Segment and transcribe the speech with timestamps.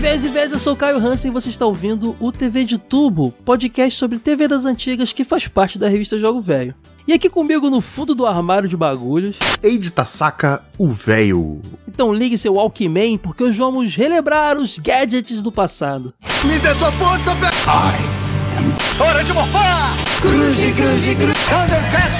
[0.00, 2.64] E vezes e vezes, eu sou o Caio Hansen e você está ouvindo o TV
[2.64, 6.74] de Tubo, podcast sobre TV das antigas que faz parte da revista Jogo Velho.
[7.06, 9.36] E aqui comigo no fundo do armário de bagulhos.
[9.62, 11.60] Eide Tasaka, o véio.
[11.86, 16.14] Então ligue seu Walkman, porque hoje vamos relembrar os gadgets do passado.
[16.46, 19.04] Me dê sua força, velho!
[19.04, 20.02] Hora de morfar!
[20.22, 21.34] Cruze, cruze, cruze.
[21.44, 22.10] Thundercat!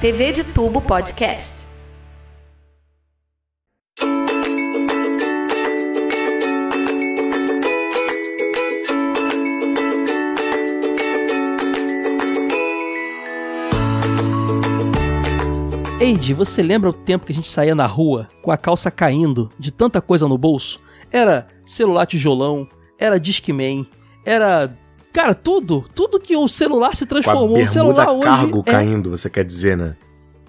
[0.00, 1.75] TV de Tubo Podcast.
[15.98, 19.50] Eide, você lembra o tempo que a gente saía na rua com a calça caindo
[19.58, 20.78] de tanta coisa no bolso?
[21.10, 23.86] Era celular tijolão, era Discman,
[24.22, 24.76] era.
[25.10, 27.62] Cara, tudo, tudo que o celular se Com a transformou.
[27.62, 29.96] O celular hoje cargo é, caindo, você quer dizer, né?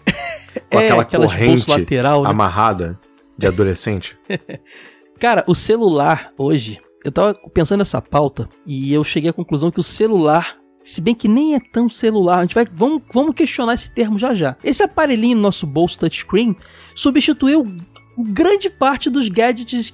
[0.69, 2.29] Com é aquela corrente lateral, né?
[2.29, 2.99] amarrada
[3.37, 4.17] de adolescente.
[5.17, 9.79] Cara, o celular hoje, eu tava pensando nessa pauta e eu cheguei à conclusão que
[9.79, 10.57] o celular,
[10.89, 14.17] se bem que nem é tão celular, a gente vai vamos, vamos questionar esse termo
[14.17, 14.55] já já.
[14.63, 16.55] Esse aparelhinho no nosso bolso touchscreen
[16.95, 17.71] substituiu
[18.17, 19.93] grande parte dos gadgets,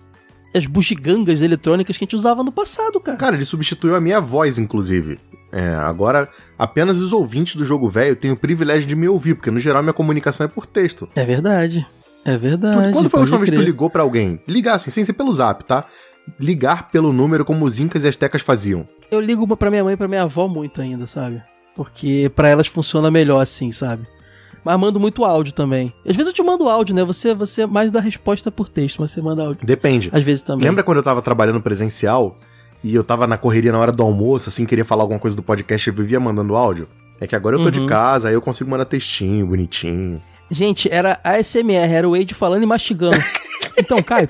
[0.55, 3.17] as bugigangas eletrônicas que a gente usava no passado, cara.
[3.17, 5.19] Cara, ele substituiu a minha voz, inclusive.
[5.51, 9.51] É, agora, apenas os ouvintes do jogo velho têm o privilégio de me ouvir, porque
[9.51, 11.07] no geral minha comunicação é por texto.
[11.15, 11.85] É verdade.
[12.25, 12.93] É Tu- verdade.
[12.93, 13.65] quando foi a última vez que tu crer.
[13.69, 14.39] ligou pra alguém?
[14.47, 15.85] Ligar assim, sem ser pelo zap, tá?
[16.39, 18.87] Ligar pelo número como os incas e as tecas faziam.
[19.11, 21.41] Eu ligo pra minha mãe e pra minha avó muito ainda, sabe?
[21.75, 24.07] Porque pra elas funciona melhor assim, sabe?
[24.63, 25.93] Mas mando muito áudio também.
[26.07, 27.03] Às vezes eu te mando áudio, né?
[27.03, 29.65] Você, você mais dá resposta por texto, mas você manda áudio.
[29.65, 30.09] Depende.
[30.13, 30.65] Às vezes também.
[30.67, 32.37] Lembra quando eu tava trabalhando presencial
[32.83, 35.43] e eu tava na correria na hora do almoço, assim, queria falar alguma coisa do
[35.43, 36.87] podcast e eu vivia mandando áudio?
[37.19, 37.85] É que agora eu tô de Uhum.
[37.85, 40.21] casa, aí eu consigo mandar textinho, bonitinho.
[40.49, 43.17] Gente, era ASMR, era o Wade falando e mastigando.
[43.77, 44.29] então, Caio,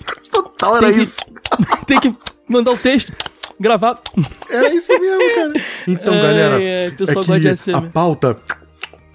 [0.64, 1.20] Total era Tem que- isso.
[1.88, 2.14] tem que
[2.48, 3.14] mandar o texto,
[3.60, 4.02] gravar.
[4.50, 5.54] Era isso mesmo, cara.
[5.88, 7.76] Então, Ai, galera, ai, o pessoal é gosta de que ASMR.
[7.78, 8.38] a pauta...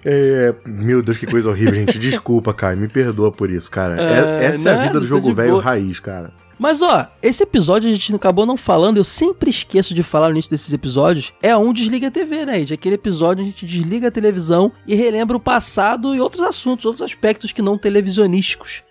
[0.04, 0.54] É...
[0.64, 1.98] Meu Deus, que coisa horrível, gente.
[1.98, 2.76] Desculpa, cara.
[2.76, 4.00] Me perdoa por isso, cara.
[4.00, 5.62] É- Ah, essa é a nada, vida do tá jogo velho boa.
[5.62, 6.30] raiz, cara.
[6.58, 10.34] Mas ó, esse episódio a gente acabou não falando, eu sempre esqueço de falar no
[10.34, 12.60] início desses episódios, é um Desliga a TV, né?
[12.64, 16.84] De aquele episódio a gente desliga a televisão e relembra o passado e outros assuntos,
[16.86, 18.82] outros aspectos que não televisionísticos.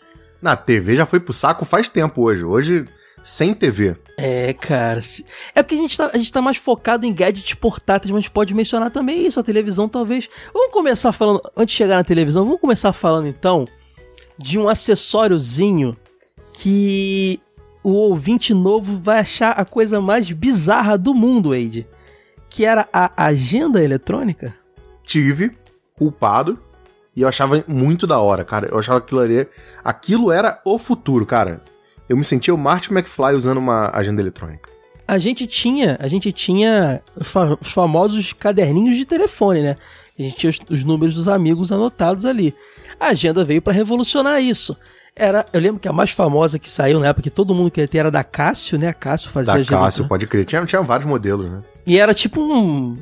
[0.42, 2.46] Na TV já foi pro saco faz tempo hoje.
[2.46, 2.86] Hoje,
[3.24, 3.96] sem TV.
[4.18, 5.02] É, cara.
[5.54, 8.22] É porque a gente, tá, a gente tá mais focado em gadgets portáteis, mas a
[8.22, 10.30] gente pode mencionar também isso, a televisão talvez.
[10.54, 13.68] Vamos começar falando, antes de chegar na televisão, vamos começar falando então
[14.38, 15.98] de um acessóriozinho
[16.54, 17.40] que
[17.84, 21.88] o ouvinte novo vai achar a coisa mais bizarra do mundo, Wade.
[22.50, 24.56] Que era a agenda eletrônica.
[25.04, 25.52] tive
[25.98, 26.60] culpado
[27.18, 28.68] e eu achava muito da hora, cara.
[28.72, 29.48] Eu achava aquilo ali,
[29.84, 31.60] aquilo era o futuro, cara.
[32.08, 34.70] Eu me sentia o Martin McFly usando uma agenda eletrônica.
[35.08, 39.76] A gente tinha, a gente tinha os fa- os famosos caderninhos de telefone, né?
[40.18, 42.54] A gente tinha os, os números dos amigos anotados ali.
[43.00, 44.76] A agenda veio pra revolucionar isso.
[45.16, 47.88] Era, eu lembro que a mais famosa que saiu na época que todo mundo queria
[47.88, 48.90] ter era da Cássio, né?
[48.90, 49.78] A Cássio fazia Da agenda.
[49.80, 50.46] Cássio, pode crer.
[50.46, 51.64] Tinha, tinha vários modelos, né?
[51.86, 52.98] E era tipo um.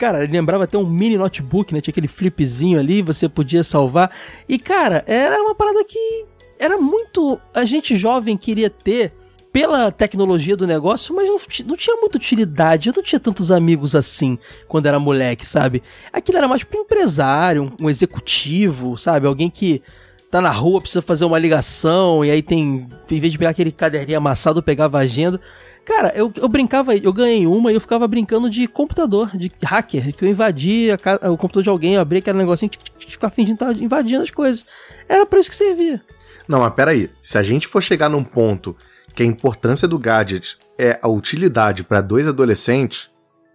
[0.00, 1.80] Cara, lembrava até um mini notebook, né?
[1.82, 4.10] Tinha aquele flipzinho ali, você podia salvar.
[4.48, 6.24] E, cara, era uma parada que
[6.58, 7.38] era muito.
[7.52, 9.12] A gente jovem queria ter
[9.52, 12.88] pela tecnologia do negócio, mas não, não tinha muita utilidade.
[12.88, 15.82] Eu não tinha tantos amigos assim quando era moleque, sabe?
[16.10, 19.26] Aquilo era mais pra um empresário, um, um executivo, sabe?
[19.26, 19.82] Alguém que
[20.30, 22.88] tá na rua, precisa fazer uma ligação, e aí tem.
[23.10, 25.38] Em vez de pegar aquele caderninho amassado, pegava agenda.
[25.84, 30.14] Cara, eu, eu brincava, eu ganhei uma e eu ficava brincando de computador, de hacker,
[30.14, 34.22] que eu invadia o computador de alguém, eu abria aquele negocinho, ficava fingindo que invadindo
[34.22, 34.64] as coisas.
[35.08, 36.00] Era pra isso que servia.
[36.46, 37.10] Não, mas peraí.
[37.20, 38.76] Se a gente for chegar num ponto
[39.14, 43.10] que a importância do gadget é a utilidade pra dois adolescentes,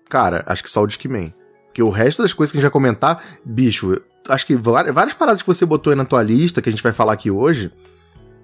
[0.10, 1.34] cara, acho que só o Discman.
[1.68, 5.14] Porque o resto das coisas que a gente vai comentar, bicho, acho que várias, várias
[5.14, 7.72] paradas que você botou aí na tua lista, que a gente vai falar aqui hoje,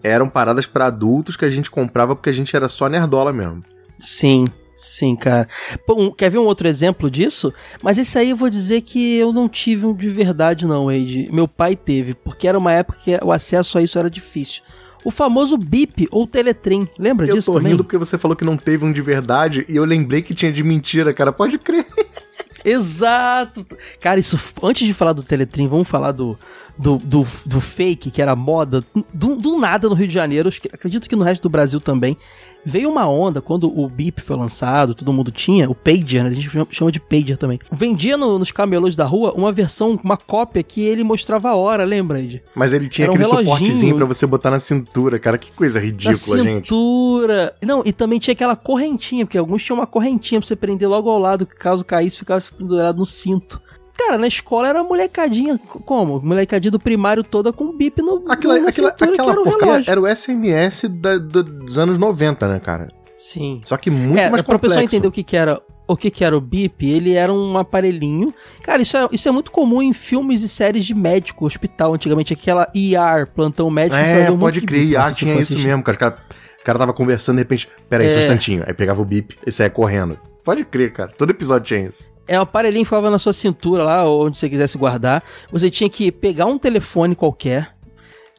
[0.03, 3.63] eram paradas pra adultos que a gente comprava porque a gente era só nerdola mesmo.
[4.01, 4.45] Sim,
[4.75, 5.47] sim, cara.
[5.85, 7.53] Pô, quer ver um outro exemplo disso?
[7.83, 11.29] Mas esse aí eu vou dizer que eu não tive um de verdade, não, Wade.
[11.31, 14.63] Meu pai teve, porque era uma época que o acesso a isso era difícil.
[15.05, 17.71] O famoso BIP ou Teletrim, lembra Eu disso tô também?
[17.71, 20.51] rindo porque você falou que não teve um de verdade e eu lembrei que tinha
[20.51, 21.31] de mentira, cara.
[21.31, 21.85] Pode crer.
[22.63, 23.65] Exato.
[23.99, 26.37] Cara, isso antes de falar do Teletrim, vamos falar do
[26.77, 28.83] do, do, do fake, que era moda,
[29.13, 32.17] do, do nada no Rio de Janeiro, acredito que no resto do Brasil também,
[32.63, 36.29] veio uma onda quando o Beep foi lançado, todo mundo tinha, o Pager, né?
[36.29, 37.59] a gente chama- de Pager também.
[37.71, 41.83] Vendia no- nos camelôs da rua uma versão, uma cópia que ele mostrava a hora,
[41.83, 42.43] lembra, Ed?
[42.55, 45.37] Mas ele tinha um aquele suportezinho pra você botar na cintura, cara.
[45.37, 46.65] Que coisa Na ridícula, gente.
[46.67, 47.55] cintura.
[47.63, 51.09] Não, e também tinha aquela correntinha, porque alguns tinham uma correntinha pra você prender logo
[51.09, 53.59] ao lado, que caso caísse, ficava pendurado no cinto.
[53.97, 56.19] Cara, na escola era molecadinha, como?
[56.21, 59.43] Molecadinha do primário toda com bip no, Aquela, na aquela, cintura, aquela que era o
[59.59, 59.91] relógio.
[59.91, 62.89] era o SMS da- do- dos anos 90, né, cara?
[63.17, 63.61] Sim.
[63.63, 64.75] Só que muito é, mais pra complexo.
[64.75, 67.57] pessoa entender o que que era o que que era o bip, ele era um
[67.57, 68.33] aparelhinho.
[68.63, 72.31] Cara, isso é, isso é muito comum em filmes e séries de médico, hospital, antigamente.
[72.31, 73.97] Aquela ER, plantão médico.
[73.97, 74.87] É, pode de crer.
[74.87, 75.95] bip se tinha isso mesmo, cara.
[75.97, 76.17] O cara,
[76.59, 78.23] o cara tava conversando, de repente, peraí, só um É.
[78.23, 78.63] instantinho.
[78.65, 80.17] Aí pegava o bip e saia correndo.
[80.43, 81.11] Pode crer, cara.
[81.11, 82.11] Todo episódio tinha isso.
[82.27, 85.23] É, o aparelhinho ficava na sua cintura lá, onde você quisesse guardar.
[85.51, 87.75] Você tinha que pegar um telefone qualquer,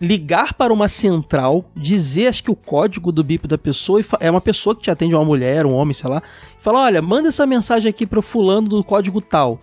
[0.01, 4.31] ligar para uma central, dizer, acho que o código do bip da pessoa, e é
[4.31, 6.23] uma pessoa que te atende, uma mulher, um homem, sei lá,
[6.59, 9.61] e fala, olha, manda essa mensagem aqui pro fulano do código tal.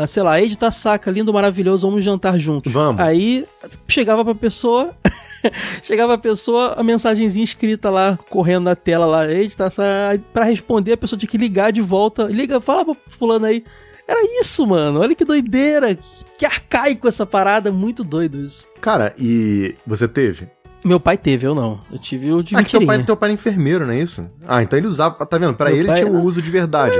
[0.00, 2.72] Ah, sei lá, Ed tá saca, lindo, maravilhoso, vamos jantar juntos.
[2.72, 3.00] Vamos.
[3.00, 3.44] Aí,
[3.88, 4.94] chegava pra pessoa,
[5.82, 10.44] chegava a pessoa, a mensagenzinha escrita lá, correndo na tela lá, Ed tá saca, pra
[10.44, 13.64] responder, a pessoa tinha que ligar de volta, liga, fala pro fulano aí,
[14.06, 15.00] era isso, mano.
[15.00, 15.98] Olha que doideira.
[16.38, 17.70] Que, arcaico essa parada.
[17.70, 18.66] Muito doido isso.
[18.80, 20.48] Cara, e você teve?
[20.82, 21.80] Meu pai teve, eu não.
[21.92, 24.30] Eu tive o de Ah, que teu pai, teu pai era enfermeiro, não é isso?
[24.46, 25.26] Ah, então ele usava.
[25.26, 25.52] Tá vendo?
[25.52, 26.96] Pra Meu ele pai- tinha o uso de verdade.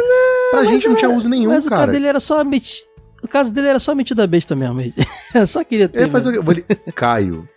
[0.50, 1.92] pra Mas gente não é- tinha uso nenhum, Mas o caso cara.
[1.92, 2.82] dele era só meti...
[3.22, 4.80] O caso dele era só metida besta mesmo.
[5.34, 6.00] Eu só queria ter.
[6.02, 6.54] Ele faz o mesmo.
[6.54, 6.76] quê?
[6.94, 7.48] Caio,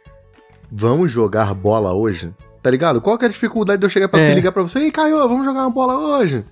[0.71, 2.33] vamos jogar bola hoje?
[2.61, 3.01] Tá ligado?
[3.01, 4.27] Qual que é a dificuldade de eu chegar pra É.
[4.27, 4.79] você e ligar pra você?
[4.79, 6.43] Ei, Caio, vamos jogar uma bola hoje?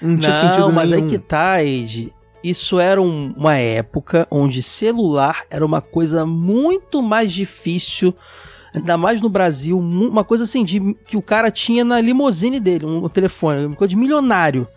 [0.00, 1.02] Não, tinha Não, sentido mas nenhum.
[1.04, 2.12] aí que tá, Ed.
[2.42, 8.14] Isso era um- uma época onde celular era uma coisa muito mais difícil,
[8.74, 12.86] ainda mais no Brasil, uma coisa assim de que o cara tinha na limousine dele,
[12.86, 14.68] um, um telefone, uma coisa de milionário.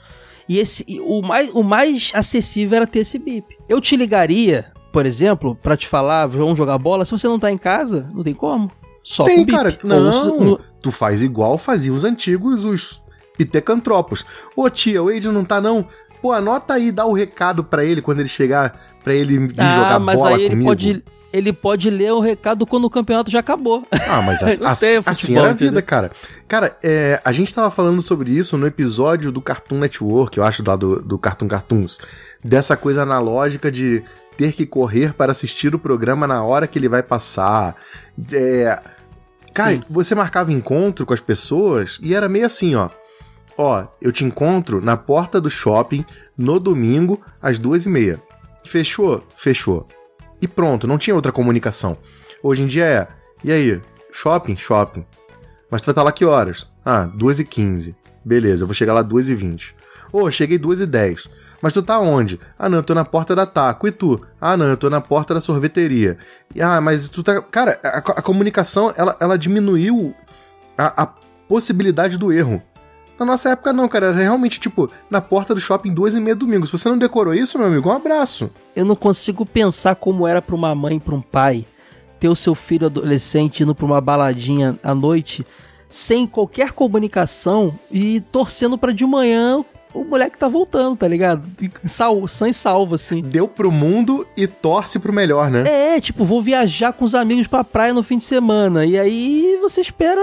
[0.51, 3.57] E esse e o mais o mais acessível era ter esse bip.
[3.69, 7.49] Eu te ligaria, por exemplo, pra te falar, vamos jogar bola, se você não tá
[7.49, 8.69] em casa, não tem como.
[9.01, 9.79] Só Tem, com cara.
[9.81, 13.01] Não, tu faz igual faziam os antigos, os
[13.37, 14.25] pitecantropos.
[14.53, 15.87] Ô tia, o Wade não tá não?
[16.21, 19.95] Pô, anota aí, dá o recado pra ele quando ele chegar, pra ele vir jogar
[19.95, 20.69] Ah, mas bola aí ele comigo.
[20.69, 23.85] pode, ele pode ler o recado quando o campeonato já acabou.
[23.91, 24.71] Ah, mas a- a-
[25.11, 25.83] assim era a vida, entendeu?
[25.83, 26.11] cara.
[26.47, 30.63] Cara, é, a gente tava falando sobre isso no episódio do Cartoon Network, eu acho,
[30.65, 31.97] lá do, do Cartoon Cartoons.
[32.43, 34.03] Dessa coisa analógica de
[34.37, 37.75] ter que correr para assistir o programa na hora que ele vai passar.
[38.33, 38.81] É,
[39.53, 39.83] cara, Sim.
[39.89, 42.89] você marcava encontro com as pessoas e era meio assim, ó.
[43.57, 46.03] Ó, eu te encontro na porta do shopping
[46.37, 48.19] no domingo às duas e meia.
[48.65, 49.23] Fechou?
[49.35, 49.87] Fechou.
[50.41, 51.97] E pronto, não tinha outra comunicação.
[52.41, 53.07] Hoje em dia é,
[53.43, 53.81] e aí?
[54.11, 54.57] Shopping?
[54.57, 55.05] Shopping.
[55.69, 56.67] Mas tu vai estar lá que horas?
[56.83, 57.95] Ah, 2 e 15
[58.25, 59.75] Beleza, eu vou chegar lá 2 e 20
[60.11, 61.29] Ô, cheguei 2 e 10
[61.61, 62.39] Mas tu tá onde?
[62.59, 63.87] Ah, não, eu tô na porta da Taco.
[63.87, 64.19] E tu?
[64.39, 66.17] Ah, não, eu tô na porta da sorveteria.
[66.53, 67.41] E, ah, mas tu tá...
[67.41, 70.13] Cara, a, a comunicação, ela, ela diminuiu
[70.77, 71.07] a, a
[71.47, 72.61] possibilidade do erro.
[73.21, 74.07] Na nossa época não, cara.
[74.07, 76.65] Era realmente, tipo, na porta do shopping duas e meia domingo.
[76.65, 78.49] Se você não decorou isso, meu amigo, um abraço.
[78.75, 81.63] Eu não consigo pensar como era pra uma mãe, pra um pai,
[82.19, 85.45] ter o seu filho adolescente indo pra uma baladinha à noite
[85.87, 89.63] sem qualquer comunicação e torcendo pra de manhã
[89.93, 91.49] o moleque tá voltando, tá ligado?
[91.83, 93.21] Sal, sã e salvo, assim.
[93.21, 95.63] Deu pro mundo e torce pro melhor, né?
[95.95, 98.85] É, tipo, vou viajar com os amigos pra praia no fim de semana.
[98.85, 100.21] E aí você espera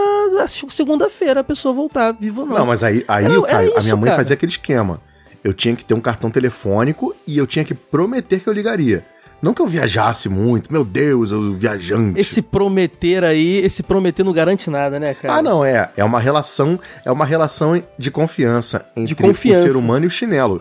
[0.68, 2.56] segunda-feira a pessoa voltar, viva ou não.
[2.58, 4.16] Não, mas aí, aí Era- o Caio, era a minha isso, mãe cara.
[4.16, 5.00] fazia aquele esquema.
[5.44, 9.04] Eu tinha que ter um cartão telefônico e eu tinha que prometer que eu ligaria.
[9.40, 12.18] Não que eu viajasse muito, meu Deus, eu viajante.
[12.18, 15.34] Esse prometer aí, esse prometer não garante nada, né, cara?
[15.34, 15.90] Ah, não, é.
[15.96, 19.60] É uma relação, é uma relação de confiança entre confiança.
[19.60, 20.60] o ser humano e o chinelo.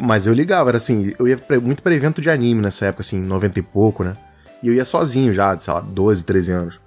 [0.00, 3.02] Mas eu ligava, era assim, eu ia pra- muito pra evento de anime nessa época,
[3.02, 4.14] assim, 90 e pouco, né?
[4.62, 6.80] E eu ia sozinho já, sei lá, 12, 13 anos.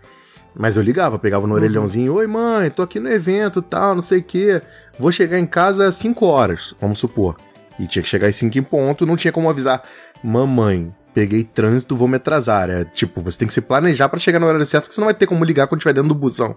[0.55, 1.50] Mas eu ligava, pegava Uhum.
[1.50, 4.60] no orelhãozinho, oi mãe, tô aqui no evento tal, não sei o quê.
[5.00, 7.38] Vou chegar em casa às 5 horas, vamos supor.
[7.80, 9.82] E tinha que chegar às 5 em ponto, não tinha como avisar,
[10.22, 12.70] mamãe, peguei trânsito, vou me atrasar.
[12.70, 15.08] É tipo, você tem que se planejar pra chegar no horário certo, porque você não
[15.08, 16.56] vai ter como ligar quando estiver dentro do busão.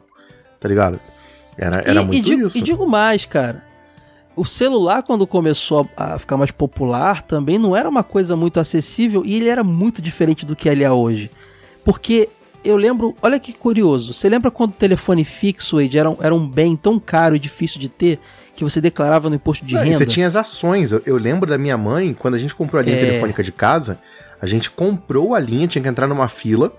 [0.59, 0.99] Tá ligado?
[1.57, 2.59] Era, era e, muito e digo, isso.
[2.59, 3.65] E digo mais, cara.
[4.35, 9.25] O celular, quando começou a ficar mais popular, também não era uma coisa muito acessível
[9.27, 11.31] e ele era muito diferente do que ele é hoje.
[11.85, 12.31] Porque
[12.65, 16.49] eu lembro, olha que curioso, você lembra quando o telefone fixo, Wade, era, era um
[16.49, 18.19] bem tão caro e difícil de ter
[18.55, 19.97] que você declarava no imposto de Não, renda?
[19.97, 20.93] você tinha as ações.
[20.93, 23.01] Eu, eu lembro da minha mãe, quando a gente comprou a linha É.
[23.01, 23.99] telefônica de casa,
[24.41, 26.73] A gente comprou a linha, tinha que entrar numa fila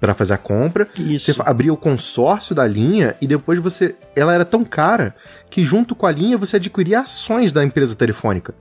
[0.00, 0.88] pra fazer a compra.
[0.98, 1.32] Isso.
[1.32, 3.94] Você abria o consórcio da linha e depois você.
[4.16, 5.14] Ela era tão cara
[5.48, 8.52] que junto com a linha você adquiria ações da empresa telefônica.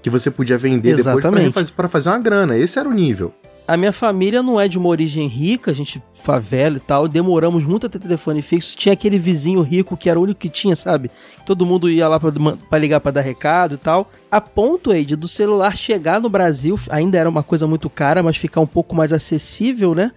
[0.00, 1.46] Que você podia vender depois Exatamente.
[1.46, 2.56] refaz- pra fazer uma grana.
[2.56, 3.34] Esse era o nível.
[3.66, 7.64] A minha família não é de uma origem rica, a gente favela e tal, demoramos
[7.64, 8.76] muito a ter telefone fixo.
[8.76, 11.10] Tinha aquele vizinho rico que era o único que tinha, sabe?
[11.46, 14.10] Todo mundo ia lá pra ligar pra dar recado e tal.
[14.30, 18.36] A ponto, Ed, do celular chegar no Brasil, ainda era uma coisa muito cara, mas
[18.36, 20.12] ficar um pouco mais acessível, né?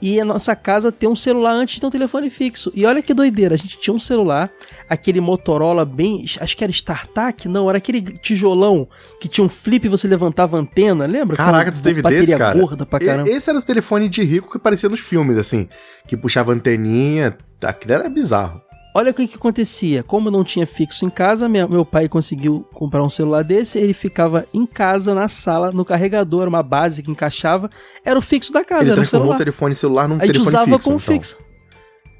[0.00, 2.70] E a nossa casa ter um celular antes de ter um telefone fixo.
[2.74, 4.50] E olha que doideira, a gente tinha um celular,
[4.88, 6.24] aquele Motorola bem.
[6.40, 8.88] Acho que era StarTAC, não, era aquele tijolão
[9.20, 11.36] que tinha um flip e você levantava a antena, lembra?
[11.36, 12.58] Caraca, tu teve desse, cara?
[12.58, 13.28] gorda pra caramba.
[13.28, 15.68] Esse era o telefone de rico que aparecia nos filmes, assim.
[16.06, 17.36] Que puxava anteninha.
[17.62, 18.67] Aquilo era bizarro.
[18.98, 20.02] Olha o que, que acontecia.
[20.02, 23.78] Como não tinha fixo em casa, minha- meu pai conseguiu comprar um celular desse.
[23.78, 27.70] Ele ficava em casa, na sala, no carregador, uma base que encaixava.
[28.04, 29.36] Era o fixo da casa, Ele era transformou celular.
[29.36, 30.84] o telefone celular num A gente telefone usava fixo.
[30.84, 31.14] como então.
[31.14, 31.38] fixo.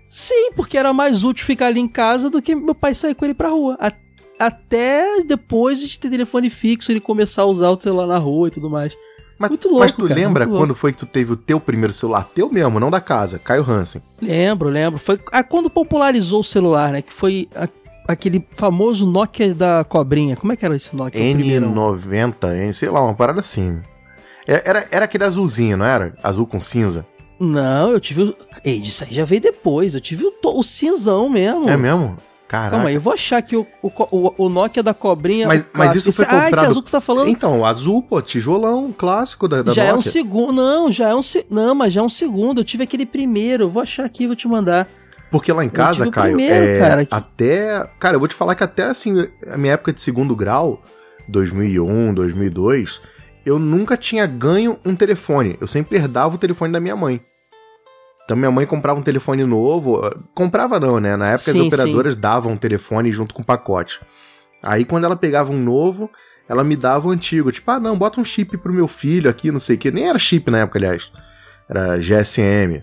[0.09, 3.25] Sim, porque era mais útil ficar ali em casa do que meu pai sair com
[3.25, 3.77] ele pra rua.
[3.81, 3.93] A-
[4.39, 8.51] até depois de ter telefone fixo, ele começar a usar o celular na rua e
[8.53, 8.97] tudo mais.
[9.39, 11.93] Mas, Muito louco, mas tu cara, lembra quando foi que tu teve o teu primeiro
[11.93, 12.29] celular?
[12.35, 13.39] Teu mesmo, não da casa.
[13.39, 14.03] Caio Hansen.
[14.21, 14.99] Lembro, lembro.
[14.99, 17.03] Foi ah, quando popularizou o celular, né?
[17.03, 17.69] Que foi a-
[18.09, 20.35] aquele famoso Nokia da cobrinha.
[20.35, 21.21] Como é que era esse Nokia?
[21.21, 21.73] o primeirão?
[21.73, 23.81] N90, N- sei lá, uma parada assim.
[24.47, 26.15] É- Era, era aquele azulzinho, não era?
[26.23, 27.07] Azul com cinza.
[27.39, 28.35] Não, eu tive o.
[28.65, 29.95] Ei, isso aí já veio depois.
[29.95, 31.69] Eu tive o, to- o cinzão mesmo.
[31.71, 32.17] É mesmo?
[32.49, 32.71] Caraca.
[32.71, 35.47] Calma aí, eu vou achar aqui o, o, o, Nokia da cobrinha.
[35.47, 37.29] Mas- mas isso foi Esse- Ah, esse comprado- azul que você tá falando.
[37.29, 40.11] Então, o azul, pô, tijolão clássico da, da já é um Nokia.
[40.11, 40.53] segundo.
[40.55, 41.23] Não, já é um.
[41.23, 42.61] se- Não, mas já é um segundo.
[42.63, 43.69] Eu tive aquele primeiro.
[43.69, 44.89] Vou achar aqui e vou te mandar.
[45.31, 47.87] Porque lá em casa, Caio, primeiro, é, cara, que- até...
[48.01, 50.83] Cara, eu vou te falar que até, assim, a minha época de segundo grau,
[51.29, 53.03] 2001, 2002,
[53.45, 55.59] eu nunca tinha ganho um telefone.
[55.61, 57.21] Eu sempre herdava o telefone da minha mãe.
[58.29, 60.07] Então minha mãe comprava um telefone novo.
[60.07, 61.17] eh, Comprava não, né?
[61.17, 64.01] Na época Sim, as operadoras davam um telefone junto com o pacote.
[64.63, 66.11] Aí quando ela pegava um novo,
[66.47, 67.51] ela me dava o antigo.
[67.51, 69.91] Tipo, ah, não, bota um chip pro meu filho aqui, não sei o que.
[69.91, 71.11] Nem era chip na época, aliás.
[71.67, 72.83] Era GSM.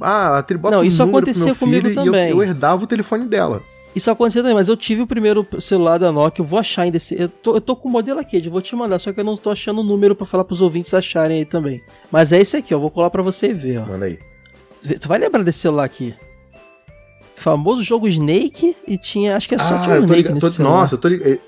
[0.00, 2.30] Ah, bota Não, um isso meu comigo filho e eu, também.
[2.30, 3.62] eu herdava o telefone dela.
[3.94, 6.42] Isso aconteceu também, mas eu tive o primeiro celular da Nokia.
[6.42, 7.14] Eu vou achar ainda esse.
[7.20, 9.24] Eu tô, eu tô com o modelo aqui, eu vou te mandar, só que eu
[9.24, 11.82] não tô achando o número pra falar pros ouvintes acharem aí também.
[12.10, 12.78] Mas é esse aqui, ó.
[12.78, 13.84] Vou colar pra você ver, ó.
[13.86, 14.18] Manda aí.
[15.00, 16.14] Tu vai lembrar desse celular aqui?
[17.34, 19.36] Famoso jogo Snake e tinha.
[19.36, 20.34] Acho que é só tinha Ah, um eu tô Snake ligado.
[20.34, 20.76] nesse tô- celular.
[20.80, 21.40] Nossa, eu tô ligado.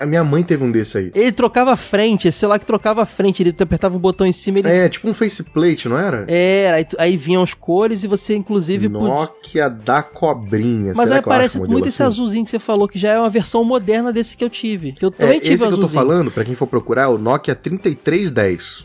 [0.00, 1.12] A minha mãe teve um desse aí.
[1.14, 4.32] Ele trocava a frente, esse celular que trocava a frente, ele apertava o botão em
[4.32, 4.68] cima ele.
[4.68, 6.24] É, tipo um faceplate, não era?
[6.26, 9.06] É, aí, aí vinham as cores e você inclusive podia.
[9.08, 10.92] Nokia da cobrinha.
[10.96, 12.12] Mas aí parece muito esse assim?
[12.14, 14.90] azulzinho que você falou, que já é uma versão moderna desse que eu tive.
[14.90, 16.02] Que eu É, também tive esse o que eu tô azulzinho.
[16.02, 18.84] falando, pra quem for procurar, é o Nokia 3310.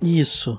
[0.00, 0.58] Isso.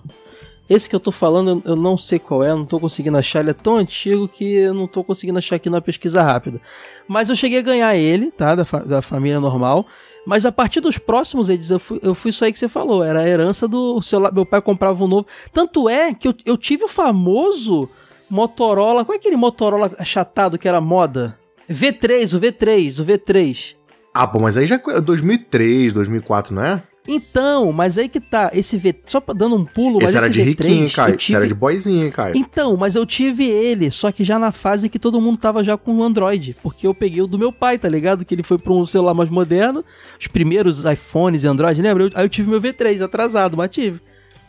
[0.69, 3.39] Esse que eu tô falando, eu não sei qual é, não tô conseguindo achar.
[3.39, 6.61] Ele é tão antigo que eu não tô conseguindo achar aqui na pesquisa rápida.
[7.07, 8.53] Mas eu cheguei a ganhar ele, tá?
[8.53, 9.87] Da, fa- da família normal.
[10.27, 13.03] Mas a partir dos próximos eles, eu fui, eu fui isso aí que você falou.
[13.03, 14.31] Era a herança do celular.
[14.31, 15.25] Meu pai comprava um novo.
[15.51, 17.89] Tanto é que eu, eu tive o famoso
[18.29, 19.03] Motorola.
[19.03, 21.35] Qual é aquele Motorola achatado que era moda?
[21.67, 23.75] V3, o V3, o V3.
[24.13, 26.83] Ah, pô, mas aí já é 2003, 2004, não é?
[27.07, 30.33] Então, mas aí que tá, esse V, só dando um pulo, mas Esse era esse
[30.33, 31.37] de V3, riquinho, Esse tive...
[31.37, 32.37] era de boyzinho, hein, Caio?
[32.37, 35.75] Então, mas eu tive ele, só que já na fase que todo mundo tava já
[35.75, 38.23] com o Android, porque eu peguei o do meu pai, tá ligado?
[38.23, 39.83] Que ele foi pra um celular mais moderno,
[40.19, 42.09] os primeiros iPhones e Android, lembra?
[42.13, 43.99] Aí eu tive meu V3 atrasado, mas tive.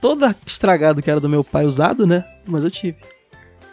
[0.01, 2.25] Todo estragado que era do meu pai usado, né?
[2.47, 2.97] Mas eu tive.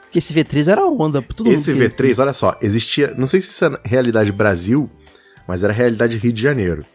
[0.04, 2.14] Porque esse V3 era onda, todo Esse mundo queria.
[2.14, 3.14] V3, olha só, existia.
[3.18, 4.90] Não sei se isso é realidade Brasil,
[5.48, 6.86] mas era realidade Rio de Janeiro.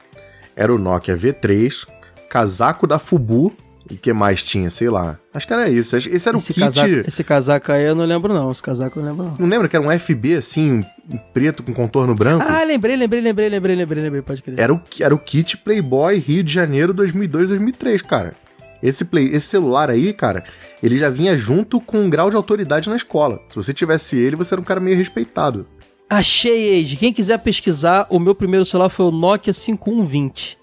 [0.54, 1.86] Era o Nokia V3,
[2.28, 3.52] casaco da Fubu.
[3.90, 4.70] E que mais tinha?
[4.70, 5.18] Sei lá.
[5.34, 5.96] Acho que era isso.
[5.96, 6.60] Esse era esse, o kit.
[6.60, 9.36] casaco, esse casaco aí eu não lembro não, esse casaco eu não lembro não.
[9.40, 10.84] Não lembra que era um FB assim,
[11.34, 12.46] preto com contorno branco?
[12.48, 14.58] Ah, lembrei, lembrei, lembrei, lembrei, lembrei, lembrei, pode crer.
[14.58, 18.34] Era o, era o kit Playboy Rio de Janeiro 2002, 2003, cara.
[18.82, 20.42] Esse, play, esse celular aí, cara,
[20.82, 23.40] ele já vinha junto com um grau de autoridade na escola.
[23.48, 25.66] Se você tivesse ele, você era um cara meio respeitado.
[26.12, 26.96] Achei, Age.
[26.96, 30.58] Quem quiser pesquisar, o meu primeiro celular foi o Nokia 5120.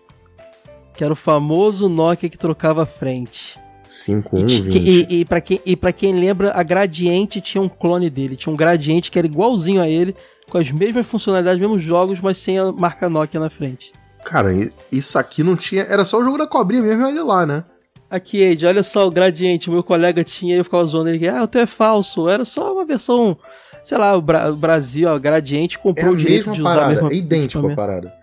[0.94, 3.60] Que era o famoso Nokia que trocava a frente.
[3.88, 4.78] E, 5120.
[4.78, 8.36] e, e, pra quem, e pra quem lembra, a Gradiente tinha um clone dele.
[8.36, 10.16] Tinha um Gradiente que era igualzinho a ele,
[10.52, 13.92] com as mesmas funcionalidades, mesmos jogos, mas sem a marca Nokia na frente.
[14.24, 14.52] Cara,
[14.92, 15.82] isso aqui não tinha.
[15.82, 17.64] Era só o jogo da cobrinha mesmo, olha lá, né?
[18.08, 19.68] Aqui, Age, olha só o Gradiente.
[19.68, 21.28] O meu colega tinha e eu ficava zoando ele.
[21.28, 22.30] Ah, o teu é falso.
[22.30, 23.36] Era só uma versão...
[23.84, 26.72] Sei lá, o, Bra- o Brasil, ó, Gradiente É comprou a o direito de usar
[26.72, 28.14] a parada, mesma é idêntico a parada.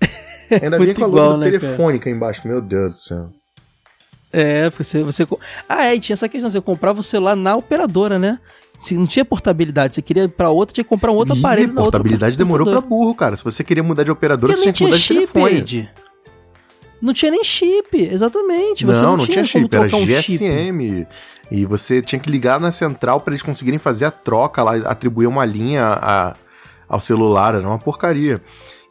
[0.50, 1.60] Ainda Muito com a igual, logo né, cara?
[1.60, 3.30] telefônica embaixo, meu Deus do céu.
[4.32, 5.26] É, você, você.
[5.68, 8.38] Ah, é, e tinha essa questão, você comprava o celular na operadora, né?
[8.80, 11.38] Se não tinha portabilidade, você queria ir pra outra, tinha que comprar um outro Ih,
[11.38, 13.34] aparelho portabilidade demorou pra burro, cara.
[13.34, 15.58] Se você queria mudar de operadora, Porque você não tinha que mudar de chip, telefone.
[15.58, 15.90] Ed.
[17.00, 18.84] Não tinha nem chip, exatamente.
[18.84, 21.06] Você não, não, não tinha, tinha chip, era um chip.
[21.50, 25.26] E você tinha que ligar na central pra eles conseguirem fazer a troca lá, atribuir
[25.26, 26.34] uma linha a-
[26.88, 28.40] ao celular, era uma porcaria.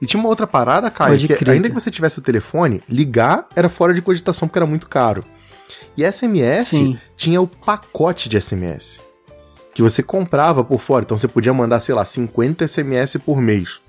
[0.02, 3.48] E tinha uma outra parada, Caio, que crer, ainda que você tivesse o telefone, ligar
[3.56, 5.24] era fora de cogitação porque era muito caro.
[5.98, 6.98] E SMS Sim.
[7.16, 9.02] tinha o pacote de SMS.
[9.74, 13.82] Que você comprava por fora, então você podia mandar, sei lá, 50 SMS por mês.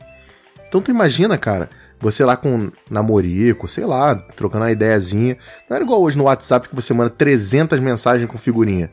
[0.68, 5.36] Então tu imagina, cara, você lá com namorico, sei lá, trocando uma ideiazinha.
[5.68, 8.90] Não era igual hoje no WhatsApp que você manda 300 mensagens com figurinha.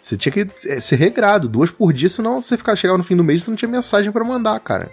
[0.00, 3.16] Você tinha que eh, ser regrado, duas por dia, senão você ficava, chegava no fim
[3.16, 4.90] do mês e você não tinha mensagem pra mandar, cara.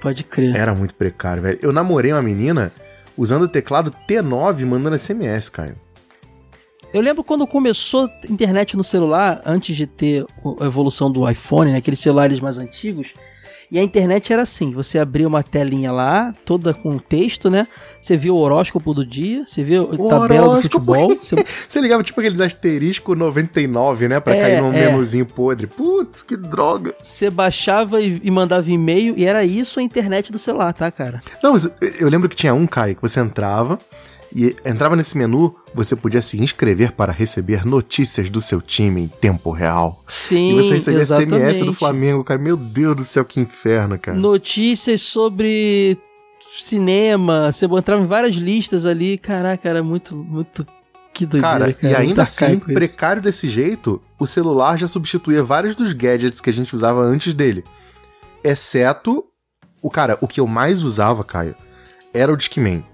[0.00, 0.56] Pode crer.
[0.56, 1.58] Era muito precário, velho.
[1.60, 2.72] Eu namorei uma menina
[3.16, 5.76] usando o teclado T9 mandando SMS, Caio.
[6.92, 10.24] Eu lembro quando começou a internet no celular, antes de ter
[10.60, 13.12] a evolução do iPhone, né, aqueles celulares mais antigos.
[13.70, 17.66] E a internet era assim: você abria uma telinha lá, toda com texto, né?
[18.00, 21.16] Você via o horóscopo do dia, você via a tabela do futebol.
[21.22, 21.36] Você...
[21.68, 24.20] Você ligava tipo aqueles asterisco 99, né?
[24.20, 24.86] Pra É, cair num é.
[24.86, 25.66] menuzinho podre.
[25.66, 26.94] Putz, que droga.
[27.02, 31.20] Você baixava e, e mandava e-mail, e era isso a internet do celular, tá, cara?
[31.42, 31.68] Não, mas
[31.98, 33.78] eu lembro que tinha um, Caio, que você entrava
[34.36, 39.08] e entrava nesse menu, você podia se inscrever para receber notícias do seu time em
[39.08, 40.04] tempo real.
[40.06, 41.34] Sim, e você recebia exatamente.
[41.36, 42.38] SMS do Flamengo, cara.
[42.38, 44.18] Meu Deus do céu, que inferno, cara.
[44.18, 45.98] Notícias sobre
[46.60, 49.16] cinema, você entrava em várias listas ali.
[49.16, 50.66] Caraca, era muito, muito.
[51.14, 51.92] Que doideira, Cara, cara.
[51.94, 56.52] e ainda assim, precário desse jeito, o celular já substituía vários dos gadgets que a
[56.52, 57.64] gente usava antes dele.
[58.44, 59.24] Exceto
[59.80, 61.54] o cara, o que eu mais usava, Caio,
[62.12, 62.84] era o Discman.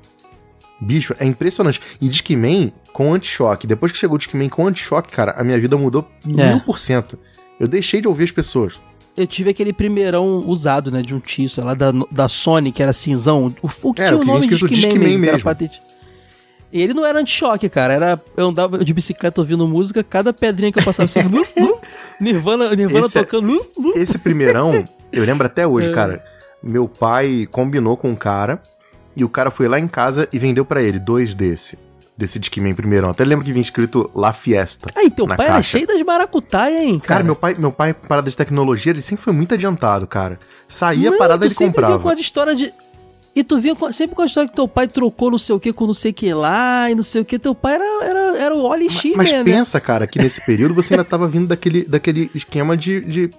[0.84, 1.80] Bicho, é impressionante.
[2.00, 3.66] E Discman com anti-choque.
[3.66, 6.48] Depois que chegou o Discman com anti-choque, cara, a minha vida mudou É.
[6.50, 7.18] mil por cento.
[7.60, 8.80] Eu deixei de ouvir as pessoas.
[9.16, 12.82] Eu tive aquele primeirão usado, né, de um tio, sei lá, da, da Sony, que
[12.82, 13.54] era cinzão.
[13.62, 15.44] O, o que Era, tinha o o que nome de Discman, mesmo, era mesmo.
[15.44, 15.80] patente.
[16.72, 17.92] E ele não era anti-choque, cara.
[17.92, 21.78] Era, eu andava de bicicleta ouvindo música, cada pedrinha que eu passava assim, lu, lu,
[22.18, 23.46] Nirvana, Nirvana Esse é- tocando.
[23.46, 23.92] lu, lu.
[23.94, 25.92] Esse primeirão, eu lembro até hoje, É.
[25.92, 26.24] cara.
[26.62, 28.62] Meu pai combinou com um cara
[29.16, 31.78] e o cara foi lá em casa e vendeu pra ele dois desse.
[32.16, 33.10] Desse Discman primeirão.
[33.10, 34.90] Até lembro que vinha escrito La Fiesta.
[34.94, 35.78] Aí, teu pai era caixa.
[35.78, 37.24] cheio das maracutaia, hein, Cara, cara.
[37.24, 40.38] meu pai, meu pai, parada de tecnologia, ele sempre foi muito adiantado, cara.
[40.68, 41.94] Saía a Não, parada, sempre comprava.
[41.94, 42.72] Vinha com as histórias de.
[43.34, 45.72] E tu vinha sempre com a história que teu pai trocou não sei o que
[45.72, 47.38] com não sei o que lá e não sei o que.
[47.38, 49.42] Teu pai era, era, era o Oli X, Mas né?
[49.42, 53.30] pensa, cara, que nesse período você ainda tava vindo daquele, daquele esquema de, de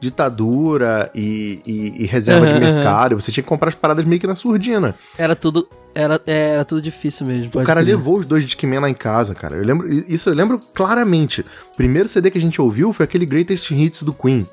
[0.00, 2.74] pós-ditadura e, e- e reserva de Aham, aham.
[2.74, 3.20] mercado.
[3.20, 4.94] Você tinha que comprar as paradas meio que na surdina.
[5.16, 5.68] Era tudo.
[5.94, 7.50] Era, é, era tudo difícil mesmo.
[7.54, 7.94] O cara crer.
[7.96, 9.56] levou os dois Discman lá em casa, cara.
[9.56, 11.42] Eu lembro, isso eu lembro claramente.
[11.72, 14.46] O primeiro CD que a gente ouviu foi aquele Greatest Hits do Queen.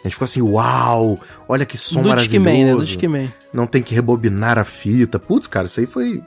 [0.00, 2.30] A gente ficou assim, uau, olha que som do maravilhoso.
[2.38, 2.72] Discman, né?
[2.74, 3.32] Do Discman.
[3.52, 5.18] Não tem que rebobinar a fita.
[5.18, 6.22] Putz, cara, isso aí foi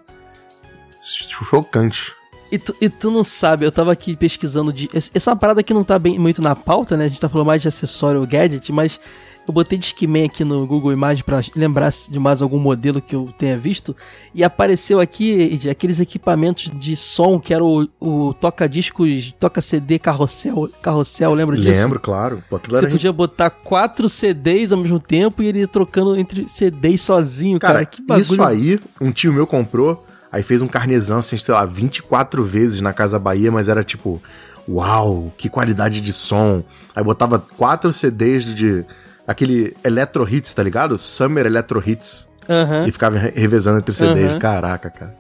[1.04, 2.14] chocante.
[2.52, 4.90] E tu, e tu não sabe, eu tava aqui pesquisando de.
[4.94, 7.06] Essa é uma parada que não tá bem muito na pauta, né?
[7.06, 9.00] A gente tá falando mais de acessório gadget, mas
[9.48, 13.34] eu botei Discman aqui no Google Imagens pra lembrar de mais algum modelo que eu
[13.38, 13.96] tenha visto.
[14.36, 20.70] E apareceu aqui de aqueles equipamentos de som que era o, o toca-discos, toca-CD carrossel,
[20.82, 21.80] carrossel, lembra disso?
[21.80, 22.44] Lembro, claro.
[22.50, 27.02] Pô, Você podia botar quatro CDs ao mesmo tempo e ele ia trocando entre CDs
[27.02, 27.76] sozinho, cara.
[27.76, 28.22] Cara, que bagulho.
[28.22, 30.06] isso aí, um tio meu comprou,
[30.38, 34.22] aí fez um carnezão, assim, sei lá, 24 vezes na Casa Bahia, mas era tipo,
[34.68, 36.64] uau, que qualidade de som.
[36.96, 38.86] Aí botava quatro CDs de.
[39.26, 40.98] aquele Electro Hits, tá ligado?
[40.98, 42.28] Summer Electro Hits.
[42.50, 42.88] Aham.
[42.88, 44.32] E ficava re- revezando entre CDs.
[44.32, 44.40] Aham.
[44.40, 45.16] Caraca, cara.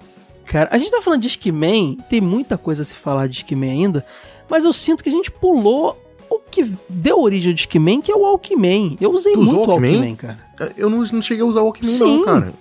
[0.46, 3.70] Cara, a gente tá falando de Discman, tem muita coisa a se falar de Discman
[3.70, 4.06] ainda,
[4.50, 8.16] mas eu sinto que a gente pulou o que deu origem ao Discman, que é
[8.16, 8.96] o Walkman.
[9.02, 9.92] Eu usei Tu muito o Walkman?
[9.92, 10.38] Walkman, cara.
[10.78, 12.18] Eu não, não cheguei a usar o Walkman, Sim.
[12.20, 12.54] não, cara.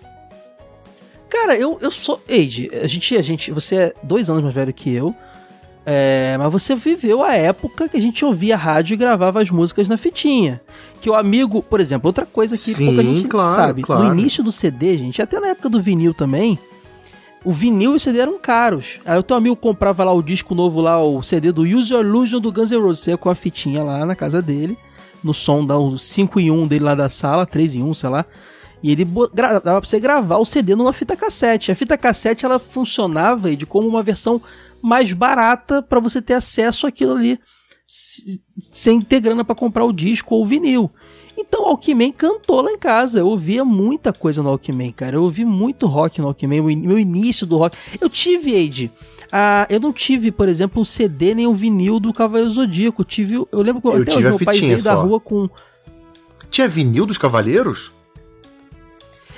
[1.28, 2.20] Cara, eu, eu sou.
[2.28, 3.50] Age, a gente, a gente.
[3.50, 5.14] Você é dois anos mais velho que eu.
[5.88, 9.88] É, mas você viveu a época que a gente ouvia rádio e gravava as músicas
[9.88, 10.60] na fitinha.
[11.00, 13.82] Que o amigo, por exemplo, outra coisa que Sim, pouca gente claro, sabe.
[13.82, 14.02] claro.
[14.02, 16.58] No início do CD, gente, até na época do vinil também,
[17.44, 18.98] o vinil e o CD eram caros.
[19.04, 22.04] Aí o teu amigo comprava lá o disco novo lá, o CD do Use Your
[22.04, 23.04] Illusion do Guns N' Roses.
[23.04, 24.76] Você ia com a fitinha lá na casa dele,
[25.22, 28.24] no som da 5 em 1 dele lá da sala, 3 em 1, sei lá.
[28.86, 31.72] E ele dava pra você gravar o CD numa fita cassete.
[31.72, 34.40] A fita cassete ela funcionava de como uma versão
[34.80, 37.40] mais barata pra você ter acesso àquilo ali
[38.58, 40.90] sem ter grana pra comprar o disco ou o vinil.
[41.36, 43.18] Então o Walkman cantou lá em casa.
[43.18, 45.16] Eu ouvia muita coisa no Walkman, cara.
[45.16, 47.76] Eu ouvi muito rock no Walkman, o in- meu início do rock.
[48.00, 48.90] Eu tive, Age.
[49.32, 53.02] Ah, eu não tive, por exemplo, o CD nem o vinil do Cavaleiro Zodíaco.
[53.02, 55.02] Eu tive, eu lembro que Eu até tive hoje meu pai veio da só.
[55.02, 55.48] rua com.
[56.50, 57.92] Tinha vinil dos Cavaleiros?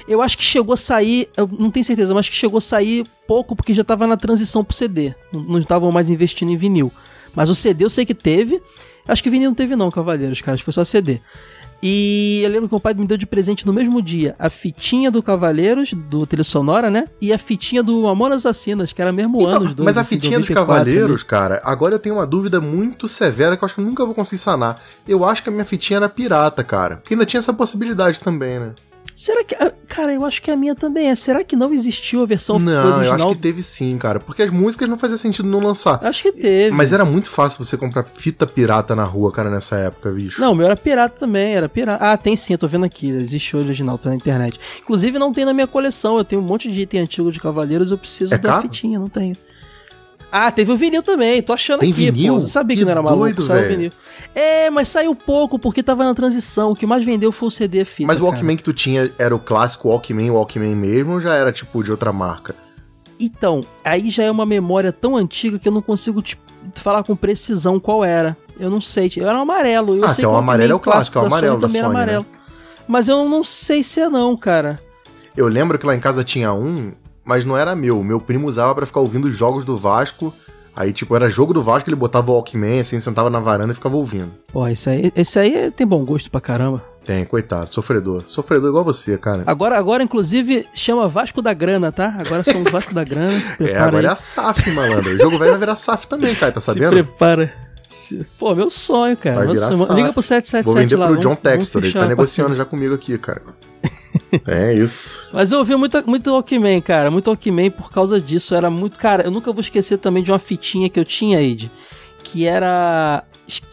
[0.08, 2.62] Eu acho que chegou a sair, eu não tenho certeza, mas acho que chegou a
[2.62, 5.14] sair pouco porque já tava na transição pro CD.
[5.32, 6.90] Não estavam mais investindo em vinil.
[7.34, 8.60] Mas o CD eu sei que teve.
[9.06, 10.54] Acho que vinil não teve não, Cavaleiros, cara.
[10.54, 11.20] Acho que foi só CD.
[11.82, 15.10] E eu lembro que o pai me deu de presente no mesmo dia a fitinha
[15.12, 17.04] do Cavaleiros, do trilha sonora, né?
[17.20, 19.84] E a fitinha do Mamonas Assassinas, que era mesmo Então, ano os dois.
[19.84, 20.90] mas a assim, fitinha dos 94 ali.
[20.90, 24.04] Cavaleiros, cara, agora eu tenho uma dúvida muito severa que eu acho que eu nunca
[24.04, 24.82] vou conseguir sanar.
[25.06, 26.96] Eu acho que a minha fitinha era pirata, cara.
[26.96, 28.72] Porque ainda tinha essa possibilidade também, né?
[29.18, 29.52] Será que.
[29.56, 31.14] ah, Cara, eu acho que a minha também é.
[31.16, 33.02] Será que não existiu a versão não, original?
[33.02, 34.20] eu acho que teve sim, cara.
[34.20, 35.98] Porque as músicas não fazia sentido não lançar.
[36.04, 36.70] Acho que teve.
[36.70, 40.40] Mas era muito fácil você comprar fita pirata na rua, cara, nessa época, bicho.
[40.40, 42.04] Não, o meu era pirata também, era pirata.
[42.04, 44.60] Ah, tem sim, eu tô vendo aqui, existe o original, tá na internet.
[44.80, 47.90] Inclusive não tem na minha coleção, eu tenho um monte de item antigo de Cavaleiros,
[47.90, 48.62] eu preciso É da caro?
[48.62, 49.36] fitinha, não tenho.
[50.30, 52.42] Ah, teve o vinil também, tô achando Tem aqui, vinil?
[52.42, 52.48] pô.
[52.48, 53.76] Sabia que, Que não era maluco, doido, saiu o velho.
[53.76, 53.92] vinil.
[54.34, 57.84] É, mas saiu pouco, porque tava na transição, o que mais vendeu foi o CD
[57.84, 58.32] fita, Mas o cara.
[58.34, 61.90] Walkman que tu tinha era o clássico Walkman, Walkman mesmo, ou já era tipo de
[61.90, 62.54] outra marca?
[63.18, 66.38] Então, aí já é uma memória tão antiga que eu não consigo te
[66.74, 68.36] falar com precisão qual era.
[68.60, 69.96] Eu não sei, eu era um amarelo.
[69.96, 71.66] Eu Ah, se é o amarelo, é o clássico, é o da Sony amarelo da
[71.68, 72.02] também era Sony, né?
[72.02, 72.26] amarelo.
[72.86, 74.78] Mas eu não sei se é não, cara.
[75.36, 76.92] Eu lembro que lá em casa tinha um,
[77.28, 78.02] mas não era meu.
[78.02, 80.34] Meu primo usava pra ficar ouvindo os jogos do Vasco.
[80.74, 83.74] Aí, tipo, era jogo do Vasco, ele botava o Walkman, assim, sentava na varanda e
[83.74, 84.30] ficava ouvindo.
[84.52, 86.82] Pô, esse aí, esse aí tem bom gosto pra caramba.
[87.04, 88.22] Tem, coitado, sofredor.
[88.28, 89.42] Sofredor igual você, cara.
[89.46, 92.14] Agora, agora inclusive, chama Vasco da Grana, tá?
[92.24, 94.12] Agora somos Vasco da Grana, se É, prepara agora é aí.
[94.12, 95.10] a SAF, malandro.
[95.14, 96.90] O jogo velho vai virar SAF também, cara, tá Se sabendo?
[96.90, 97.52] prepara.
[97.88, 99.36] Se- Pô, meu sonho, cara.
[99.36, 99.78] Vai virar sonho.
[99.78, 99.94] SAF.
[99.94, 101.06] Liga pro 777 Vou vender lá.
[101.06, 103.42] pro vamos- John Textor, ele tá negociando já comigo aqui, cara.
[104.46, 105.28] é isso.
[105.32, 107.10] Mas eu ouvi muito, muito Walkman, cara.
[107.10, 108.54] Muito Walkman por causa disso.
[108.54, 108.98] Era muito.
[108.98, 111.70] Cara, eu nunca vou esquecer também de uma fitinha que eu tinha, Ed.
[112.22, 113.24] Que era.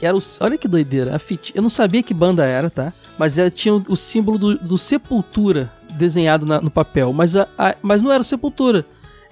[0.01, 1.15] era o, olha que doideira.
[1.15, 2.93] A fitinha, eu não sabia que banda era, tá?
[3.17, 7.11] Mas ela tinha o, o símbolo do, do Sepultura desenhado na- no papel.
[7.13, 8.85] Mas, a, a- mas não era o Sepultura.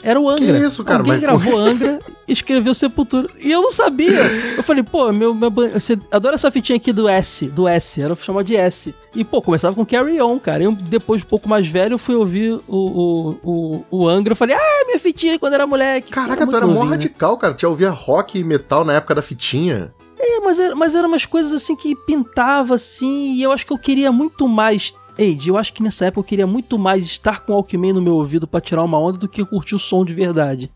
[0.04, 0.60] Era o Angra.
[0.60, 1.00] Que isso, cara?
[1.00, 3.28] Alguém Mas- gravou Angra e escreveu Sepultura.
[3.40, 4.20] E eu não sabia.
[4.58, 8.14] Eu falei, pô, meu, meu, você adora essa fitinha aqui do S, do S, era
[8.16, 8.94] chamado de S.
[9.16, 10.64] E, pô, começava com Carry On, cara.
[10.64, 14.34] Eu, depois, um pouco mais velho, eu fui ouvir o, o, o, o Angra.
[14.34, 16.12] Eu falei, ah, minha fitinha quando era moleque.
[16.12, 16.90] Caraca, tu muito era mó né?
[16.92, 17.54] radical, cara.
[17.54, 19.94] Tu já ouvia rock e metal na época da fitinha.
[20.20, 23.74] É, mas, era, mas eram umas coisas assim que pintava assim, e eu acho que
[23.74, 24.94] eu queria muito mais.
[25.18, 28.02] Eide, eu acho que nessa época eu queria muito mais estar com o Alckmin no
[28.02, 30.72] meu ouvido pra tirar uma onda do que curtir o som de verdade.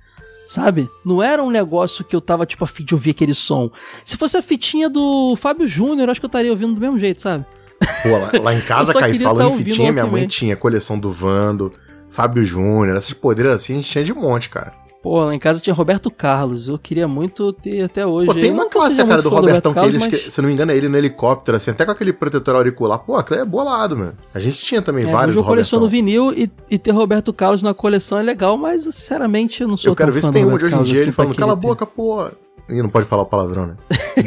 [0.47, 0.89] Sabe?
[1.03, 3.69] Não era um negócio que eu tava, tipo, a fim de ouvir aquele som.
[4.05, 6.97] Se fosse a fitinha do Fábio Júnior, eu acho que eu estaria ouvindo do mesmo
[6.97, 7.45] jeito, sabe?
[8.03, 11.11] Pô, lá, lá em casa, queria falando tá em fitinha, minha mãe tinha coleção do
[11.11, 11.73] Vando,
[12.07, 14.73] Fábio Júnior, essas poderes assim, a gente tinha de monte, cara.
[15.01, 16.67] Pô, lá em casa tinha Roberto Carlos.
[16.67, 18.25] Eu queria muito ter até hoje.
[18.27, 20.53] Pô, tem uma clássica, cara, do Robertão, que Roberto eles, Carlos, que, se não me
[20.53, 22.99] engano, é ele no helicóptero, assim, até com aquele protetor auricular.
[22.99, 24.17] Pô, aquilo é bolado, mano.
[24.33, 26.05] A gente tinha também É, vários hoje eu do coleciono Robertão.
[26.05, 29.91] vinil e, e ter Roberto Carlos na coleção é legal, mas sinceramente eu não sou
[29.91, 31.35] Eu quero ver se do tem um de hoje em dia, ele assim pra falando,
[31.37, 32.27] cala a boca, pô.
[32.69, 33.75] Ih, não pode falar o palavrão, né?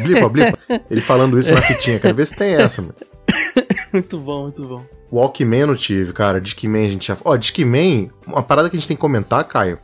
[0.03, 0.57] Blipa, blipa.
[0.89, 2.95] Ele falando isso na fitinha, quero ver se tem essa, mano.
[3.93, 4.81] Muito bom, muito bom.
[5.11, 6.39] Walkman eu tive, cara.
[6.39, 7.17] Discman a gente já.
[7.25, 9.77] Ó, Discman, uma parada que a gente tem que comentar, Caio,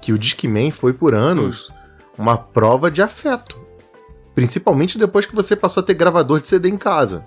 [0.00, 1.70] que o Discman foi por anos
[2.16, 3.58] uma prova de afeto.
[4.34, 7.26] Principalmente depois que você passou a ter gravador de CD em casa.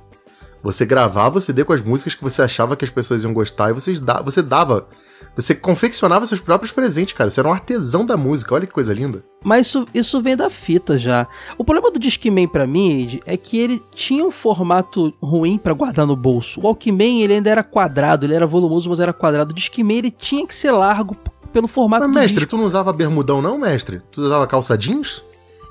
[0.64, 3.70] Você gravava o CD com as músicas que você achava que as pessoas iam gostar
[3.70, 4.88] e vocês da- você dava.
[5.36, 7.30] Você confeccionava seus próprios presentes, cara.
[7.30, 8.54] Você era um artesão da música.
[8.54, 9.24] Olha que coisa linda.
[9.44, 11.26] Mas isso, isso vem da fita já.
[11.58, 16.06] O problema do Discman pra mim, é que ele tinha um formato ruim pra guardar
[16.06, 16.60] no bolso.
[16.60, 19.52] O Walkman, ele ainda era quadrado, ele era volumoso, mas era quadrado.
[19.52, 21.16] O Discman, ele tinha que ser largo
[21.54, 22.52] pelo formato Mas, mestre, disco.
[22.52, 24.02] tu não usava bermudão, não, mestre?
[24.12, 25.24] Tu usava calça jeans?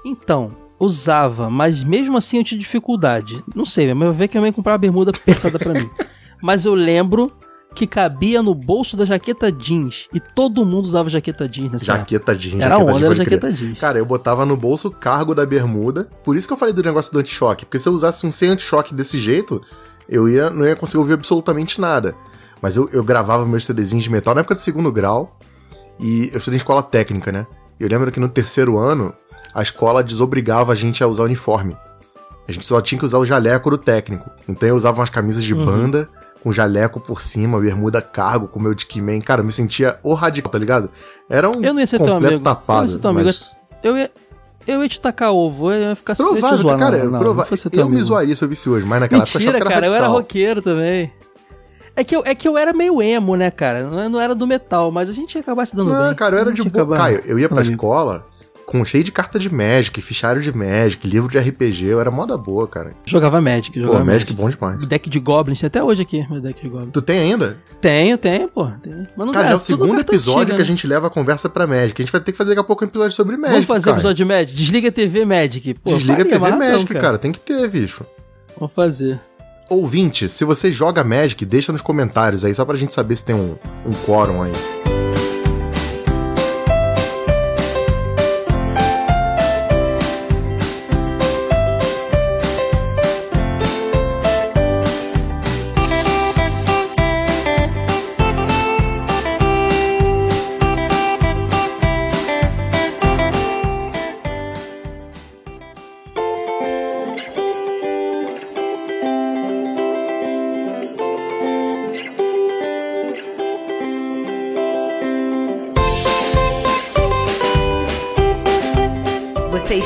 [0.05, 3.45] Então, usava, mas mesmo assim eu tinha dificuldade.
[3.55, 5.89] Não sei, mas eu vejo que a mãe comprava bermuda apertada pra mim.
[6.43, 7.31] Mas eu lembro
[7.75, 10.09] que cabia no bolso da jaqueta jeans.
[10.11, 11.99] E todo mundo usava jaqueta jeans nessa época.
[11.99, 12.63] Jaqueta jeans.
[12.63, 13.79] Era jaqueta onda, jeans, era jaqueta jeans.
[13.79, 16.09] Cara, eu botava no bolso o cargo da bermuda.
[16.25, 17.67] Por isso que eu falei do negócio do anti-choque.
[17.67, 19.61] Porque se eu usasse um sem anti-choque desse jeito,
[20.09, 22.15] eu ia, não ia conseguir ouvir absolutamente nada.
[22.63, 25.39] Mas eu, eu gravava meus CDzinhos de metal na época do segundo grau.
[26.01, 27.47] E eu estudei em escola técnica, né?
[27.79, 29.13] Eu lembro que no terceiro ano,
[29.55, 31.77] a escola desobrigava a gente a usar uniforme.
[32.49, 34.29] A gente só tinha que usar o jaleco do técnico.
[34.49, 35.65] Então eu usava umas camisas de Uhum.
[35.65, 36.09] banda,
[36.43, 39.21] com jaleco por cima, bermuda cargo, com meu Discman.
[39.21, 40.89] Cara, eu me sentia o radical, tá ligado?
[41.29, 42.35] Era um Eu não ia ser teu completo amigo.
[42.35, 42.83] eu não tapado.
[42.87, 43.27] ia ser teu amigo.
[43.27, 44.11] mas- Eu ia,
[44.67, 47.45] Eu ia te tacar ovo, eu ia ficar eu Provável, zoar, cara, não, não, não
[47.45, 48.03] teu eu me amigo.
[48.03, 50.07] zoaria se eu visse hoje, mas naquela época eu Mentira, achava que cara, eu era
[50.07, 51.13] roqueiro também.
[51.97, 53.85] É que, eu, é que eu era meio emo, né, cara?
[53.85, 55.99] Não, não era do metal, mas a gente ia acabar se dando bem.
[56.01, 56.95] Não, cara, eu era de boa.
[56.95, 57.73] Caio, eu ia pra amigo.
[57.75, 58.27] escola
[58.71, 62.39] com cheio de carta de Magic, fichário de Magic, livro de RPG, eu era moda
[62.39, 62.93] boa, cara.
[63.05, 64.33] Jogava Magic, Pô, jogava Magic Magic.
[64.35, 64.89] bom demais.
[64.89, 66.93] Deck de Goblins, até hoje aqui, meu deck de Goblins.
[66.93, 67.59] Tu tem ainda?
[67.81, 68.71] Tenho, tenho, pô.
[68.81, 69.09] Tenho.
[69.17, 71.49] Mas não Cara, dá, é o segundo episódio antiga, que a gente leva a conversa
[71.49, 72.01] pra Magic.
[72.01, 73.53] A gente vai ter que fazer daqui a pouco um episódio sobre Magic.
[73.55, 73.97] Vamos fazer cara.
[73.97, 74.55] episódio de Magic?
[74.57, 75.75] Desliga a TV Magic.
[75.75, 77.19] Pô, Desliga a TV amarradão, Magic, cara.
[77.19, 78.07] Tem que ter, bicho.
[78.57, 79.21] Vamos fazer.
[79.69, 83.35] Ouvinte, se você joga Magic, deixa nos comentários aí, só pra gente saber se tem
[83.35, 84.53] um, um quórum aí.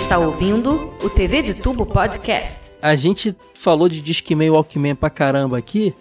[0.04, 2.72] Está ouvindo o TV de Tubo Podcast.
[2.82, 5.94] A gente falou de Discman e Walkman pra caramba aqui.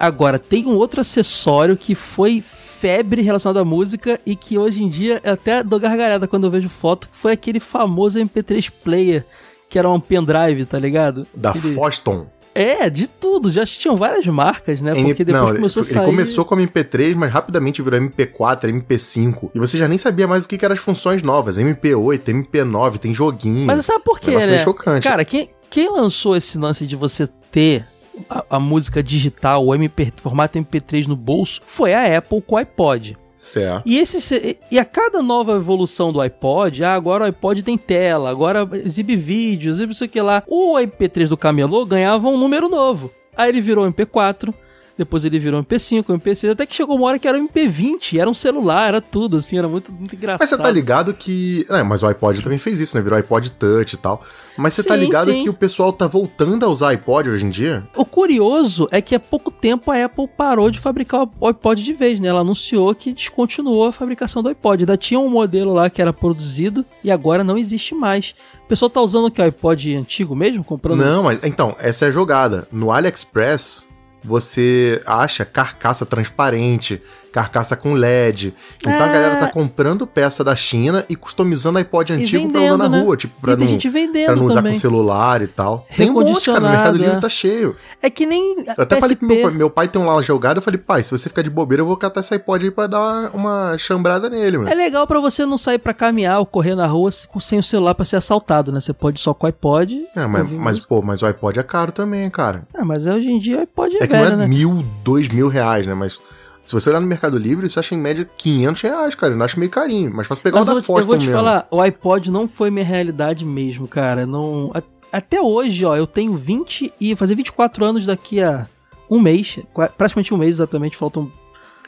[0.00, 4.88] Agora, tem um outro acessório que foi febre relacionado à música e que hoje em
[4.88, 9.24] dia eu até dou gargalhada quando eu vejo foto, que foi aquele famoso MP3 player,
[9.70, 11.24] que era um pendrive, tá ligado?
[11.32, 12.26] Da Aquele- Foston.
[12.56, 13.52] É, de tudo.
[13.52, 14.94] Já tinham várias marcas, né?
[14.94, 16.06] Porque depois não, começou a ele sair...
[16.06, 19.50] começou como MP3, mas rapidamente virou MP4, MP5.
[19.54, 21.58] E você já nem sabia mais o que que eram as funções novas.
[21.58, 23.66] MP8, MP9, tem joguinho.
[23.66, 24.58] Mas sabe por quê, né?
[24.58, 25.06] chocante.
[25.06, 27.86] Cara, quem, quem lançou esse lance de você ter
[28.28, 32.58] a, a música digital, o MP, formato MP3 no bolso, foi a Apple com o
[32.58, 33.18] iPod.
[33.36, 33.82] Certo.
[33.86, 37.76] E, esse, se- e a cada nova evolução do iPod, ah, agora o iPod tem
[37.76, 40.42] tela, agora exibe vídeos, exibe isso aqui lá.
[40.46, 43.12] O MP3 do camelô ganhava um número novo.
[43.36, 44.54] Aí ele virou MP4,
[44.96, 48.30] depois ele virou MP5, MP6, até que chegou uma hora que era o MP20, era
[48.30, 50.40] um celular, era tudo, assim, era muito, muito engraçado.
[50.40, 51.66] Mas você tá ligado que.
[51.68, 53.02] É, mas o iPod também fez isso, né?
[53.02, 54.22] Virou iPod Touch e tal.
[54.56, 55.42] Mas você tá Sim, ligado sim.
[55.42, 57.86] que o pessoal tá voltando a usar iPod hoje em dia?
[57.94, 61.92] O curioso é que há pouco tempo a Apple parou de fabricar o iPod de
[61.92, 62.28] vez, né?
[62.28, 64.82] Ela anunciou que descontinuou a fabricação do iPod.
[64.82, 68.34] Ainda tinha um modelo lá que era produzido e agora não existe mais.
[68.64, 69.40] O pessoal tá usando o que?
[69.40, 70.64] O iPod antigo mesmo?
[70.64, 72.66] Comprando Não, mas então, essa é a jogada.
[72.72, 73.85] No AliExpress,
[74.26, 77.00] você acha carcaça transparente,
[77.36, 78.54] carcaça com LED.
[78.78, 82.76] Então a galera tá comprando peça da China e customizando iPod antigo pra vendendo, usar
[82.78, 83.02] na né?
[83.02, 84.72] rua, tipo, pra e não, gente vendendo pra não usar também.
[84.72, 85.86] com celular e tal.
[85.94, 86.60] Tem um monte, cara.
[86.60, 87.20] No Mercado Livre é.
[87.20, 87.76] tá cheio.
[88.00, 89.00] É que nem Eu até PSP.
[89.00, 91.28] falei pro meu pai, meu pai tem um lá jogado, eu falei, pai, se você
[91.28, 94.70] ficar de bobeira, eu vou catar esse iPod aí pra dar uma, chambrada nele, mano.
[94.70, 97.62] É legal pra você não sair pra caminhar ou correr na rua se- sem o
[97.62, 98.80] celular pra ser assaltado, né?
[98.80, 100.06] Você pode só com o iPod.
[100.16, 102.62] É, mas, mas, pô, mas o iPod é caro também, cara.
[102.72, 104.46] Ah, mas hoje em dia o iPod é, É que velho, não é né?
[104.46, 105.92] mil, dois mil reais, né?
[105.92, 106.18] Mas
[106.66, 109.32] se você olhar no Mercado Livre, você acha em média 500 reais, cara.
[109.32, 110.12] Eu não acho meio carinho.
[110.14, 111.32] Mas faz pegar Mas o da vou te- eu vou Foston te mesmo.
[111.32, 114.26] falar, o iPod não foi minha realidade mesmo, cara.
[114.26, 118.66] Não, a- até hoje, ó, eu tenho 20 e fazer 24 anos daqui a
[119.10, 119.58] um mês,
[119.96, 121.30] praticamente um mês exatamente, faltam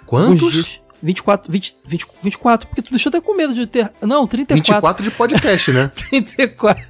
[0.06, 0.80] Quantos?
[1.02, 1.18] Dias.
[1.18, 3.90] 24, 20, 20, 24, porque tu deixou até com medo de ter.
[4.02, 5.04] Não, 34.
[5.04, 5.90] 24 de podcast, né?
[6.10, 6.84] 34.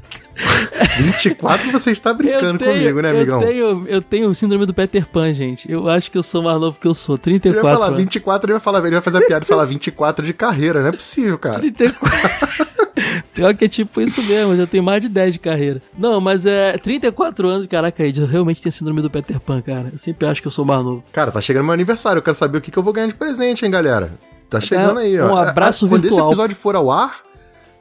[0.98, 3.42] 24 você está brincando comigo, né, amigão?
[3.42, 5.70] Eu tenho, eu tenho o síndrome do Peter Pan, gente.
[5.70, 7.16] Eu acho que eu sou mais novo que eu sou.
[7.16, 7.62] Ele 34.
[7.62, 7.98] vai falar anos.
[7.98, 10.80] 24, ele vai falar, ele vai fazer a piada e falar 24 de carreira.
[10.80, 11.58] Não é possível, cara.
[11.58, 12.67] 34.
[13.38, 15.80] Pior que é tipo isso mesmo, eu já tenho mais de 10 de carreira.
[15.96, 19.90] Não, mas é 34 anos, caraca, eu realmente tenho síndrome do Peter Pan, cara.
[19.92, 21.04] Eu sempre acho que eu sou mais novo.
[21.12, 22.18] Cara, tá chegando meu aniversário.
[22.18, 24.10] Eu quero saber o que, que eu vou ganhar de presente, hein, galera.
[24.50, 25.32] Tá chegando aí, ó.
[25.32, 26.30] um abraço Ah, Quando esse virtual.
[26.30, 27.20] episódio for ao ar,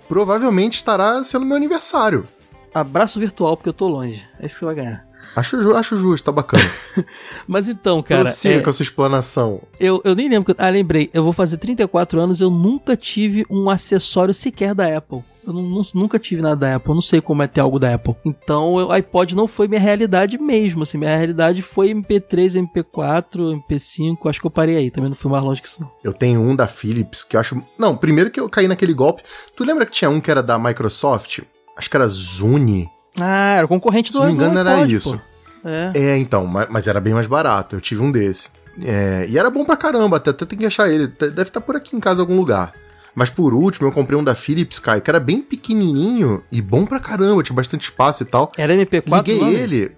[0.07, 2.27] provavelmente estará sendo meu aniversário.
[2.73, 4.21] Abraço virtual, porque eu tô longe.
[4.39, 5.07] É isso que você vai ganhar.
[5.35, 6.63] Acho, ju- acho justo, tá bacana.
[7.47, 9.61] Mas então, cara, Prossiga é, com a sua explanação.
[9.79, 10.45] eu, eu nem lembro.
[10.45, 11.09] que eu- Ah, lembrei.
[11.13, 15.23] Eu vou fazer 34 anos eu nunca tive um acessório sequer da Apple.
[15.47, 16.89] Eu nu- nu- nunca tive nada da Apple.
[16.91, 18.15] Eu não sei como é ter algo da Apple.
[18.25, 20.83] Então, o iPod não foi minha realidade mesmo.
[20.83, 24.29] Assim, minha realidade foi MP3, MP4, MP5.
[24.29, 24.91] Acho que eu parei aí.
[24.91, 25.89] Também não fui mais longe que isso, não.
[26.03, 27.61] Eu tenho um da Philips que eu acho.
[27.79, 29.23] Não, primeiro que eu caí naquele golpe.
[29.55, 31.39] Tu lembra que tinha um que era da Microsoft?
[31.77, 32.89] Acho que era Zune.
[33.19, 35.21] Ah, era o concorrente Se do não me engano, do era iPod, isso.
[35.63, 35.91] É.
[35.95, 37.75] É, então, ma- mas era bem mais barato.
[37.75, 38.49] Eu tive um desse.
[38.83, 41.07] É, e era bom pra caramba, até, até tem que achar ele.
[41.07, 42.73] Deve estar por aqui em casa em algum lugar.
[43.19, 46.85] Mas por último, eu comprei um da Philips, Kai, que era bem pequenininho e bom
[46.85, 48.51] pra caramba, tinha bastante espaço e tal.
[48.55, 49.55] Era MP4 Liguei o nome?
[49.55, 49.91] ele.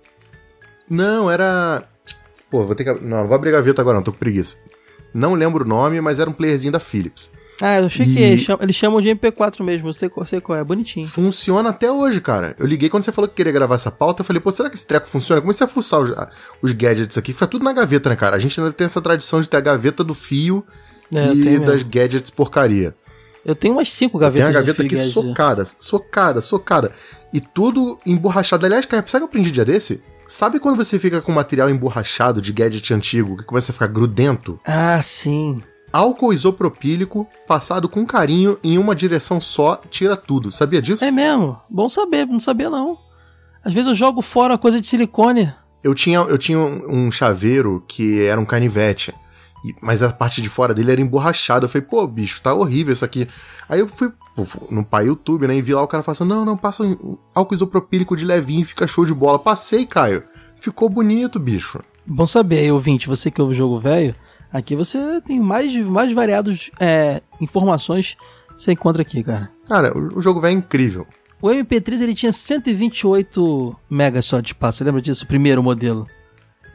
[0.89, 1.83] Não, era.
[2.49, 2.93] Pô, vou ter que.
[3.05, 4.55] Não, não vou abrir a gaveta agora, não, tô com preguiça.
[5.13, 7.29] Não lembro o nome, mas era um playerzinho da Philips.
[7.61, 10.25] Ah, eu achei E- que eles chamam, eles chamam de MP4 mesmo, eu sei, qual-
[10.25, 11.05] sei qual é, bonitinho.
[11.05, 12.55] Funciona até hoje, cara.
[12.57, 14.75] Eu liguei quando você falou que queria gravar essa pauta, eu falei, pô, será que
[14.77, 15.39] esse treco funciona?
[15.39, 16.09] Eu Comecei a fuçar os,
[16.61, 18.37] os gadgets aqui, fica tudo na gaveta, né, cara?
[18.37, 20.65] A gente ainda tem essa tradição de ter a gaveta do fio
[21.13, 22.95] É, e das gadgets porcaria.
[23.45, 26.91] Eu tenho umas cinco Tem gavetas a gaveta aqui socada, socada, socada.
[27.33, 28.65] E tudo emborrachado.
[28.65, 30.03] Aliás, cara, sabe o que eu aprendi dia desse?
[30.27, 34.59] Sabe quando você fica com material emborrachado de gadget antigo, que começa a ficar grudento?
[34.63, 35.63] Ah, sim.
[35.91, 40.51] Álcool isopropílico, passado com carinho em uma direção só, tira tudo.
[40.51, 41.03] Sabia disso?
[41.03, 41.59] É mesmo.
[41.67, 42.97] Bom saber, não sabia não.
[43.63, 45.51] Às vezes eu jogo fora coisa de silicone.
[45.83, 49.13] Eu tinha, eu tinha um chaveiro que era um canivete.
[49.81, 51.65] Mas a parte de fora dele era emborrachada.
[51.65, 53.27] Eu falei, pô, bicho, tá horrível isso aqui.
[53.67, 55.55] Aí eu fui fu- fu- no pai YouTube, né?
[55.55, 58.87] E vi lá o cara falando, não, não, passa um álcool isopropílico de levinho, fica
[58.87, 59.37] show de bola.
[59.37, 60.23] Passei, Caio.
[60.59, 61.79] Ficou bonito, bicho.
[62.05, 64.15] Bom saber aí, ouvinte, você que ouve o jogo velho,
[64.51, 68.15] aqui você tem mais, mais variados é, informações
[68.55, 69.51] que você encontra aqui, cara.
[69.67, 71.05] Cara, o, o jogo velho é incrível.
[71.41, 75.23] O MP3 ele tinha 128 megas só de espaço, você lembra disso?
[75.23, 76.07] O primeiro modelo.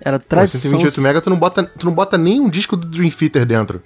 [0.05, 0.61] Era Pô, tradição...
[0.73, 3.83] 128 mega, tu não, bota, tu não bota nem um disco do Dream Theater dentro.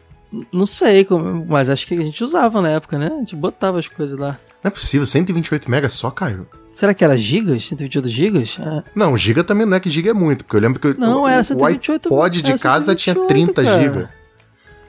[0.52, 1.07] Não sei,
[1.46, 3.07] mas acho que a gente usava na época, né?
[3.14, 4.38] A gente botava as coisas lá.
[4.62, 6.46] Não é possível, 128 mega só, Caio.
[6.72, 7.66] Será que era gigas?
[7.66, 8.57] 128 gigas?
[8.61, 11.22] Ah, Não, giga também não é que giga é muito, porque eu lembro que Não,
[11.22, 13.83] o, era o 128 iPod de era casa tinha 128, 30 cara.
[13.83, 14.11] giga.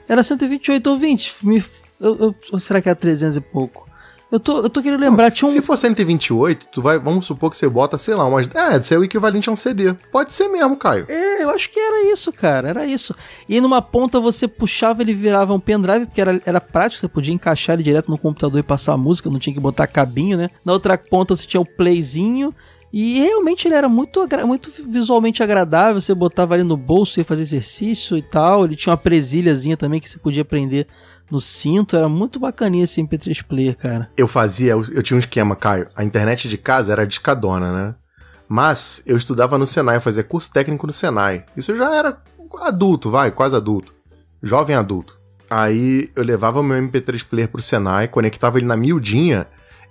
[0.08, 1.36] Era 128 ou 20.
[1.42, 1.64] Me,
[2.00, 3.88] eu, eu- ou será que era 300 e pouco?
[4.30, 5.52] Eu tô, eu tô querendo lembrar, tinha um...
[5.52, 8.48] Se for 128, tu vai, vamos supor que você bota, sei lá, umas.
[8.54, 9.92] É, isso é o equivalente a um CD.
[10.12, 11.06] Pode ser mesmo, Caio.
[11.08, 13.14] É, eu acho que era isso, cara, era isso.
[13.48, 17.34] E numa ponta você puxava, ele virava um pendrive, porque era, era prático, você podia
[17.34, 20.50] encaixar ele direto no computador e passar a música, não tinha que botar cabinho, né?
[20.64, 22.54] Na outra ponta você tinha o playzinho,
[22.92, 27.42] e realmente ele era muito, muito visualmente agradável, você botava ali no bolso, ia fazer
[27.42, 30.88] exercício e tal, ele tinha uma presilhazinha também que você podia prender
[31.30, 34.10] no cinto, era muito bacaninha esse MP3 player, cara.
[34.16, 35.88] Eu fazia, eu, tinha um esquema, Caio.
[35.94, 37.94] A internet de casa era discadona, né?
[38.48, 41.44] Mas eu estudava no Senai, eu fazia curso técnico no Senai.
[41.56, 42.20] Isso eu já era
[42.62, 43.94] adulto, vai, quase adulto.
[44.42, 45.18] Jovem adulto.
[45.48, 49.46] Aí eu levava meu MP3 player pro Senai, conectava ele na miudinha,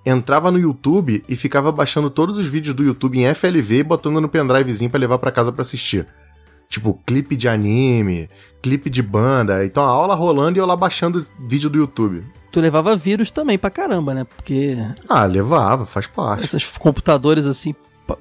[0.06, 4.20] entrava no YouTube e ficava baixando todos os vídeos do YouTube em FLV e botando
[4.20, 6.08] no pendrivezinho pra levar pra casa pra assistir.
[6.70, 8.30] Tipo, clipe de anime,
[8.62, 9.66] clipe de banda.
[9.66, 12.24] Então a aula rolando e eu lá baixando vídeo do YouTube.
[12.52, 14.24] Tu levava vírus também pra caramba, né?
[14.24, 14.78] Porque
[15.10, 16.46] Ah, levava, faz parte.
[16.46, 17.74] esses computadores assim,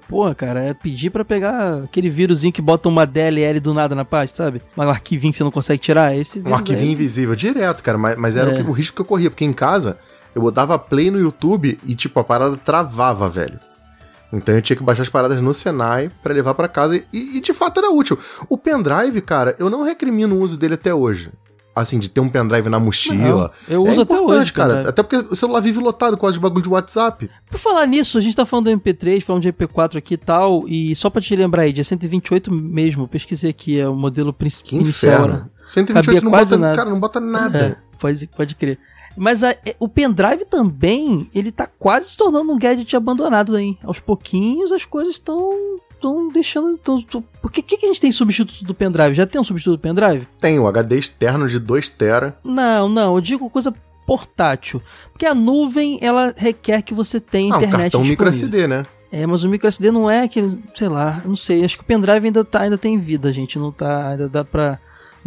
[0.08, 4.04] porra, cara, é pedir pra pegar aquele vírusinho que bota uma DLL do nada na
[4.04, 4.62] pasta, sabe?
[4.74, 7.98] Um arquivinho que você não consegue tirar, esse Um arquivinho invisível, direto, cara.
[7.98, 8.54] Mas, mas era É.
[8.54, 9.98] o, que- o risco que eu corria, porque em casa
[10.34, 13.58] eu botava play no YouTube e, tipo, a parada travava, velho.
[14.32, 17.40] Então eu tinha que baixar as paradas no Senai pra levar pra casa e, e,
[17.40, 18.18] de fato era útil.
[18.48, 21.30] O pendrive, cara, eu não recrimino o uso dele até hoje.
[21.74, 23.52] Assim, de ter um pendrive na mochila.
[23.68, 24.68] Não, eu uso é até hoje, cara.
[24.70, 24.88] pendrive.
[24.90, 27.30] Até porque o celular vive lotado com de bagulho de WhatsApp.
[27.48, 30.68] Por falar nisso, a gente tá falando do MP3, falando de MP4 aqui e tal,
[30.68, 34.40] e só pra te lembrar aí, de 128 mesmo, pesquisei aqui, é o modelo Que
[34.40, 34.80] principal.
[34.80, 35.26] inicial, né?
[35.28, 35.50] inferno.
[35.68, 36.76] 128 não quase bota, nada.
[36.76, 37.58] cara, não bota nada.
[37.58, 38.78] É, pode, pode crer.
[39.18, 43.76] Mas a- é, o pendrive também, ele tá quase se tornando um gadget abandonado aí.
[43.82, 45.50] Aos pouquinhos as coisas estão
[45.94, 46.78] estão deixando.
[46.78, 47.24] Tão, tão...
[47.42, 49.14] Por que, que que a gente tem substituto do pendrive?
[49.14, 50.28] Já tem um substituto do pendrive?
[50.38, 52.38] Tem o HD externo de 2 tera.
[52.44, 53.74] Não, não, eu digo coisa
[54.06, 54.80] portátil.
[55.12, 58.28] Porque a nuvem, ela requer que você tenha Ah, um internet cartão micro.
[58.28, 58.86] SD, né?
[59.10, 61.86] É, mas o micro SD não é aquele, sei lá, não sei, acho que o
[61.86, 64.78] pendrive ainda, tá, ainda tem vida, gente, não tá, ainda dá pra,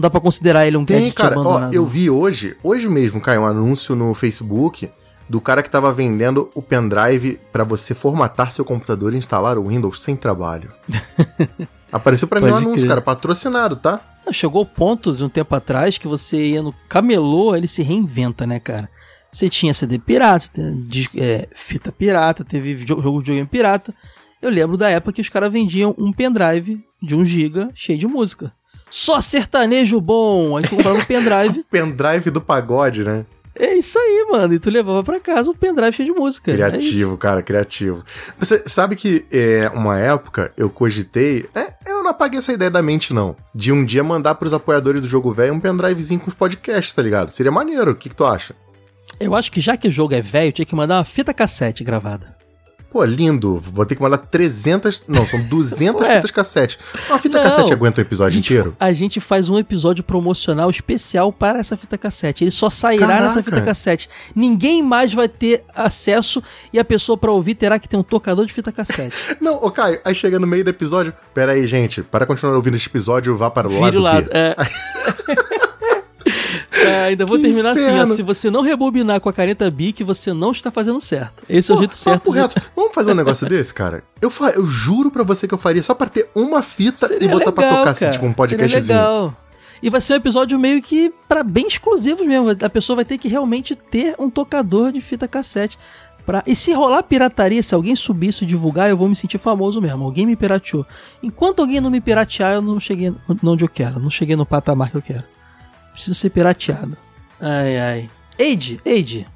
[0.02, 1.40] dá pra considerar ele um Tem, gadget cara.
[1.40, 4.90] Ó, eu vi hoje, hoje mesmo, caiu um anúncio no Facebook
[5.30, 9.68] do cara que tava vendendo o pendrive pra você formatar seu computador e instalar o
[9.68, 10.70] Windows sem trabalho.
[11.92, 12.88] Apareceu pra mim um anúncio, crer.
[12.90, 14.02] cara, patrocinado, tá?
[14.32, 18.46] Chegou o ponto de um tempo atrás que você ia no camelô, ele se reinventa,
[18.46, 18.90] né, cara?
[19.32, 23.94] Você tinha CD pirata, tem dis- é, fita pirata, teve jo- jogo de videogame pirata.
[24.42, 28.08] Eu lembro da época que os caras vendiam um pendrive de 1 GB cheio de
[28.08, 28.52] música.
[28.92, 30.58] Só sertanejo bom!
[30.58, 31.64] Aí tu comprava um pendrive.
[31.72, 33.26] Pendrive do pagode, né?
[33.56, 34.54] É isso aí, mano.
[34.54, 36.52] E tu levava pra casa um pendrive cheio de música.
[36.52, 36.56] É.
[36.56, 38.04] Criativo, cara, criativo.
[38.40, 41.46] Você sabe que é, uma época eu cogitei.
[41.54, 43.36] é, eu não apaguei essa ideia da mente, não.
[43.54, 47.02] De um dia mandar pros apoiadores do jogo velho um pendrivezinho com os podcasts, tá
[47.02, 47.32] ligado?
[47.32, 47.92] Seria maneiro.
[47.92, 48.56] O que, que tu acha?
[49.20, 51.84] Eu acho que já que o jogo é velho, tinha que mandar uma fita cassete
[51.84, 52.41] gravada.
[52.92, 53.56] Pô, lindo.
[53.56, 55.04] Vou ter que mandar 300.
[55.08, 56.16] Não, são 200 Ué.
[56.18, 56.78] fitas cassete.
[57.10, 57.44] Uma fita Não.
[57.46, 58.76] cassete aguenta o episódio A gente, inteiro?
[58.80, 62.44] a gente faz um episódio promocional especial para essa fita cassete.
[62.44, 63.24] Ele só sairá Caraca.
[63.24, 64.10] nessa fita cassete.
[64.36, 68.46] Ninguém mais vai ter acesso e a pessoa para ouvir terá que ter um tocador
[68.46, 69.16] de fita cassete.
[69.40, 71.14] Não, ô Caio, aí chega no meio do episódio.
[71.34, 72.02] Pera aí, gente.
[72.04, 74.30] Para continuar ouvindo este episódio, vá para o Vire lado lado.
[74.32, 74.56] É.
[76.86, 77.90] É, ainda vou Que terminar assim, ó.
[77.90, 78.16] inferno.
[78.16, 81.44] Se você não rebobinar com a caneta Bic, você não está fazendo certo.
[81.48, 82.32] Esse é o Pô, jeito certo.
[82.32, 82.40] de-.
[82.76, 84.04] Vamos fazer um negócio desse, cara?
[84.22, 84.50] Eu, fa...
[84.52, 87.52] eu juro pra você que eu faria só pra ter uma fita Seria e botar
[87.52, 88.12] pra legal, tocar assim, cara.
[88.14, 88.98] tipo um Seria podcastzinho.
[89.00, 89.38] legal.
[89.84, 92.50] E vai ser um episódio meio que para bem exclusivos mesmo.
[92.52, 95.78] A pessoa vai ter que realmente ter um tocador de fita cassete.
[96.26, 96.44] Pra...
[96.46, 99.82] E se rolar pirataria, se alguém subir isso e divulgar, eu vou me sentir famoso
[99.82, 100.04] mesmo.
[100.04, 100.86] Alguém me pirateou.
[101.24, 103.12] Enquanto alguém não me piratear, eu não cheguei
[103.44, 104.00] onde eu quero.
[104.00, 105.24] Não cheguei no patamar que eu quero.
[105.94, 106.98] Preciso ser pirateado.
[107.40, 108.10] Ai, ai.
[108.38, 109.28] Eide, Eide.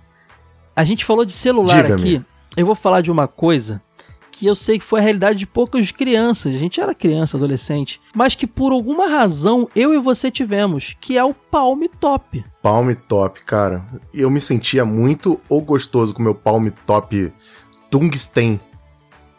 [0.76, 2.22] A gente falou de celular aqui.
[2.56, 3.82] Eu vou falar de uma coisa
[4.32, 6.53] que eu sei que foi a realidade de poucas crianças.
[6.53, 8.01] A gente era criança, adolescente.
[8.14, 10.93] Mas que por alguma razão eu e você tivemos.
[10.99, 12.43] Que é o Palm Top.
[12.62, 13.86] Palm Top, cara.
[14.14, 17.34] Eu me sentia muito ou gostoso com meu Palm Top
[17.89, 18.60] tungsten.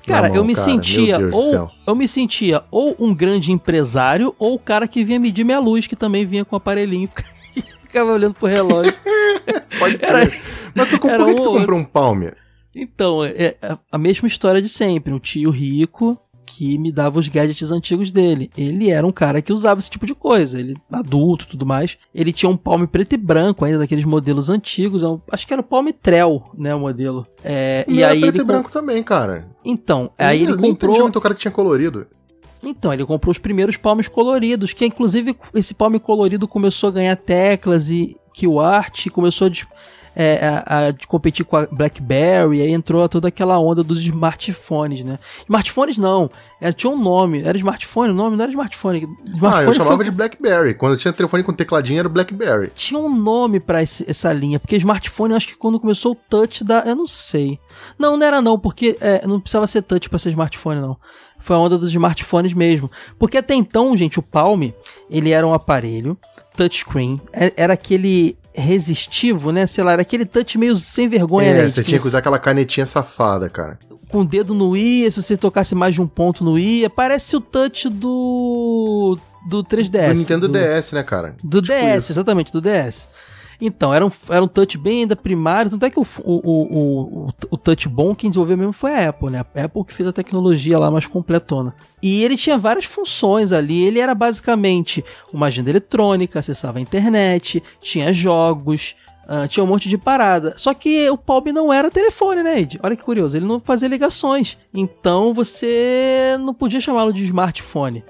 [0.06, 0.64] Cara, mão, eu me cara.
[0.64, 5.44] sentia ou eu me sentia ou um grande empresário ou o cara que vinha medir
[5.44, 7.08] minha luz, que também vinha com o aparelhinho
[7.56, 8.94] e ficava olhando pro relógio.
[9.78, 10.30] Pode Era-.
[10.74, 12.22] Mas tu, por era que, que um tu ou comprou um Palm?
[12.74, 15.12] Então, é é a mesma história de sempre.
[15.12, 18.50] Um tio rico que me dava os gadgets antigos dele.
[18.56, 20.58] Ele era um cara que usava esse tipo de coisa.
[20.60, 21.98] Ele, adulto e tudo mais.
[22.14, 25.02] Ele tinha um palme preto e branco, ainda daqueles modelos antigos.
[25.02, 26.74] é Acho que era o palme Trell, né?
[26.74, 27.26] O modelo.
[27.44, 28.42] É, E e era aí preto ele.
[28.42, 29.48] e branco também, cara.
[29.64, 31.00] Então, aí nem, ele entendi comprou.
[31.00, 32.06] muito o cara que tinha colorido.
[32.62, 37.16] Então, ele comprou os primeiros palmes coloridos, que inclusive esse palme colorido começou a ganhar
[37.16, 39.50] teclas e que o art começou a,
[40.16, 45.04] é, a- a de competir com a BlackBerry, aí entrou toda aquela onda dos smartphones,
[45.04, 45.18] né?
[45.44, 49.04] Smartphones não, era, tinha um nome, era smartphone, o nome não era smartphone.
[49.04, 50.74] Ah, smartphone eu chamava foi- de Blackberry.
[50.74, 52.70] Quando eu tinha telefone com tecladinho era o Blackberry.
[52.74, 56.16] tinha um nome pra esse- essa linha, porque smartphone eu acho que quando começou o
[56.16, 56.80] touch da.
[56.80, 57.58] Eu não sei.
[57.98, 60.96] Não, não era não, porque é, não precisava ser touch pra ser smartphone, não.
[61.38, 62.90] Foi a onda dos smartphones mesmo.
[63.18, 64.70] Porque até então, gente, o Palm,
[65.10, 66.16] ele era um aparelho
[66.56, 69.66] touchscreen, é- era aquele resistivo, né?
[69.66, 71.68] Sei lá, era aquele touch meio sem vergonha, é, né?
[71.68, 73.78] você tinha que usar aquela canetinha safada, cara.
[74.08, 77.34] Com o dedo no ia, se você tocasse mais de um ponto no ia, parece
[77.36, 80.08] o touch do do 3DS.
[80.12, 81.36] do Nintendo do- DS, né, cara?
[81.42, 82.12] do Tipo DS, isso.
[82.12, 83.08] exatamente, do DS.
[83.60, 87.32] Então, era um, era um touch bem ainda primário, tanto é que o, o, o,
[87.50, 89.44] o, touch bom quem desenvolveu mesmo foi a Apple, né?
[89.54, 91.74] A Apple que fez a tecnologia lá mais completona.
[92.02, 97.62] E ele tinha várias funções ali, ele era basicamente uma agenda eletrônica, acessava a internet,
[97.80, 98.94] tinha jogos,
[99.28, 100.54] ah, tinha um monte de parada.
[100.56, 102.78] Só que o Palm não era telefone, né, Ed?
[102.82, 104.56] Olha que curioso, ele não fazia ligações.
[104.72, 108.04] Então você não podia chamá-lo de smartphone.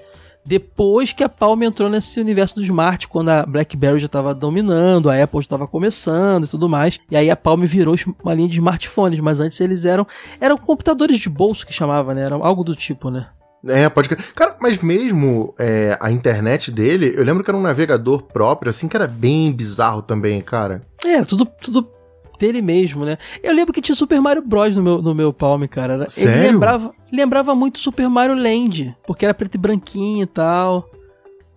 [0.47, 5.09] Depois que a Palm entrou nesse universo do smart, quando a BlackBerry já estava dominando,
[5.09, 8.47] a Apple já estava começando e tudo mais, e aí a Palm virou uma linha
[8.47, 10.07] de smartphones, mas antes eles eram
[10.39, 12.23] eram computadores de bolso que chamava, né?
[12.23, 13.27] Era algo do tipo, né?
[13.67, 14.23] É, pode crer.
[14.33, 18.87] Cara, mas mesmo é, a internet dele, eu lembro que era um navegador próprio, assim,
[18.87, 20.81] que era bem bizarro também, cara.
[21.03, 21.89] É, Era tudo tudo
[22.37, 23.17] dele mesmo, né?
[23.43, 25.93] Eu lembro que tinha Super Mario Bros no meu, no meu Palm, cara.
[25.93, 26.51] Era- Ele Sério?
[26.51, 30.89] lembrava, lembrava muito Super Mario Land, porque era preto e branquinho e tal.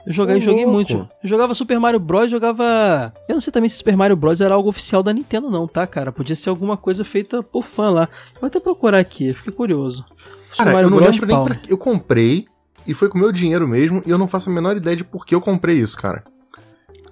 [0.07, 0.95] Eu joguei, joguei muito.
[1.23, 3.13] Eu jogava Super Mario Bros, jogava.
[3.29, 5.87] Eu não sei também se Super Mario Bros era algo oficial da Nintendo, não, tá,
[5.87, 6.11] cara?
[6.11, 8.09] Podia ser alguma coisa feita por fã lá.
[8.41, 10.05] Vou até procurar aqui, fiquei curioso.
[10.51, 11.11] Super Cara, Mario eu não Bros.
[11.11, 11.59] lembro nem pra...
[11.69, 12.47] Eu comprei,
[12.87, 15.27] e foi com meu dinheiro mesmo, e eu não faço a menor ideia de por
[15.27, 16.25] que eu comprei isso, cara.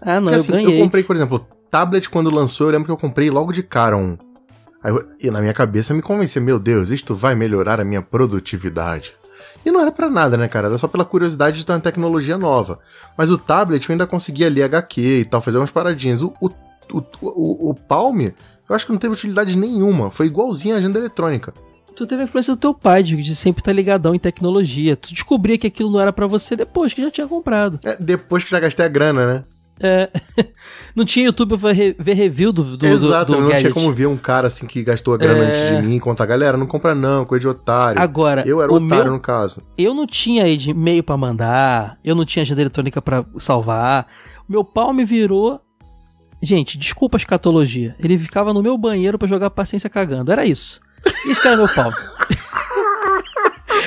[0.00, 0.78] Ah, não, Porque eu assim, ganhei.
[0.80, 3.96] eu comprei, por exemplo, tablet quando lançou, eu lembro que eu comprei logo de cara
[3.96, 4.16] um.
[4.82, 8.02] Aí eu- e na minha cabeça me convenceu, meu Deus, isto vai melhorar a minha
[8.02, 9.12] produtividade.
[9.64, 10.68] E não era pra nada, né, cara?
[10.68, 12.78] Era só pela curiosidade de ter uma tecnologia nova.
[13.16, 16.22] Mas o tablet eu ainda conseguia ler HQ e tal, fazer umas paradinhas.
[16.22, 16.46] O, o,
[16.92, 20.10] o, o, o Palm, eu acho que não teve utilidade nenhuma.
[20.10, 21.52] Foi igualzinho a agenda eletrônica.
[21.96, 24.96] Tu teve a influência do teu pai, de de sempre estar ligadão em tecnologia.
[24.96, 27.80] Tu descobria que aquilo não era pra você depois que já tinha comprado.
[27.82, 29.44] É, depois que já gastei a grana, né?
[29.80, 30.10] É,
[30.94, 33.72] não tinha YouTube pra re- ver review do, do, Exato, do, do não tinha gadget.
[33.74, 35.46] como ver um cara assim que gastou a grana É.
[35.48, 38.00] antes de mim e contar, galera, não compra não, coisa de otário.
[38.02, 39.62] Agora, eu era otário meu- no caso.
[39.76, 44.06] Eu não tinha aí de e-mail pra mandar, eu não tinha agenda eletrônica pra salvar.
[44.48, 45.60] Meu pau me virou.
[46.42, 47.96] Gente, desculpa a escatologia.
[47.98, 50.30] Ele ficava no meu banheiro pra jogar paciência cagando.
[50.32, 50.80] Era isso.
[51.26, 51.90] Isso que era meu pau.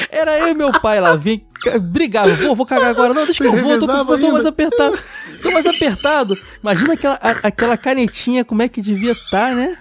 [0.09, 3.43] Era eu e meu pai lá, vim, ca- brigava, vou, vou cagar agora, não, deixa
[3.43, 4.97] que eu vou, tô, tô, tô mais apertado,
[5.41, 6.37] tô mais apertado.
[6.61, 9.77] Imagina aquela, a- aquela canetinha, como é que devia estar, né?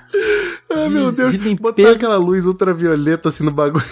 [0.72, 3.84] Ai, de- meu Deus, de botar aquela luz ultravioleta assim no bagulho.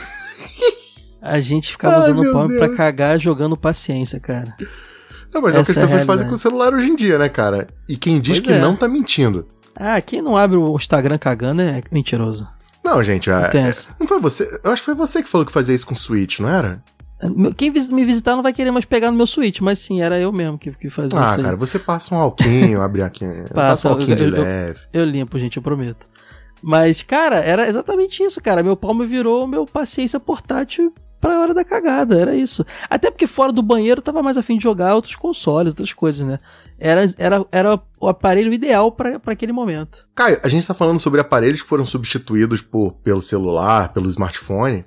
[1.21, 2.77] A gente ficava Ai, usando o palme pra Deus.
[2.77, 4.55] cagar jogando paciência, cara.
[5.35, 6.97] Não, mas é o que as Essa é pessoas fazem com o celular hoje em
[6.97, 7.67] dia, né, cara?
[7.89, 8.59] E quem diz Pois que é.
[8.61, 9.47] não tá mentindo.
[9.75, 12.49] Ah, quem não abre o Instagram cagando é mentiroso.
[12.91, 13.91] Não, gente, é- Não tem essa.
[13.99, 14.61] não foi você.
[14.63, 16.83] Eu acho que foi você que falou que fazia isso com Switch, não era?
[17.57, 20.33] Quem me visitar não vai querer mais pegar no meu Switch, mas sim, era eu
[20.33, 21.39] mesmo que, que fazia Ah, isso.
[21.39, 21.43] aí.
[21.43, 23.25] cara, você passa um alquinho, abre aqui.
[23.53, 24.81] Passa um eu- alquinho de eu- eu- leve.
[24.93, 26.07] Eu limpo, gente, eu prometo.
[26.63, 28.63] Mas, cara, era exatamente isso, cara.
[28.63, 32.65] Meu palmo virou meu paciência portátil pra hora da cagada, era isso.
[32.89, 36.25] Até porque fora do banheiro eu tava mais afim de jogar outros consoles, outras coisas,
[36.27, 36.39] né?
[36.79, 40.09] Era, era, era o aparelho ideal pra pra aquele momento.
[40.15, 44.85] Caio, a gente tá falando sobre aparelhos que foram substituídos por, pelo celular, pelo smartphone.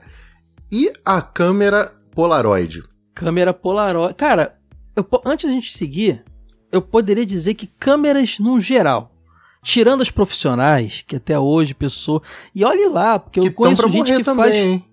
[0.71, 2.81] E a câmera Polaroid?
[3.13, 4.13] Câmera Polaroid.
[4.15, 4.57] Cara,
[4.95, 6.23] eu antes da gente seguir,
[6.71, 9.13] eu poderia dizer que câmeras no geral,
[9.61, 12.21] tirando as profissionais, que até hoje pessoa.
[12.55, 14.55] E olhe lá, porque eu que tão conheço gente que também, faz.
[14.55, 14.85] hein?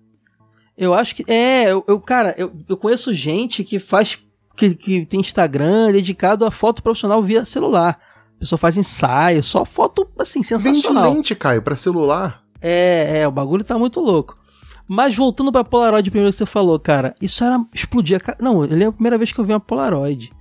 [0.77, 1.23] Eu acho que.
[1.31, 4.19] É, eu, eu- cara, eu, eu conheço gente que faz.
[4.59, 7.97] Que, que tem Instagram dedicado a foto profissional via celular.
[8.35, 11.13] A pessoa faz ensaio, só foto, assim, Vende sensacional.
[11.13, 12.43] lente, Caio, pra celular.
[12.61, 14.37] É, é, o bagulho tá muito louco.
[14.85, 18.35] Mas voltando pra Polaroid primeiro que você falou, cara, isso era explodir a ca...
[18.41, 20.31] Não, ele é a primeira vez que eu vi uma Polaroid.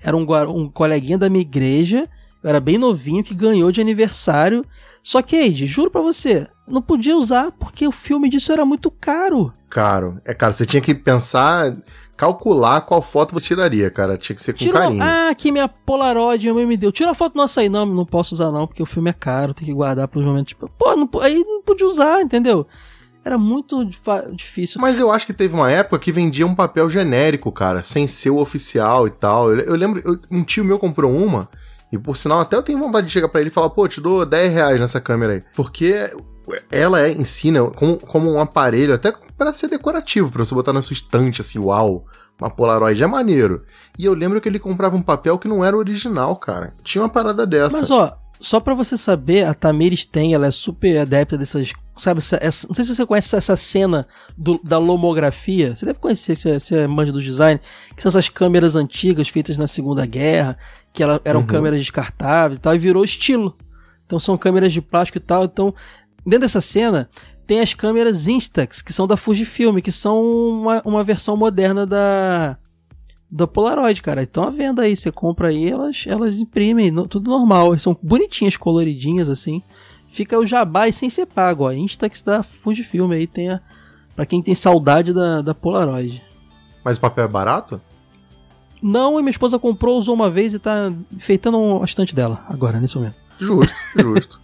[0.00, 2.08] Era um, um coleguinha da minha igreja,
[2.42, 4.64] eu era bem novinho, que ganhou de aniversário.
[5.02, 8.90] Só que, Eide, juro pra você, não podia usar porque o filme disso era muito
[8.90, 9.52] caro.
[9.70, 10.20] Caro.
[10.24, 11.74] É, cara, você tinha que pensar,
[12.16, 14.16] calcular qual foto você tiraria, cara.
[14.16, 14.82] Tinha que ser com Tira uma...
[14.82, 15.02] carinho.
[15.02, 16.92] Ah, aqui minha Polaroid, minha mãe me deu.
[16.92, 17.68] Tira a foto nossa aí.
[17.68, 20.50] Não, não posso usar não, porque o filme é caro, tem que guardar pros momentos.
[20.50, 22.66] Tipo, pô, não aí não podia usar, entendeu?
[23.24, 23.84] Era muito
[24.34, 24.80] difícil.
[24.80, 28.28] Mas eu acho que teve uma época que vendia um papel genérico, cara, sem ser
[28.30, 29.50] o oficial e tal.
[29.50, 31.48] Eu, eu lembro, eu- um tio meu comprou uma,
[31.90, 33.98] e por sinal, até eu tenho vontade de chegar pra ele e falar, pô, te
[34.00, 35.42] dou 10 reais nessa câmera aí.
[35.56, 36.10] Porque
[36.70, 40.82] ela é, ensina como, como um aparelho, até pra ser decorativo, pra você botar na
[40.82, 42.06] sua estante, assim, uau.
[42.40, 43.64] Uma Polaroid é maneiro.
[43.98, 46.74] E eu lembro que ele comprava um papel que não era original, cara.
[46.82, 47.78] Tinha uma parada dessa.
[47.78, 51.72] Mas ó, só pra você saber, a Tamires tem, ela é super adepta dessas.
[51.96, 54.04] Sabe, essa, essa- não sei se você conhece essa cena
[54.36, 55.76] do- da lomografia.
[55.76, 57.60] Você deve conhecer, se se é manja do design.
[57.94, 60.58] Que são essas câmeras antigas feitas na Segunda Guerra,
[60.92, 61.46] que ela, eram Uhum.
[61.46, 63.56] câmeras descartáveis e tal, e virou estilo.
[64.06, 65.44] Então são câmeras de plástico e tal.
[65.44, 65.72] Então,
[66.24, 67.08] dentro dessa cena,
[67.46, 72.56] tem as câmeras Instax, que são da Fujifilm, que são uma, uma versão moderna da.
[73.30, 74.22] Da Polaroid, cara.
[74.22, 77.76] Então à venda aí, você compra aí, elas, elas imprimem, no- tudo normal.
[77.80, 79.60] São bonitinhas, coloridinhas assim.
[80.08, 81.72] Fica o jabá e sem ser pago, ó.
[81.72, 83.60] Instax da Fujifilm aí tem a.
[84.14, 86.22] Pra quem tem saudade da, da Polaroid.
[86.84, 87.80] Mas o papel é barato?
[88.80, 92.78] Não, e minha esposa comprou, usou uma vez e tá enfeitando o estante dela, agora,
[92.78, 93.16] nesse momento.
[93.40, 94.40] Justo, justo.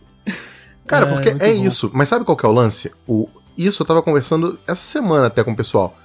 [0.90, 1.64] Cara, É, porque é bom.
[1.64, 1.90] isso.
[1.94, 2.90] Mas sabe qual que é o lance?
[3.06, 5.96] O, isso eu tava conversando essa semana até com o pessoal.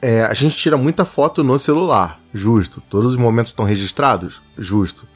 [0.00, 2.80] É, a gente tira muita foto no celular, justo.
[2.88, 5.06] Todos os momentos estão registrados, justo.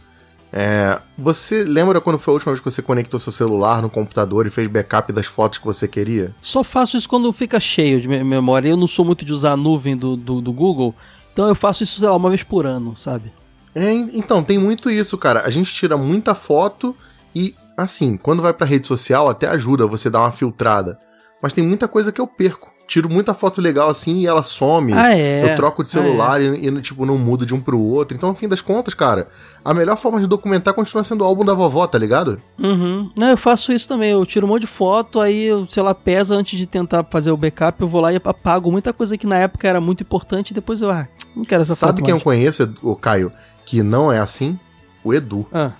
[0.54, 4.46] É, você lembra quando foi a última vez que você conectou seu celular no computador
[4.46, 6.34] e fez backup das fotos que você queria?
[6.42, 8.68] Só faço isso quando fica cheio de me- memória.
[8.68, 10.94] Eu não sou muito de usar a nuvem do, do, do Google,
[11.32, 13.32] então eu faço isso, sei lá, uma vez por ano, sabe?
[13.74, 15.40] É, então, tem muito isso, cara.
[15.46, 16.94] A gente tira muita foto
[17.34, 20.98] e, assim, quando vai pra rede social, até ajuda você dar uma filtrada.
[21.42, 22.70] Mas tem muita coisa que eu perco.
[22.86, 24.92] Tiro muita foto legal assim e ela some.
[24.92, 25.52] Ah, é?
[25.52, 26.02] Eu troco de Ah, é.
[26.02, 28.14] celular e, e, tipo, não mudo de um pro outro.
[28.16, 29.28] Então, no fim das contas, cara,
[29.64, 32.40] a melhor forma de documentar continua sendo o álbum da vovó, tá ligado?
[32.60, 33.10] Uhum.
[33.16, 34.10] Não, eu faço isso também.
[34.10, 37.30] Eu tiro um monte de foto, aí eu, sei lá, pesa antes de tentar fazer
[37.30, 40.50] o backup, eu vou lá e apago muita coisa que na época era muito importante
[40.50, 42.24] e depois eu, ah, não quero essa Sabe foto quem eu mais.
[42.24, 43.32] conheço, o Caio,
[43.64, 44.58] que não é assim?
[45.02, 45.46] O Edu.
[45.52, 45.70] Ah,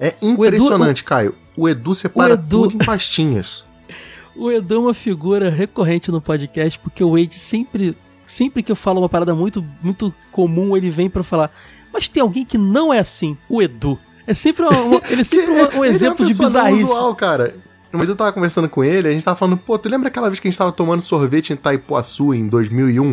[0.00, 1.34] É impressionante, Caio.
[1.56, 3.64] O Edu separa O Edu- tudo em pastinhas.
[4.36, 7.96] o Edu é uma figura recorrente no podcast, porque o Wade sempre,
[8.26, 11.50] sempre que eu falo uma parada muito, muito comum, ele vem pra falar,
[11.92, 13.98] mas tem alguém que não é assim, o Edu.
[14.26, 16.84] É sempre uma- ele é sempre um, um Ele é uma exemplo de não bizarrice.
[16.84, 17.56] usual, cara.
[17.90, 20.38] Mas eu tava conversando com ele, a gente tava falando, pô, tu lembra aquela vez
[20.38, 23.12] que a gente tava tomando sorvete em Itaipuaçu em 2001?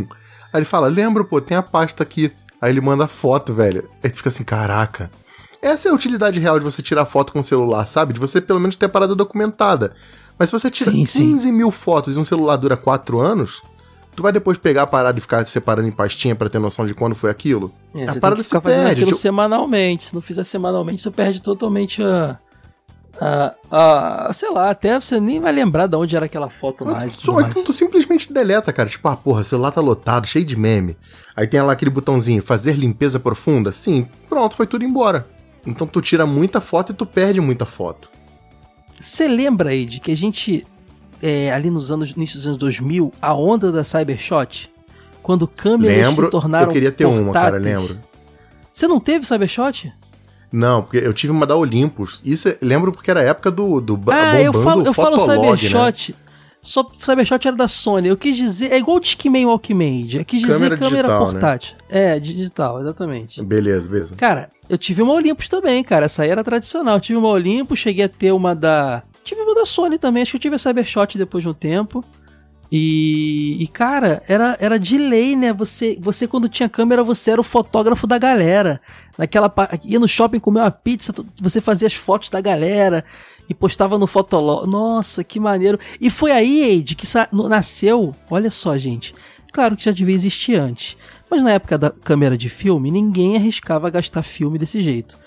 [0.52, 2.30] Aí ele fala, lembro, pô, tem a pasta aqui.
[2.62, 3.90] Aí ele manda foto, velho.
[4.04, 5.10] Aí tu fica assim, caraca.
[5.68, 8.14] Essa é a utilidade real de você tirar foto com o celular, sabe?
[8.14, 9.94] De você pelo menos ter a parada documentada.
[10.38, 11.52] Mas se você tira Sim, 15 sim.
[11.52, 13.64] mil fotos e um celular dura 4 anos,
[14.16, 16.94] tu vai depois pegar a parada e ficar separando em pastinha pra ter noção de
[16.94, 17.72] quando foi aquilo?
[17.96, 19.02] É, a parada se perde.
[19.04, 20.04] aquilo semanalmente.
[20.06, 22.38] Se não fizer semanalmente, você perde totalmente a,
[23.20, 23.54] a,
[24.30, 27.14] a- Sei lá, até você nem vai lembrar de onde era aquela foto mais.
[27.14, 27.54] e Só mais.
[27.54, 28.90] que tu simplesmente deleta, cara.
[28.90, 30.96] Tipo, ah, porra, o celular tá lotado, cheio de meme.
[31.36, 33.72] Aí tem lá aquele botãozinho, fazer limpeza profunda.
[33.72, 35.28] Sim, pronto, foi tudo embora.
[35.66, 38.10] Então tu tira muita foto e tu perde muita foto.
[39.00, 40.66] Você lembra aí de que a gente,
[41.22, 44.70] é, ali nos anos, início dos anos 2000, a onda da Cybershot?
[45.22, 47.64] Quando câmeras lembro, se tornaram eu queria ter uma, cara, portáteis.
[47.64, 48.00] lembro.
[48.72, 49.92] Você não teve Cybershot?
[50.52, 52.22] Não, porque eu tive uma da Olympus.
[52.24, 54.94] Isso eu lembro porque era a época do, do Ah, eu bombando falo, o eu
[54.94, 56.16] falo Fotolog, né?
[56.66, 58.08] Só Cybershot era da Sony.
[58.08, 58.72] Eu quis dizer.
[58.72, 60.08] É igual o Discman e Walkman.
[60.12, 61.32] Eu quis dizer Câmera câmera, digital, né?
[61.32, 61.76] portátil.
[61.88, 63.44] É, digital, exatamente.
[63.44, 64.16] Beleza, beleza.
[64.16, 66.06] Cara, eu tive uma Olympus também, cara.
[66.06, 66.96] Essa aí era tradicional.
[66.96, 69.04] Eu tive uma Olympus, cheguei a ter uma da.
[69.24, 70.24] Tive uma da Sony também.
[70.24, 72.04] Acho que eu tive a Cybershot depois de um tempo.
[72.72, 75.54] E, e, cara, era, era de lei, né?
[75.54, 78.82] Você, você, quando tinha câmera, você era o fotógrafo da galera.
[79.16, 79.54] Naquela.
[79.84, 83.06] Ia no shopping comer uma pizza, você fazia as fotos da galera
[83.50, 84.68] e postava no Fotolog.
[84.68, 85.80] Nossa, que maneiro.
[86.00, 87.08] E foi aí, Eide, que
[87.50, 88.14] nasceu.
[88.30, 89.14] Olha só, gente.
[89.52, 90.98] Claro que já devia existir antes.
[91.30, 95.18] Mas na época da câmera de filme, ninguém arriscava gastar filme desse jeito.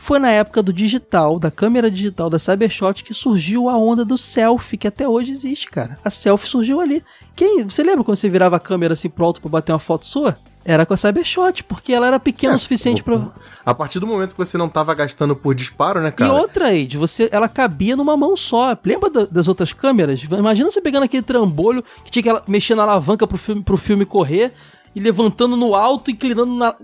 [0.00, 4.16] Foi na época do digital, da câmera digital da Cybershot, que surgiu a onda do
[4.16, 5.98] selfie, que até hoje existe, cara.
[6.04, 7.04] A selfie surgiu ali.
[7.36, 10.06] Quem, você lembra quando você virava a câmera assim pro alto pra bater uma foto
[10.06, 10.36] sua?
[10.64, 13.20] Era com a Cybershot, porque ela era pequena o suficiente pra.
[13.64, 16.30] A partir do momento que você não tava gastando por disparo, né, cara?
[16.30, 18.76] E outra, Ed, você, ela cabia numa mão só.
[18.84, 20.22] Lembra da- das outras câmeras?
[20.22, 24.04] Imagina você pegando aquele trambolho que tinha que mexer na alavanca pro filme, pro filme
[24.04, 24.52] correr
[24.94, 26.74] e levantando no alto, inclinando na,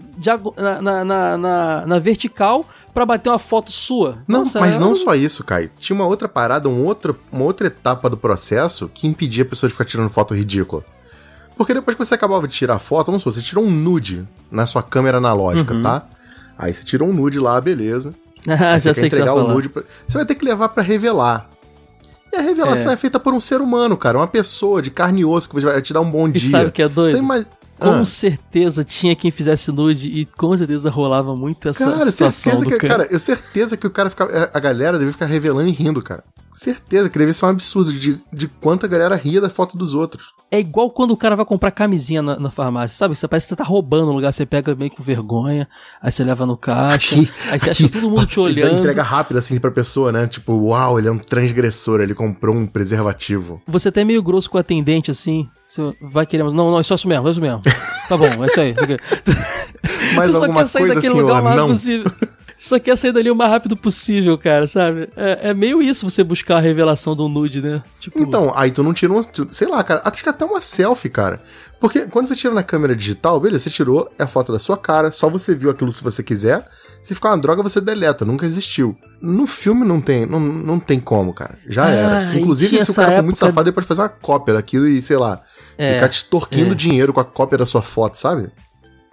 [0.80, 2.64] na, na- na- na vertical
[2.94, 4.18] pra bater uma foto sua.
[4.26, 5.68] Não, Nossa, mas é não só isso, Kai.
[5.76, 9.68] Tinha uma outra parada, um outro, uma outra etapa do processo que impedia a pessoa
[9.68, 10.84] de ficar tirando foto ridícula.
[11.56, 14.26] Porque depois que você acabava de tirar a foto, vamos supor, você tirou um nude
[14.50, 16.06] na sua câmera analógica, tá?
[16.56, 18.14] Aí você tirou um nude lá, beleza.
[18.46, 19.82] Ah, Aí já você sei quer que você vai entregar o nude pra...
[20.06, 21.48] Você vai ter que levar pra revelar.
[22.32, 22.96] E a revelação é.
[22.96, 24.18] feita por um ser humano, cara.
[24.18, 26.50] Uma pessoa de carne e osso que vai te dar um bom E dia.
[26.50, 27.16] sabe o que é doido?
[27.18, 27.46] Então, ima-
[27.78, 28.04] Com Ah.
[28.04, 32.70] certeza tinha quem fizesse nude e com certeza rolava muito essa Cara, situação certeza do
[32.70, 33.04] que, cara.
[33.04, 36.22] cara, eu certeza que o cara fica, a galera deve ficar revelando e rindo, cara.
[36.54, 39.92] Certeza que deve ser um absurdo de, de quanto a galera ria da foto dos
[39.92, 40.32] outros.
[40.50, 43.16] É igual quando o cara vai comprar camisinha na, na farmácia, sabe?
[43.16, 45.68] Você parece que você tá roubando o lugar, você pega meio com vergonha,
[46.00, 47.84] aí você leva no caixa, Aqui, aí você aqui.
[47.84, 48.78] acha todo mundo te olhando.
[48.78, 50.28] entrega rápida assim pra pessoa, né?
[50.28, 53.60] Tipo, uau, ele é um transgressor, ele comprou um preservativo.
[53.66, 55.48] Você até é meio grosso com o atendente, assim.
[55.66, 56.44] Você vai querer.
[56.44, 57.60] Não, não, é só isso mesmo, é isso mesmo.
[58.08, 58.74] Tá bom, é isso aí.
[60.14, 61.22] Mais você só quer sair coisa, daquele senhor?
[61.26, 61.68] lugar o mais Não.
[61.68, 62.12] possível.
[62.66, 65.08] Só quer sair dali o mais rápido possível, cara, sabe?
[65.14, 67.82] É, é meio isso você buscar a revelação do nude, né?
[68.00, 69.22] Tipo, Então, aí tu não tira um.
[69.22, 70.00] tu- Sei lá, cara.
[70.02, 71.42] Acho que até uma selfie, cara.
[71.78, 74.78] Porque quando você tira na câmera digital, beleza, você tirou, é a foto da sua
[74.78, 76.66] cara, só você viu aquilo se você quiser.
[77.02, 78.96] Se ficar uma droga, você deleta, nunca existiu.
[79.20, 81.58] No filme não tem, não, não tem como, cara.
[81.68, 82.38] Já Ah, era.
[82.38, 85.02] Inclusive, se o cara for muito época- safado, ele pode fazer uma cópia daquilo e,
[85.02, 85.42] sei lá,
[85.76, 86.74] É, ficar te extorquindo é.
[86.74, 88.48] dinheiro com a cópia da sua foto, sabe?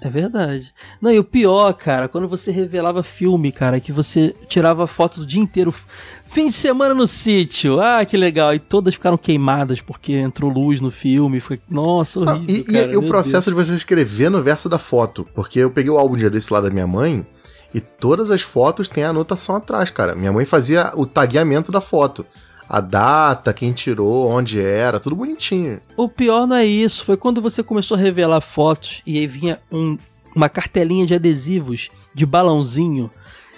[0.03, 0.73] É verdade.
[0.99, 5.25] Não, e o pior, cara, quando você revelava filme, cara, que você tirava foto do
[5.27, 5.71] dia inteiro.
[6.25, 7.79] Fim de semana no sítio.
[7.79, 8.51] Ah, que legal.
[8.55, 11.39] E todas ficaram queimadas porque entrou luz no filme.
[11.39, 11.59] Foi...
[11.69, 12.55] Nossa, Ah, horrível.
[12.55, 15.27] e, e- cara, e o meu processo de você escrever no verso da foto.
[15.35, 17.23] Porque eu peguei o álbum um dia desse lá da minha mãe
[17.71, 20.15] e todas as fotos têm a anotação atrás, cara.
[20.15, 22.25] Minha mãe fazia o tagueamento da foto.
[22.73, 25.81] A data, quem tirou, onde era, tudo bonitinho.
[25.97, 27.03] O pior não é isso.
[27.03, 29.97] Foi quando você começou a revelar fotos e aí vinha um-
[30.33, 33.11] uma cartelinha de adesivos de balãozinho.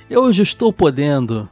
[0.10, 1.48] Eu hoje estou podendo.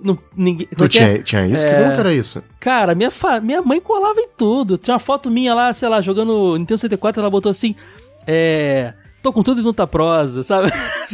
[0.00, 1.66] Não, ninguém, Tu tinha, tinha isso?
[1.66, 1.92] Que É.
[1.92, 2.42] que era isso?
[2.58, 4.78] Cara, minha, fa- minha mãe colava em tudo.
[4.78, 7.74] Tinha uma foto minha lá, sei lá, jogando Nintendo 64, ela botou assim,
[8.26, 8.94] é...
[9.24, 10.70] Tô com tudo e não tá prosa, sabe?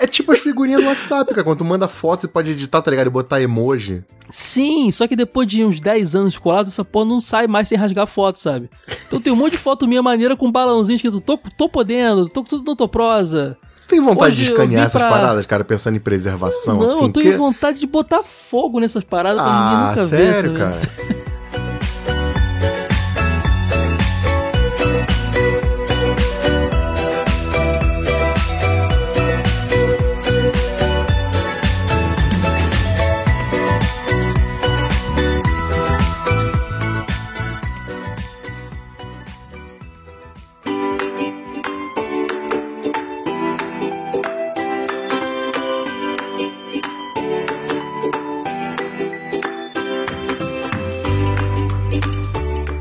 [0.00, 1.44] É tipo as figurinhas do WhatsApp, cara.
[1.44, 3.06] Quando tu manda foto, você pode editar, tá ligado?
[3.06, 4.02] E botar emoji.
[4.30, 7.78] Sim, só que depois de uns 10 anos colado, essa porra não sai mais sem
[7.78, 8.68] rasgar foto, sabe?
[9.06, 12.28] Então tem um monte de foto minha maneira com um balãozinho escrito tô, tô podendo,
[12.28, 13.56] tô com tudo não tô prosa.
[13.80, 16.92] Você tem vontade Hoje de escanear essas pra- paradas, cara, pensando em preservação, não, assim?
[16.94, 20.34] eu tô porque- em vontade de botar fogo nessas paradas pra ninguém Ah, nunca ver.
[20.34, 20.80] sério, cara?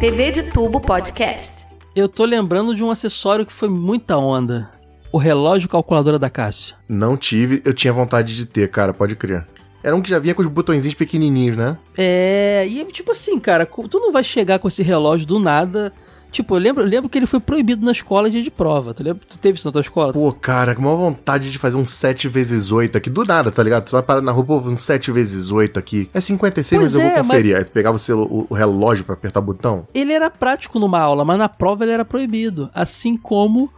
[0.06, 1.76] TV de Tubo Podcast.
[1.96, 4.70] Eu tô lembrando de um acessório que foi muita onda.
[5.12, 6.76] O relógio calculadora da Cássio.
[6.88, 9.48] Não tive, eu tinha vontade de ter, cara, pode crer.
[9.82, 11.80] Era um que já vinha com os botõezinhos pequenininhos, né?
[11.98, 15.92] É, e tipo assim, cara, tu não vai chegar com esse relógio do nada.
[16.36, 18.94] Tipo, eu lembro, eu lembro que ele foi proibido na escola dia de prova.
[18.94, 19.22] Tu lembra?
[19.28, 20.12] Tu teve isso na tua escola?
[20.12, 23.64] Pô, cara, com uma vontade de fazer um 7 vezes 8 aqui, do nada, tá
[23.64, 23.86] ligado?
[23.86, 26.10] Tu vai parar na rua, pô, um 7 vezes 8 aqui.
[26.14, 27.56] É 56, Pois mas eu é, vou conferir.
[27.56, 29.88] Aí tu pegava o, celu- o- relógio pra apertar o botão.
[29.94, 32.70] Ele era prático numa aula, mas na prova ele era proibido.
[32.76, 33.72] Assim como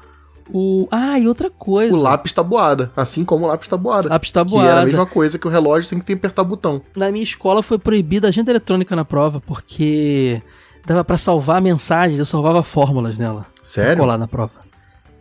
[0.51, 0.88] o.
[0.89, 1.93] Ah, e outra coisa.
[1.95, 4.10] O lápis tabuada, assim como o lápis tabuada.
[4.10, 4.82] Lápis Que era tabuada.
[4.82, 6.82] a mesma coisa que o relógio sem que ter que apertar botão.
[6.95, 10.41] Na minha escola foi proibida a agenda eletrônica na prova, porque
[10.88, 13.45] dava pra salvar mensagens, eu salvava fórmulas nela.
[13.61, 14.01] Sério?
[14.01, 14.65] colar na prova.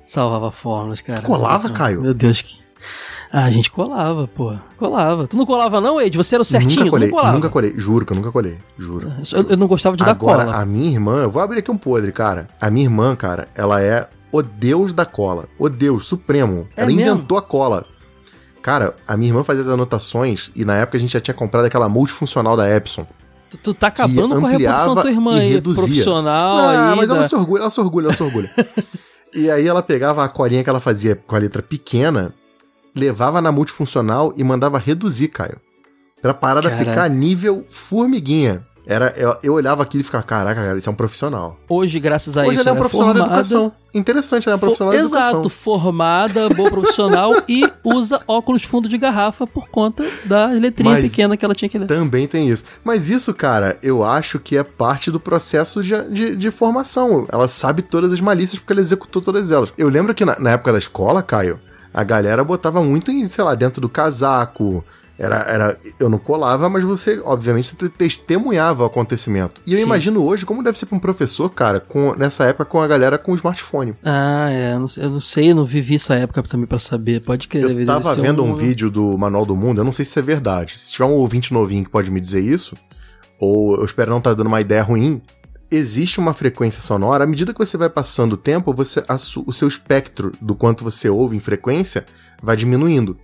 [0.06, 1.22] Salvava fórmulas, cara.
[1.22, 2.00] Colava, Caio?
[2.00, 2.60] Meu Deus, que.
[3.32, 4.54] Ah, a gente colava, pô.
[4.78, 5.26] Colava.
[5.26, 6.16] Tu não colava, não, Ed?
[6.16, 7.32] Você era o certinho, nunca colei, colava.
[7.32, 7.74] nunca colei.
[7.76, 8.56] Juro que eu nunca colei.
[8.78, 9.12] Juro.
[9.32, 10.62] Eu, eu não gostava de Agora, dar cola.
[10.62, 12.46] a minha irmã, eu vou abrir aqui um podre, cara.
[12.60, 15.46] A minha irmã, cara, ela é o deus da cola.
[15.58, 16.68] O deus supremo.
[16.76, 17.00] É ela mesmo?
[17.00, 17.84] inventou a cola.
[18.62, 21.64] Cara, a minha irmã fazia as anotações e na época a gente já tinha comprado
[21.64, 23.06] aquela multifuncional da Epson.
[23.62, 26.96] Tu, tá acabando com a reputação da tua irmã e aí, profissional Ah, aí.
[26.96, 28.50] mas ela se orgulha, ela se orgulha, ela se orgulha.
[29.34, 32.32] e aí ela pegava a colinha que ela fazia com a letra pequena,
[32.94, 35.60] levava na multifuncional e mandava reduzir, Caio.
[36.22, 36.90] Pra parada Caraca.
[36.90, 38.64] ficar nível formiguinha.
[38.88, 41.58] Era, eu, eu olhava aquilo e ficava, caraca, cara, isso é um profissional.
[41.68, 43.72] Hoje, graças a Hoje isso, ela é um profissional da formada- educação.
[43.92, 45.30] Interessante, ela é um profissional da educação.
[45.30, 51.02] Exato, formada, boa profissional e usa óculos fundo de garrafa por conta da letrinha Mas-
[51.10, 51.86] pequena que ela tinha que ler.
[51.88, 52.64] Também tem isso.
[52.84, 57.26] Mas isso, cara, eu acho que é parte do processo de, de, de formação.
[57.32, 59.72] Ela sabe todas as malícias porque ela executou todas elas.
[59.76, 61.58] Eu lembro que na, na época da escola, Caio,
[61.92, 64.84] a galera botava muito em, sei lá, dentro do casaco.
[65.18, 69.62] Era, era, eu não colava, mas você, obviamente, você te- testemunhava o acontecimento.
[69.66, 69.84] E eu Sim.
[69.84, 73.16] imagino hoje como deve ser pra um professor, cara, com, nessa época com a galera
[73.16, 73.94] com o smartphone.
[74.04, 74.74] Ah, é.
[74.74, 77.24] Eu não, eu não sei, eu não vivi essa época também pra saber.
[77.24, 77.62] Pode crer.
[77.62, 78.54] Eu deve- tava vendo um...
[78.54, 80.78] vídeo do Manual do Mundo, eu não sei se é verdade.
[80.78, 82.76] Se tiver um ouvinte novinho que pode me dizer isso,
[83.40, 85.22] ou eu espero não estar dando uma ideia ruim,
[85.70, 89.52] existe uma frequência sonora, à medida que você vai passando o tempo, você, a o
[89.52, 92.04] seu espectro do quanto você ouve em frequência
[92.42, 93.16] vai diminuindo.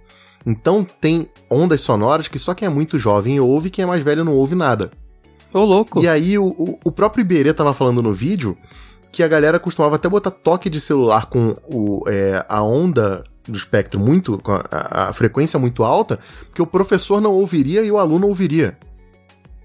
[0.46, 4.24] Então tem ondas sonoras que só quem é muito jovem ouve, quem é mais velho
[4.24, 4.90] não ouve nada.
[5.52, 6.02] Ô, louco.
[6.02, 8.56] E aí o, o, o próprio Iberê tava falando no vídeo
[9.10, 13.56] que a galera costumava até botar toque de celular com o, é, a onda do
[13.56, 17.90] espectro muito, com a, a- a frequência muito alta, porque o professor não ouviria e
[17.90, 18.78] o aluno ouviria.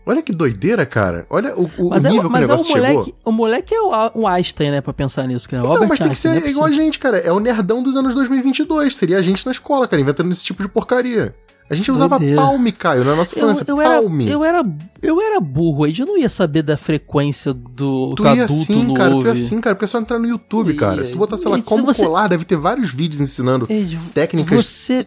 [0.08, 1.26] Olha que doideira, cara.
[1.30, 2.90] Olha o, o Mas, é, nível mas que é o o negócio chegou.
[2.94, 3.16] moleque.
[3.26, 3.92] O moleque é o,
[4.22, 5.62] o Einstein, né, pra pensar nisso, cara.
[5.64, 7.18] Não, Albert mas tem que ser Einstein, é igual a gente, cara.
[7.18, 8.96] É o nerdão dos anos 2022.
[8.96, 11.36] Seria a gente na escola, cara, inventando esse tipo de porcaria.
[11.70, 13.66] A gente usava palme, Caio, na nossa Eu, infância.
[13.68, 14.30] eu, era, palme.
[14.32, 14.64] eu, era,
[15.02, 16.00] eu era burro, Ed.
[16.00, 19.60] Eu não ia saber da frequência do Tu o ia assim, cara, tu ia assim,
[19.60, 21.06] cara, porque é só entrar no YouTube, cara.
[21.06, 23.68] Se tu botar, sei lá, como você- colar, deve ter vários vídeos ensinando
[24.14, 24.66] técnicas.
[24.66, 25.06] Você,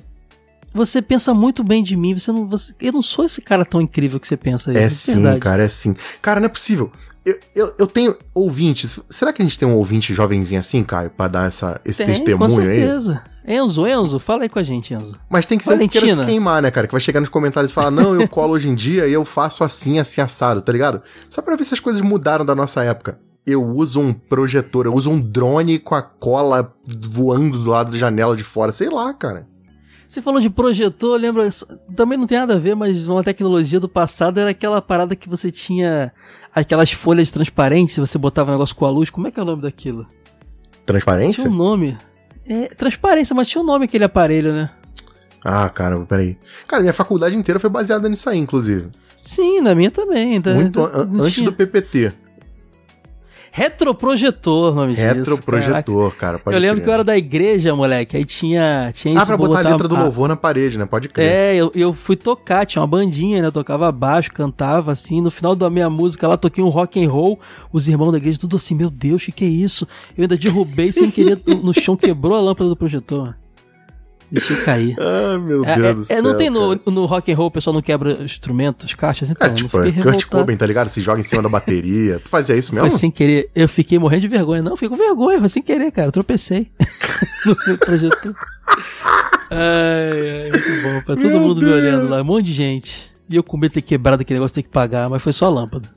[0.73, 2.19] você pensa muito bem de mim.
[2.19, 4.73] Você não, você- eu não sou esse cara tão incrível que você pensa.
[4.77, 5.41] É de sim, verdade.
[5.41, 5.95] cara, é sim.
[6.23, 6.91] Cara, não é possível.
[7.25, 8.99] Eu, eu, eu tenho ouvintes.
[9.11, 12.07] Será que a gente tem um ouvinte jovenzinho assim, Caio, pra dar essa, esse Tem,
[12.07, 12.79] com testemunho aí?
[12.81, 13.23] certeza.
[13.47, 15.19] Enzo, Enzo, fala aí com a gente, Enzo.
[15.29, 16.27] Mas tem que ser um que queira se Valentina.
[16.33, 16.87] queimar, né, cara?
[16.87, 19.25] Que vai chegar nos comentários e falar, não, eu colo hoje em dia e eu
[19.25, 21.03] faço assim, assim, assado, tá ligado?
[21.29, 23.19] Só pra ver se as coisas mudaram da nossa época.
[23.47, 26.73] Eu uso um projetor, eu uso um drone com a cola
[27.09, 29.47] voando do lado da janela de fora, sei lá, cara.
[30.11, 31.49] Você falou de projetor, lembra?
[31.95, 35.29] Também não tem nada a ver, mas uma tecnologia do passado era aquela parada que
[35.29, 36.13] você tinha
[36.53, 39.09] aquelas folhas transparentes, você botava um negócio com a luz.
[39.09, 40.05] Como é que é o nome daquilo?
[40.85, 41.45] Transparência?
[41.45, 41.97] Tinha um nome.
[42.45, 44.71] É, transparência, mas tinha um nome aquele aparelho, né?
[45.45, 46.37] Ah, cara, peraí.
[46.67, 48.89] Cara, minha faculdade inteira foi baseada nisso aí, inclusive.
[49.23, 50.43] Sim, na minha também.
[50.43, 50.53] tá?
[50.53, 51.23] Muito an- tinha.
[51.23, 52.13] antes do PPT.
[53.53, 54.95] Retroprojetor, nome.
[54.95, 56.39] Retroprojetor, cara.
[56.39, 56.85] pode Eu lembro crer.
[56.85, 58.17] que eu era da igreja, moleque.
[58.17, 60.87] Aí tinha, tinha Ah, isso pra botar a botar letra do louvor na parede, né?
[60.87, 61.29] Pode crer.
[61.29, 63.49] É, eu, eu fui tocar, tinha uma bandinha, né?
[63.49, 65.21] Eu tocava baixo, cantava assim.
[65.21, 67.41] No final da minha música lá, toquei um rock and roll.
[67.73, 69.87] Os irmãos da igreja, tudo assim, meu Deus, o que, que é isso?
[70.17, 73.35] Eu ainda derrubei sem querer no chão, quebrou a lâmpada do projetor.
[74.31, 74.97] Deixei cair.
[75.01, 76.23] Ah, meu É, Deus é, do é, céu.
[76.23, 76.81] não tem no, cara.
[76.95, 79.47] no rock and roll o pessoal não quebra instrumentos, caixas, então.
[79.47, 80.27] É eu tipo, é Kurt.
[80.27, 80.89] Cobain, tá ligado?
[80.91, 82.21] Se joga em cima da bateria.
[82.21, 82.99] Tu fazia isso Foi mesmo?
[82.99, 83.51] sem querer.
[83.55, 84.63] Eu fiquei morrendo de vergonha.
[84.63, 86.09] Não, fiquei com vergonha, foi sem querer, cara.
[86.09, 86.71] Eu tropecei
[87.47, 88.35] no meu projetor.
[89.51, 91.03] Ai, ai, muito bom.
[91.05, 91.77] Pra todo Meu mundo me Deus.
[91.83, 93.11] olhando lá, um monte de gente.
[93.29, 95.47] E eu com medo de ter quebrado aquele negócio, ter que pagar, mas foi só
[95.47, 95.89] a lâmpada.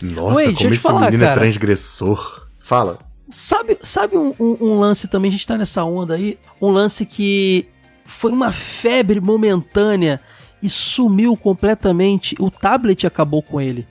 [0.00, 1.40] Nossa, deixa eu como esse falar, menino é cara.
[1.40, 2.46] transgressor.
[2.58, 2.98] Fala.
[3.30, 7.06] Sabe, sabe um, um- um lance também, a gente tá nessa onda aí, um lance
[7.06, 7.66] que
[8.04, 10.20] foi uma febre momentânea
[10.62, 12.36] e sumiu completamente.
[12.38, 13.86] O tablet acabou com ele.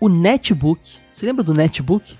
[0.00, 0.80] O netbook.
[1.10, 2.16] Você lembra do netbook?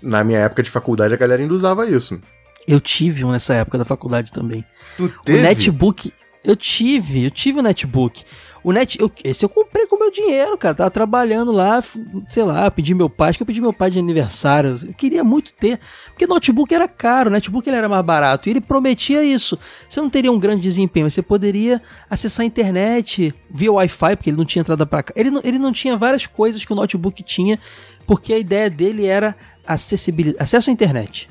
[0.00, 2.20] Na minha época de faculdade, a galera ainda usava isso.
[2.66, 4.64] Eu tive um nessa época da faculdade também.
[4.96, 6.12] Tu O netbook,
[6.44, 8.24] eu tive, eu tive o netbook.
[8.64, 10.74] O net, eu- esse eu comprei com meu dinheiro, cara.
[10.74, 11.82] Tava trabalhando lá,
[12.28, 14.76] sei lá, pedi meu pai, acho que eu pedi meu pai de aniversário.
[14.86, 18.48] Eu queria muito ter, porque notebook era caro, o netbook ele era mais barato.
[18.48, 19.58] E ele prometia isso.
[19.88, 24.30] Você não teria um grande desempenho, mas você poderia acessar a internet via Wi-Fi, porque
[24.30, 25.12] ele não tinha entrada pra cá.
[25.16, 27.58] Ele não, ele não tinha várias coisas que o notebook tinha,
[28.06, 29.34] porque a ideia dele era
[29.66, 31.28] acessibilidade, acesso à internet.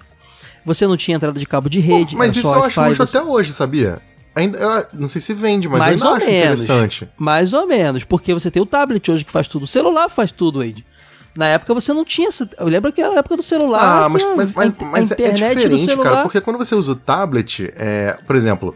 [0.65, 3.25] Você não tinha entrada de cabo de rede, Mas era isso eu acho você- até
[3.27, 4.01] hoje, sabia?
[4.33, 6.61] Ainda, não sei se vende, mas Mais eu ainda acho menos.
[6.61, 7.09] interessante.
[7.17, 9.63] Mais ou menos, porque você tem o tablet hoje que faz tudo.
[9.63, 10.85] O celular faz tudo, Wade.
[11.35, 12.29] Na época você não tinha.
[12.59, 14.05] lembro que era a época do celular.
[14.05, 16.95] Ah, mas, mas, mas, a, mas a é diferente, cara, porque quando você usa o
[16.95, 18.75] tablet, é, por exemplo,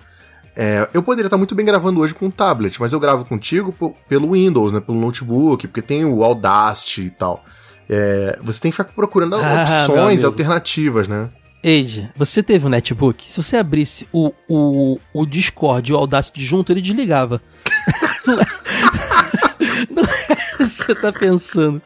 [0.55, 3.75] é, eu poderia estar muito bem gravando hoje com o tablet, mas eu gravo contigo
[4.07, 7.43] pelo Windows, né, pelo notebook, porque tem o Audacity e tal.
[7.89, 11.29] É, você tem que ficar procurando Ah, opções alternativas, né?
[11.67, 13.25] Eide, você teve um netbook?
[13.27, 17.41] Se você abrisse o, o, o Discord e o Audacity junto, ele desligava.
[19.89, 21.81] Não é isso que você tá pensando.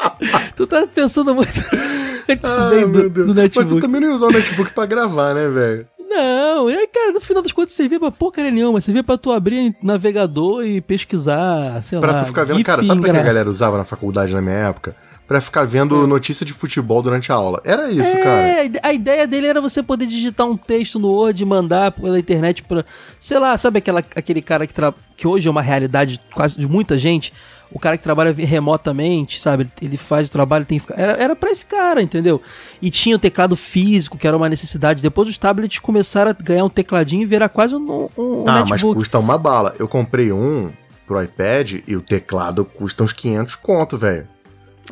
[0.57, 1.49] Tu tá pensando muito,
[2.43, 3.81] Ah, bem do, do Mas tu netbook.
[3.81, 5.87] também não ia usar o notebook pra gravar, né, velho?
[6.09, 8.81] Não, e aí, cara, no final das contas servia pra porcaria nenhuma.
[8.81, 12.19] Servia pra tu abrir navegador e pesquisar, sei Pra lá.
[12.23, 14.93] tu ficar vendo, cara, sabe pra que a galera usava na faculdade na minha época?
[15.29, 17.61] Pra ficar vendo notícia de futebol durante a aula.
[17.63, 18.41] Era isso, cara.
[18.41, 22.17] É, a ideia dele era você poder digitar um texto no Word e mandar pela
[22.17, 22.83] internet pra.
[23.19, 24.91] Sei lá, sabe aquela, aquele cara que, tra...
[25.15, 27.31] que hoje é uma realidade quase de muita gente?
[27.71, 29.69] O cara que trabalha remotamente, sabe?
[29.79, 30.99] Ele faz o trabalho, tem que ficar.
[30.99, 32.41] Era, era pra esse cara, entendeu?
[32.81, 35.03] E tinha o teclado físico, que era uma necessidade.
[35.03, 38.95] Depois os tablets começaram a ganhar um tecladinho e virar quase um, um mas netbook.
[38.95, 39.75] custa uma bala.
[39.77, 40.71] Eu comprei um
[41.05, 44.27] pro iPad e o teclado custa uns 500 conto, velho.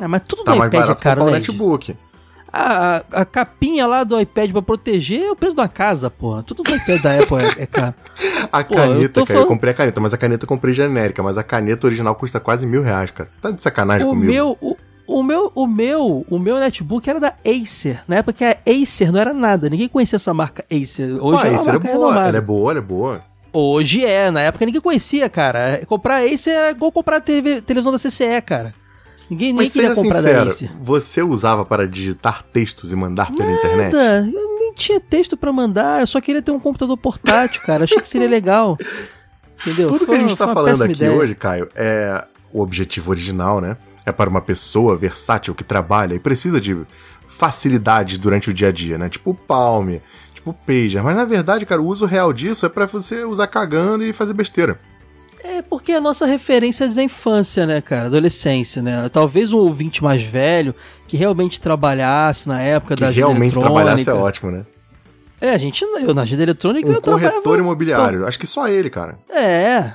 [0.00, 1.32] Ah, mas tudo Tá do iPad é caro, né?
[1.32, 1.96] Netbook.
[2.50, 6.08] A, a, a capinha lá do iPad pra proteger é o preço de uma casa,
[6.08, 6.42] porra.
[6.42, 7.94] Tudo do iPad da Apple é, é caro.
[8.50, 10.72] A eu caneta, tô cara, eu falando- comprei a caneta, mas a caneta eu comprei
[10.72, 13.28] genérica, mas a caneta original custa quase mil reais, cara.
[13.28, 14.32] Você tá de sacanagem O comigo?
[14.32, 14.76] meu, o,
[15.06, 18.02] o meu, o meu, o meu netbook era da Acer.
[18.08, 19.68] Na época que a Acer não era nada.
[19.68, 21.12] Ninguém conhecia essa marca Acer.
[21.20, 22.28] Hoje Pô, é uma isso é boa, renomada.
[22.28, 23.20] ela é boa, ela é boa.
[23.52, 25.82] Hoje é, na época ninguém conhecia, cara.
[25.86, 28.72] Comprar Acer é igual comprar TV, televisão da CCE, cara.
[29.30, 30.70] Ninguém nem queria comprar da sincero, Acer.
[30.80, 33.92] você usava para digitar textos e mandar pela internet?
[33.92, 37.84] Nada, eu nem tinha texto pra mandar, eu só queria ter um computador portátil, cara.
[37.84, 38.78] Achei que seria legal.
[39.60, 39.88] Entendeu?
[39.88, 41.12] Tudo que Foi a gente tá uma falando aqui ideia.
[41.12, 43.76] hoje, Caio, é o objetivo original, né?
[44.06, 46.76] É para uma pessoa versátil que trabalha e precisa de
[47.26, 49.08] facilidades durante o dia a dia, né?
[49.08, 49.96] Tipo o Palm,
[50.32, 51.02] tipo o Pager.
[51.02, 54.32] Mas na verdade, cara, o uso real disso é para você usar cagando e fazer
[54.32, 54.80] besteira.
[55.42, 58.06] É porque a nossa referência é da infância, né, cara?
[58.06, 59.08] Adolescência, né?
[59.08, 60.74] Talvez um ouvinte mais velho
[61.06, 64.66] que realmente trabalhasse na época Que da realmente trabalhasse é ótimo, né?
[65.40, 68.26] É, a gente, eu na agenda eletrônica Um corretor imobiliário.
[68.26, 69.18] Acho que só ele, cara.
[69.30, 69.92] É.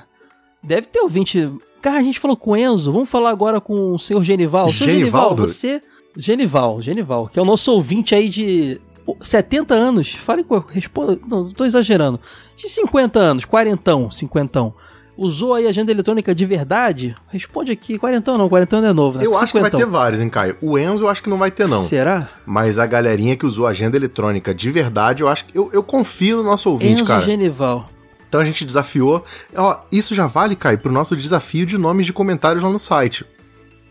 [0.62, 1.52] Deve ter ouvinte.
[1.82, 2.90] Cara, a gente falou com o Enzo.
[2.90, 4.70] Vamos falar agora com o senhor Genival.
[4.70, 5.82] Senhor Genival, você.
[6.16, 8.80] Genival, Genival, que é o nosso ouvinte aí de
[9.20, 10.14] 70 anos.
[10.14, 10.58] Fale com.
[10.58, 11.18] Responda.
[11.28, 12.18] Não, tô exagerando.
[12.56, 14.72] De 50 anos, quarentão, cinquentão.
[15.16, 17.16] Usou aí a agenda eletrônica de verdade?
[17.28, 17.98] Responde aqui.
[17.98, 19.26] Quarentão não, quarentão não é novo, né?
[19.26, 20.56] Eu acho que vai ter vários, hein, Caio?
[20.60, 21.84] O Enzo eu acho que não vai ter, não.
[21.84, 22.28] Será?
[22.44, 25.56] Mas a galerinha que usou agenda eletrônica de verdade, eu acho que.
[25.56, 27.22] Eu, eu confio no nosso ouvinte, Enzo cara.
[27.22, 27.88] Genival.
[28.28, 29.24] Então a gente desafiou.
[29.54, 33.24] Ó, isso já vale, Caio, pro nosso desafio de nomes de comentários lá no site.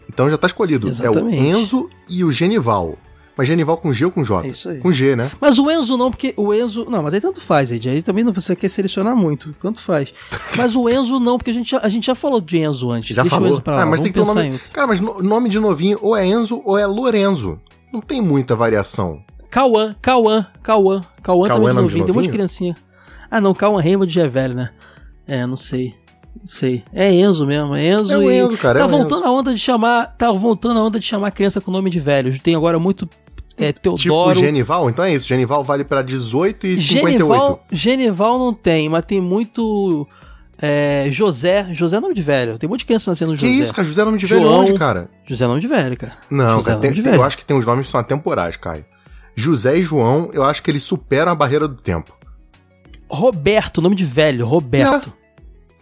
[0.09, 0.89] Então já tá escolhido.
[0.89, 1.37] Exatamente.
[1.37, 2.97] É o Enzo e o Genival.
[3.35, 4.45] Mas Genival com G ou com J?
[4.45, 4.77] É isso aí.
[4.79, 5.31] Com G, né?
[5.41, 6.85] Mas o Enzo não, porque o Enzo.
[6.87, 7.89] Não, mas aí tanto faz, Ed.
[7.89, 9.53] Aí também não você quer selecionar muito.
[9.59, 10.13] Tanto faz.
[10.55, 13.15] Mas o Enzo não, porque a gente já, a gente já falou de Enzo antes.
[13.15, 13.53] Já Deixa o falou.
[13.53, 13.81] Enzo pra lá.
[13.81, 14.59] Ah, mas Vamos tem que ter um nome.
[14.71, 17.59] Cara, mas no- nome de novinho ou é Enzo ou é Lorenzo.
[17.91, 19.21] Não tem muita variação.
[19.49, 21.01] Cauã, Cauã, Cauã.
[21.21, 21.89] Cauã também é de nome de novinho.
[21.89, 22.31] Tem um monte de novinho?
[22.33, 22.75] criancinha.
[23.31, 24.69] Ah, não, Cauã Raymond já é velho, né?
[25.27, 25.93] É, não sei.
[26.39, 26.83] Não sei.
[26.91, 27.75] É Enzo mesmo.
[27.75, 28.35] É Enzo É o e.
[28.37, 30.07] Enzo, cara, Tá é o voltando a onda de chamar.
[30.17, 32.37] Tá voltando a onda de chamar criança com nome de velho.
[32.39, 33.07] Tem agora muito.
[33.57, 34.39] É, Tipo Teodoro.
[34.39, 34.89] Genival?
[34.89, 35.27] Então é isso.
[35.27, 37.59] Genival vale pra 18 e 58.
[37.71, 40.07] Genival, não tem, mas tem muito.
[40.61, 41.67] é, José.
[41.71, 42.57] José é nome de velho.
[42.57, 43.63] Tem um monte de criança nascendo Que José.
[43.63, 43.87] isso, cara?
[43.87, 44.61] José é nome de velho João.
[44.61, 45.09] onde, cara?
[45.25, 46.13] José é nome de velho, cara.
[46.31, 47.21] Não, José cara, é tem- de tem- velho.
[47.21, 48.85] eu acho que tem uns nomes que são atemporais, Caio.
[49.35, 52.15] José e João, eu acho que eles superam a barreira do tempo.
[53.09, 55.13] Roberto, nome de velho, Roberto.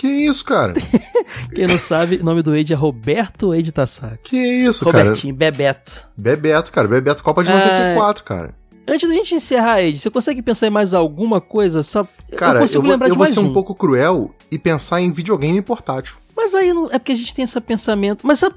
[0.01, 0.73] Que isso, cara?
[1.53, 4.17] Quem não sabe, o nome do Eide é Roberto Eide Tassac.
[4.23, 5.03] Que isso, cara?
[5.03, 6.07] Robertinho, Bebeto.
[6.17, 6.87] Bebeto, cara.
[6.87, 7.93] Bebeto Copa de É.
[7.93, 8.55] 94, cara.
[8.87, 11.83] Antes da gente encerrar, Eide, você consegue pensar em mais alguma coisa?
[11.83, 12.07] Só...
[12.35, 13.53] Cara, eu eu, consigo vou, lembrar eu de vou mais ser um um.
[13.53, 16.15] pouco cruel e pensar em videogame portátil.
[16.35, 16.85] Mas aí não...
[16.85, 18.25] é porque a gente tem esse pensamento.
[18.25, 18.55] Mas sabe-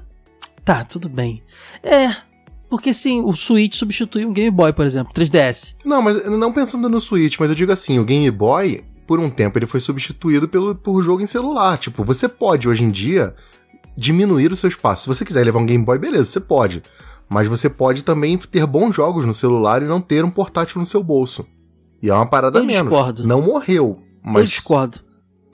[0.63, 1.43] tá, tudo bem.
[1.83, 2.09] É.
[2.71, 5.75] Porque sim, o Switch substituiu um Game Boy, por exemplo, 3DS.
[5.85, 9.29] Não, mas não pensando no Switch, mas eu digo assim, o Game Boy, por um
[9.29, 11.77] tempo, ele foi substituído pelo, por jogo em celular.
[11.77, 13.35] Tipo, você pode, hoje em dia,
[13.97, 15.03] diminuir o seu espaço.
[15.03, 16.83] Se você quiser levar um Game Boy, beleza, você pode.
[17.29, 20.85] Mas você pode também ter bons jogos no celular e não ter um portátil no
[20.85, 21.45] seu bolso.
[22.01, 22.83] E é uma parada Eu menos.
[22.89, 23.25] discordo.
[23.25, 24.49] Não morreu, Eu mas...
[24.49, 24.99] discordo.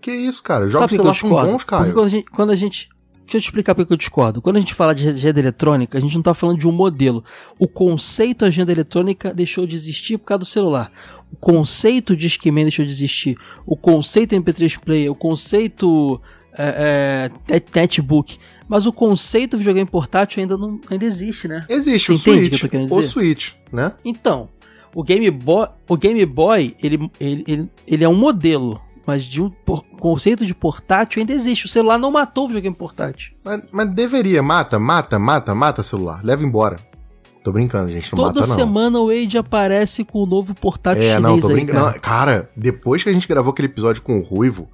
[0.01, 0.67] Que isso, cara?
[0.67, 1.91] Jogos Sabe eu celular são bons, cara.
[1.93, 2.29] quando a gente.
[2.31, 2.89] Quando a gente
[3.31, 4.41] Deixa eu te explicar por que eu discordo.
[4.41, 7.23] Quando a gente fala de agenda eletrônica, a gente não tá falando de um modelo.
[7.57, 10.91] O conceito agenda eletrônica deixou de existir por causa do celular.
[11.31, 13.37] O conceito de Discman deixou de existir.
[13.65, 16.19] O conceito MP3 Player, o conceito
[16.57, 18.37] é, é, net- netbook.
[18.67, 21.65] Mas o conceito de videogame portátil ainda não ainda existe, né?
[21.69, 22.69] Existe Você o que Switch.
[22.71, 23.01] querendo O?
[23.03, 23.93] Switch, né?
[24.03, 24.49] Então,
[24.93, 29.41] o Game Boy, o Game Boy, ele, ele, ele, ele é um modelo, mas de
[29.41, 31.65] um por- conceito de portátil ainda existe.
[31.65, 33.33] O celular não matou o videogame portátil.
[33.43, 34.41] Mas, mas deveria.
[34.43, 36.21] Mata, mata, mata, mata celular.
[36.23, 36.77] Leva embora.
[37.43, 38.11] Tô brincando, gente.
[38.13, 38.55] Não Toda mata, não.
[38.55, 41.79] semana o Age aparece com o novo portátil É, não, tô brincando.
[41.85, 41.99] cara.
[41.99, 44.69] Cara, depois que a gente gravou aquele episódio com o Ruivo,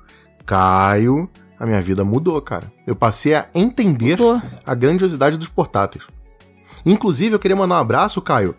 [0.45, 2.71] Caio, a minha vida mudou, cara.
[2.85, 4.41] Eu passei a entender Mudou.
[4.65, 6.03] a grandiosidade dos portáteis.
[6.85, 8.55] Inclusive, eu queria mandar um abraço, Caio,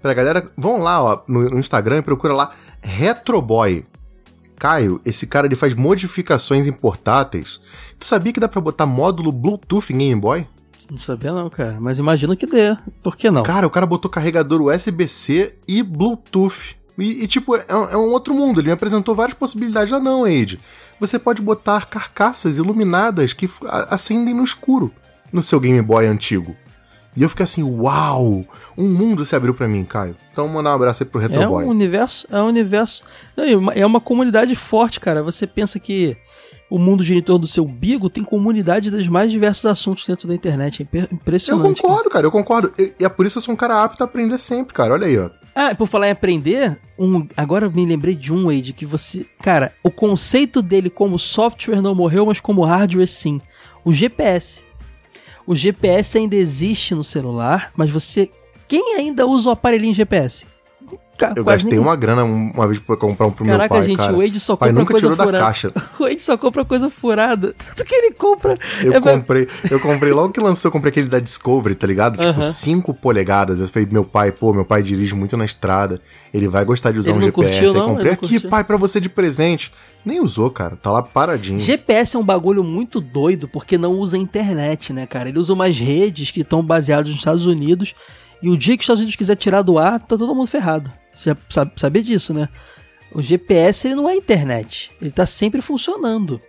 [0.00, 0.48] pra galera.
[0.56, 3.84] Vão lá, ó, no, no Instagram e procura lá Retroboy.
[4.58, 7.60] Caio, esse cara ele faz modificações em portáteis.
[7.98, 10.46] Tu sabia que dá pra botar módulo Bluetooth em Game Boy?
[10.90, 11.78] Não sabia não, cara.
[11.80, 12.76] Mas imagino que dê.
[13.02, 13.42] Por que não?
[13.42, 16.76] Cara, o cara botou carregador USB-C e Bluetooth.
[16.96, 18.60] E, e, tipo, é, é um outro mundo.
[18.60, 19.92] Ele me apresentou várias possibilidades.
[19.92, 20.58] Ah, não, Age.
[20.98, 23.48] Você pode botar carcaças iluminadas que
[23.88, 24.90] acendem no escuro
[25.32, 26.56] no seu Game Boy antigo.
[27.18, 28.44] E eu fiquei assim, uau!
[28.76, 30.14] Um mundo se abriu pra mim, Caio.
[30.30, 33.02] Então, mandar um abraço aí pro Retro É um universo, é um universo.
[33.74, 35.20] É uma comunidade forte, cara.
[35.22, 36.16] Você pensa que
[36.70, 40.80] o mundo torno do seu bigo tem comunidade dos mais diversos assuntos dentro da internet.
[40.80, 41.82] É impe- Eu impressionante.
[41.82, 41.88] cara.
[41.88, 42.72] concordo, cara, eu concordo.
[42.78, 44.94] E, e é por isso que eu sou um cara apto a aprender sempre, cara.
[44.94, 45.28] Olha aí, ó.
[45.56, 49.26] Ah, por falar em aprender, um, agora eu me lembrei de um, Wade, que você.
[49.42, 53.40] Cara, o conceito dele como software não morreu, mas como hardware sim.
[53.84, 54.67] O GPS.
[55.48, 58.28] O GPS ainda existe no celular, mas você.
[58.68, 60.44] Quem ainda usa o aparelhinho GPS?
[61.18, 61.80] Ca- Eu gastei ninguém.
[61.84, 64.14] uma grana um- uma vez pra comprar um pro Caraca, meu pai, gente, cara.
[64.14, 65.44] o Wade só O pai compra nunca coisa tirou da furada.
[65.44, 65.72] caixa.
[65.98, 67.52] O Wade só compra coisa furada.
[67.58, 68.56] Tudo que ele compra.
[68.80, 71.86] Eu é pra- comprei, eu comprei logo que lançou, eu comprei aquele da Discovery, tá
[71.88, 72.12] ligado?
[72.18, 72.42] Tipo, Aham.
[72.42, 73.60] 5 polegadas.
[73.60, 76.00] Eu falei, meu pai, pô, meu pai dirige muito na estrada.
[76.32, 77.50] Ele vai gostar de usar Ele um GPS.
[77.58, 77.80] curtiu, não?
[77.86, 79.72] Ele comprei aqui, pai, pra você de presente.
[80.04, 80.76] Nem usou, cara.
[80.76, 81.58] Tá lá paradinho.
[81.58, 85.28] GPS é um bagulho muito doido porque não usa internet, né, cara?
[85.28, 87.94] Ele usa umas redes que estão baseadas nos Estados Unidos
[88.42, 90.90] e o dia que os Estados Unidos quiser tirar do ar, tá todo mundo ferrado.
[91.12, 92.48] Você já sabe, disso, né?
[93.12, 96.40] O GPS ele não é internet, ele tá sempre funcionando.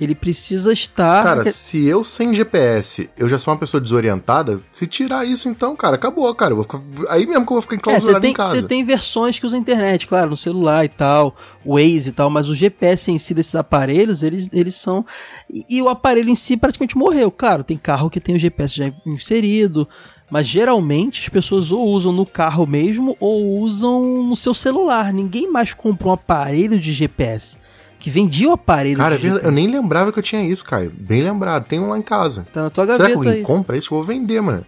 [0.00, 1.24] Ele precisa estar.
[1.24, 5.74] Cara, se eu sem GPS, eu já sou uma pessoa desorientada, se tirar isso então,
[5.74, 6.54] cara, acabou, cara.
[6.62, 8.50] Ficar- Aí mesmo que eu vou ficar É, enclausurado você tem, em casa.
[8.56, 12.30] você tem versões que usam internet, claro, no celular e tal, o Waze e tal,
[12.30, 15.04] mas o GPS em si desses aparelhos, eles, eles são.
[15.50, 17.28] E, e o aparelho em si praticamente morreu.
[17.32, 19.88] Claro, tem carro que tem o GPS já inserido,
[20.30, 25.12] mas geralmente as pessoas ou usam no carro mesmo ou usam no seu celular.
[25.12, 27.56] Ninguém mais compra um aparelho de GPS.
[27.98, 29.44] Que vendia o aparelho Cara, é de GPS.
[29.44, 30.92] eu nem lembrava que eu tinha isso, Caio.
[30.96, 31.64] Bem lembrado.
[31.66, 32.46] Tem um lá em casa.
[32.52, 33.42] Tá na tua Será que gaveta alguém aí.
[33.42, 33.92] compra isso?
[33.92, 34.64] Eu vou vender, mano.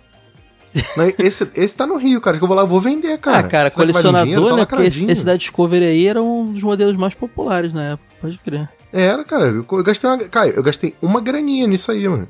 [1.18, 2.38] Esse, esse tá no Rio, cara.
[2.38, 3.38] Que eu vou lá, eu vou vender, cara.
[3.38, 4.02] ah, cara, Será dinheiro?
[4.02, 4.64] colecionador, né?
[4.66, 8.38] Porque esse, esse da Discovery aí era um dos modelos mais populares na época, pode
[8.38, 8.68] crer.
[8.92, 9.46] Era, cara.
[9.46, 10.18] Eu, eu gastei uma.
[10.18, 12.28] Caio, eu gastei uma graninha nisso aí, mano.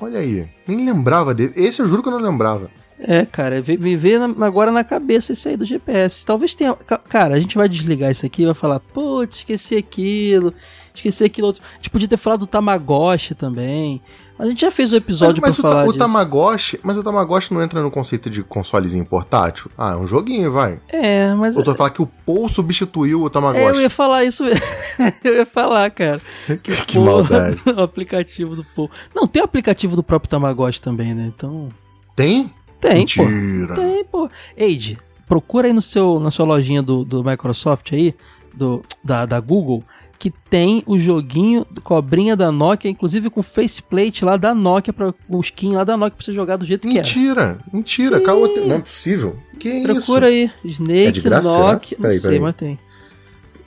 [0.00, 0.46] Olha aí.
[0.66, 1.52] Nem lembrava dele.
[1.56, 2.70] Esse eu juro que eu não lembrava.
[2.98, 6.24] É, cara, me na- agora na cabeça isso aí do GPS.
[6.24, 6.74] Talvez tenha.
[6.74, 10.54] ca- Cara, a gente vai desligar isso aqui e vai falar, putz, esqueci aquilo,
[10.94, 11.62] esqueci aquilo outro.
[11.72, 14.00] A gente podia ter falado do Tamagotchi também.
[14.38, 15.98] A gente já fez o episódio mas, mas pra o, falar o disso.
[15.98, 16.80] Tamagotchi.
[16.82, 19.70] Mas o Tamagotchi não entra no conceito de consolezinho portátil?
[19.78, 20.80] Ah, é um joguinho, vai.
[20.88, 21.56] É, mas.
[21.56, 23.80] Ou tu vai falar que o Paul substituiu o É, eu Tamagotchi.
[23.82, 24.60] ia falar isso mesmo.
[25.22, 26.20] eu ia falar, cara.
[26.62, 27.60] Que, o Que Pô- maldade.
[27.76, 28.90] o aplicativo do Pô.
[29.14, 31.30] Não, tem o aplicativo do próprio Tamagotchi também, né?
[31.34, 31.68] Então.
[32.16, 32.52] Tem?
[32.80, 33.22] Tem, pô.
[33.24, 33.74] Mentira.
[33.76, 34.28] Tem, pô.
[34.58, 38.14] Age, procura aí no seu, na sua lojinha do, do Microsoft aí,
[38.52, 39.82] do, da, da Google,
[40.24, 45.40] que tem o joguinho Cobrinha da Nokia, inclusive com faceplate lá da Nokia, pra, o
[45.42, 47.06] skin lá da Nokia pra você jogar do jeito que era.
[47.06, 47.58] Mentira.
[47.70, 48.20] Mentira.
[48.66, 49.36] Não é possível.
[49.60, 49.86] Que isso?
[49.86, 51.98] Procura aí, Snake, É de graça, Nokia, será?
[51.98, 52.40] não Peraí, sei, peraí.
[52.40, 52.78] mas tem.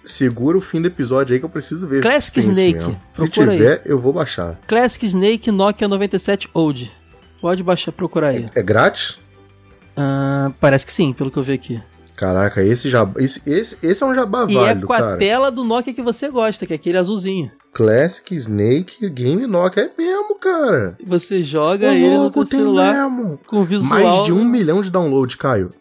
[0.04, 2.02] Segura o fim do episódio aí que eu preciso ver.
[2.02, 2.98] Classic se isso Snake.
[3.14, 3.58] Se Procura aí.
[3.58, 4.60] tiver, eu vou baixar.
[4.66, 6.92] Classic Snake Nokia 97 Old.
[7.40, 8.48] Pode baixar, procurar aí.
[8.56, 9.20] É grátis?
[9.96, 11.80] Ah, parece que sim, pelo que eu vi aqui.
[12.18, 13.08] Caraca, esse já.
[13.18, 15.18] Esse, esse, esse é um jabá E é válido, com a cara.
[15.18, 17.52] tela do Nokia que você gosta, que é aquele azulzinho.
[17.72, 19.84] Classic Snake Game Nokia.
[19.84, 20.98] É mesmo, cara.
[21.06, 23.40] Você joga Ô, ele no louco, tem celular mesmo.
[23.48, 23.90] com visual.
[23.90, 25.72] Mais de um milhão de downloads, Caio.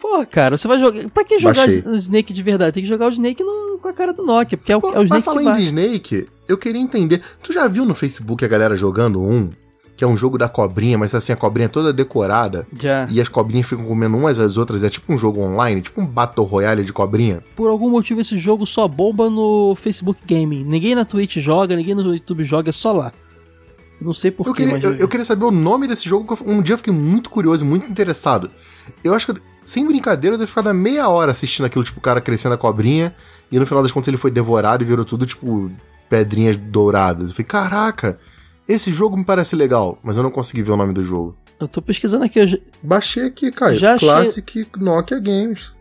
[0.00, 1.08] Pô, cara, você vai jogar.
[1.10, 1.82] Pra que jogar Baixei.
[1.86, 2.72] o Snake de verdade?
[2.72, 4.88] Tem que jogar o Snake no- com a cara do Nokia, porque é o, Pô,
[4.88, 5.58] é o mas Snake que falando bate.
[5.60, 7.20] de Snake, eu queria entender.
[7.42, 9.50] Tu já viu no Facebook a galera jogando um?
[10.02, 12.66] Que é um jogo da cobrinha, mas assim, a cobrinha toda decorada.
[12.76, 13.06] Já.
[13.08, 14.82] E as cobrinhas ficam comendo umas às outras.
[14.82, 17.40] É tipo um jogo online, tipo um Battle Royale de cobrinha.
[17.54, 20.64] Por algum motivo esse jogo só bomba no Facebook Gaming.
[20.64, 23.12] Ninguém na Twitch joga, ninguém no YouTube joga, é só lá.
[24.00, 24.82] Eu Não sei porquê, Eu queria, mas.
[24.82, 27.64] eu, eu queria saber o nome desse jogo, que um dia eu fiquei muito curioso
[27.64, 28.50] e muito interessado.
[29.04, 32.20] Eu acho que, sem brincadeira, eu devo ficar meia hora assistindo aquilo, tipo, o cara
[32.20, 33.14] crescendo a cobrinha,
[33.52, 35.70] e no final das contas ele foi devorado e virou tudo, tipo,
[36.10, 37.28] pedrinhas douradas.
[37.28, 38.18] Eu falei, caraca,
[38.68, 41.36] Esse jogo me parece legal, mas eu não consegui ver o nome do jogo.
[41.58, 42.46] Eu tô pesquisando aqui.
[42.46, 42.58] Já...
[42.82, 43.78] Baixei aqui, Caio.
[43.78, 45.72] Já achei- Classic Nokia Games.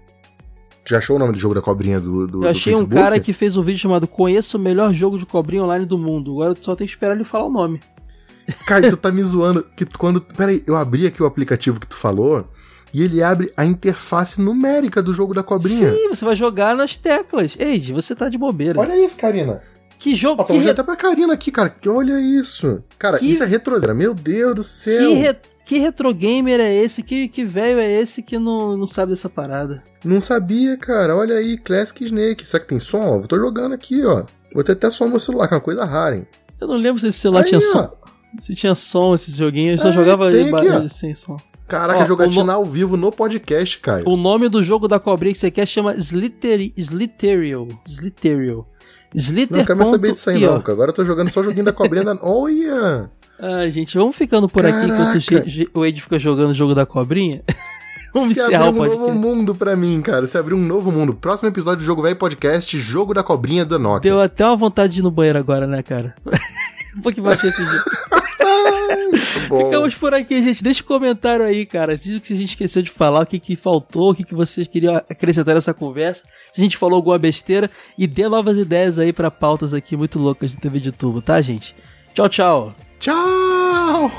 [0.88, 2.96] Já achou o nome do jogo da cobrinha do, do, Eu do achei um Facebook?
[2.96, 6.32] cara que fez um vídeo chamado Conheça o melhor jogo de cobrinha online do mundo.
[6.34, 7.80] Agora eu só tenho que esperar ele falar o nome.
[8.66, 9.64] Caio, tu tá me zoando.
[9.76, 10.20] Que quando.
[10.22, 12.48] Peraí, eu abri aqui o aplicativo que tu falou
[12.94, 15.94] e ele abre a interface numérica do jogo da cobrinha.
[15.94, 17.56] Sim, você vai jogar nas teclas.
[17.58, 18.80] Eide, você tá de bobeira.
[18.80, 19.62] Olha isso, Karina.
[20.02, 20.42] Que jogo.
[20.42, 21.70] Ó, que, tô re- até pra Karina aqui, cara.
[21.70, 22.84] que Olha isso.
[22.98, 23.94] Cara, Que- isso é retrozeira.
[23.94, 25.14] Meu Deus do que, céu.
[25.16, 27.04] re- que retro gamer é esse?
[27.04, 29.84] Que, que velho é esse que não, não sabe dessa parada?
[30.04, 31.16] Não sabia, cara.
[31.16, 32.46] Olha aí, Classic Snake.
[32.46, 33.00] Será que tem som?
[33.00, 34.24] Ó, Eu tô jogando aqui, ó.
[34.54, 36.28] Vou ter até som no meu celular, que é uma coisa rara, hein?
[36.60, 37.62] Eu não lembro se esse celular Aí, tinha ó.
[37.62, 37.92] som.
[38.40, 41.38] Se tinha som esse joguinho, eu só É, jogava ele aqui, sem som.
[41.68, 44.04] Caraca, Ó, jogatina no- ao vivo no podcast, Caio.
[44.10, 47.68] O nome do jogo da cobrinha que você quer chama Slitter, Slitterial.
[47.88, 48.68] Slitterial.
[49.14, 49.58] Slitter.
[49.58, 50.56] Não, quero mais saber disso aí, não.
[50.56, 52.18] Agora eu tô jogando só joguinho da cobrinha da.
[52.22, 53.10] Olha!
[53.40, 55.88] Ai, gente, vamos ficando por aqui enquanto o Caraca.
[55.88, 57.42] Ed fica jogando o jogo da cobrinha.
[58.14, 60.28] vamos Se abriu um novo mundo pra mim, cara.
[60.28, 61.14] Se abriu um novo mundo.
[61.14, 64.12] Próximo episódio do Jogo Velho Podcast, Jogo da Cobrinha da Nokia.
[64.12, 66.14] Deu até uma vontade de ir no banheiro agora, né, cara?
[66.96, 67.84] um pouquinho baixo esse dia.
[69.48, 70.64] Ficamos por aqui, gente.
[70.64, 71.96] Deixa um comentário aí, cara.
[71.96, 74.36] Diz o que a gente esqueceu de falar, o que, que faltou, o que, que
[74.36, 76.24] vocês queriam acrescentar nessa conversa.
[76.52, 77.70] Se a gente falou alguma besteira.
[77.98, 81.42] E dê novas ideias aí pra pautas aqui muito loucas do TV de Tubo, tá,
[81.42, 81.76] gente?
[82.14, 82.76] Tchau, tchau.
[83.00, 84.12] Tchau!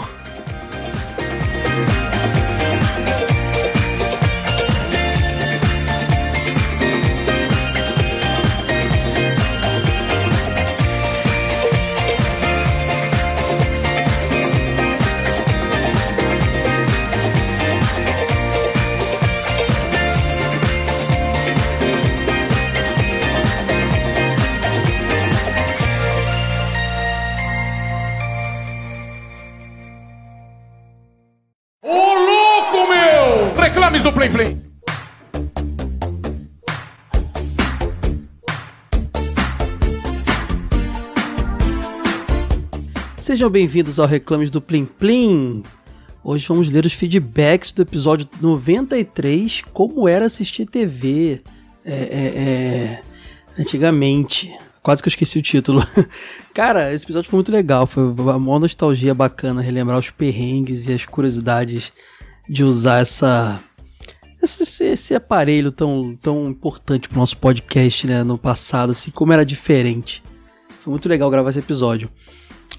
[34.03, 34.59] Reclames do Play Play.
[43.19, 45.63] Sejam bem-vindos ao Reclames do Plim Plim.
[46.25, 51.41] Hoje vamos ler os feedbacks do episódio 93, Como Era Assistir TV.
[51.85, 52.03] É, é,
[52.37, 53.03] é,
[53.59, 54.53] Antigamente.
[54.83, 55.81] Quase que eu esqueci o título.
[56.53, 57.87] Cara, esse episódio foi muito legal.
[57.87, 61.93] Foi uma nostalgia bacana relembrar os perrengues e as curiosidades
[62.49, 63.63] de usar essa.
[64.43, 68.23] Esse, esse- esse aparelho tão, tão importante pro nosso podcast, né?
[68.25, 70.23] No passado, assim, como era diferente.
[70.81, 72.11] Foi muito legal gravar esse episódio.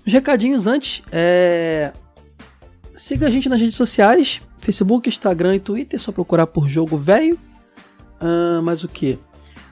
[0.06, 1.94] Os recadinhos antes, é...
[2.96, 7.40] Siga a gente nas redes sociais, Facebook, Instagram e Twitter, só procurar por Jogo Velho.
[8.20, 9.18] Ah, mas o que?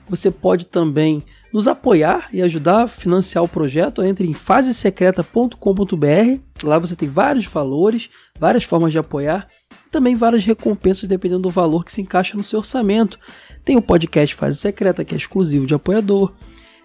[0.08, 1.22] Você pode também
[1.52, 4.02] nos apoiar e ajudar a financiar o projeto.
[4.02, 6.40] Entre em fasesecreta.com.br.
[6.62, 9.46] Lá você tem vários valores, várias formas de apoiar
[9.86, 13.18] e também várias recompensas dependendo do valor que se encaixa no seu orçamento.
[13.64, 16.32] Tem o podcast Fase Secreta, que é exclusivo de apoiador.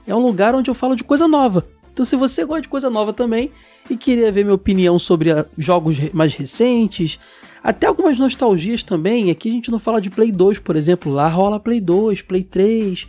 [0.05, 1.65] É um lugar onde eu falo de coisa nova.
[1.97, 3.51] Então, se você gosta de coisa nova também
[3.89, 7.17] e queria ver minha opinião sobre ah, jogos mais recentes,
[7.63, 11.27] até algumas nostalgias também, aqui a gente não fala de Play 2, por exemplo, lá
[11.27, 13.07] rola Play 2, Play 3,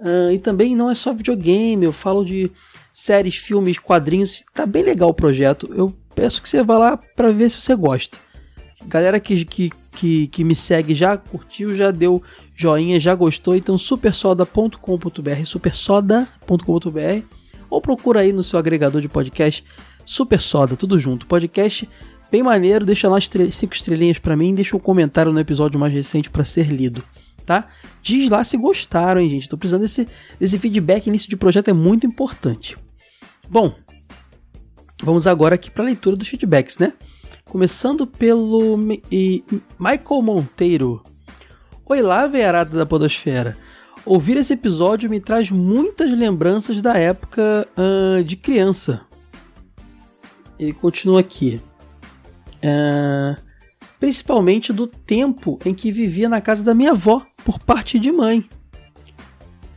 [0.00, 2.50] ah, e também não é só videogame, eu falo de
[2.92, 5.72] séries, filmes, quadrinhos, tá bem legal o projeto.
[5.72, 8.18] Eu peço que você vá lá para ver se você gosta.
[8.88, 12.20] Galera que, que, que, que me segue já curtiu, já deu
[12.52, 19.64] joinha, já gostou, então supersoda.com.br, supersoda.com.br ou procura aí no seu agregador de podcast
[20.04, 21.26] Super Soda, tudo junto.
[21.26, 21.88] Podcast
[22.30, 25.92] bem maneiro, deixa lá as cinco estrelinhas pra mim, deixa um comentário no episódio mais
[25.92, 27.02] recente pra ser lido,
[27.46, 27.68] tá?
[28.02, 29.48] Diz lá se gostaram, hein, gente?
[29.48, 30.08] Tô precisando desse,
[30.38, 32.76] desse feedback início de projeto, é muito importante.
[33.48, 33.74] Bom,
[35.02, 36.92] vamos agora aqui pra leitura dos feedbacks, né?
[37.44, 39.02] Começando pelo Mi-
[39.78, 41.04] Michael Monteiro.
[41.86, 43.56] Oi lá, veiarada da podosfera.
[44.06, 49.06] Ouvir esse episódio me traz muitas lembranças da época ahn, de criança.
[50.58, 51.58] Ele continua aqui.
[52.62, 53.38] Ah,
[53.98, 58.44] principalmente do tempo em que vivia na casa da minha avó, por parte de mãe.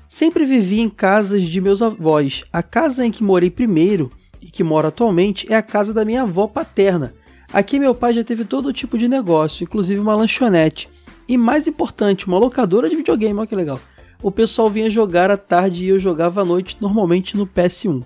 [0.10, 2.44] Sempre vivi em casas de meus avós.
[2.52, 6.24] A casa em que morei primeiro e que moro atualmente é a casa da minha
[6.24, 7.14] avó paterna.
[7.54, 10.90] Aqui meu pai já teve todo tipo de negócio, inclusive uma lanchonete.
[11.30, 13.80] E mais importante, uma locadora de videogame, olha que legal.
[14.22, 18.04] O pessoal vinha jogar à tarde e eu jogava à noite, normalmente no PS1.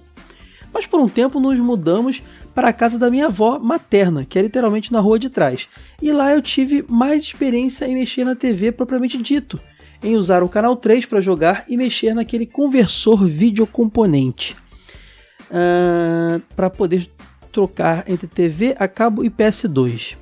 [0.73, 2.21] Mas por um tempo nos mudamos
[2.53, 5.67] para a casa da minha avó materna, que é literalmente na rua de trás.
[6.01, 9.59] E lá eu tive mais experiência em mexer na TV propriamente dito,
[10.03, 14.55] em usar o canal 3 para jogar e mexer naquele conversor videocomponente.
[15.49, 17.09] Uh, para poder
[17.51, 20.15] trocar entre TV a cabo e PS2.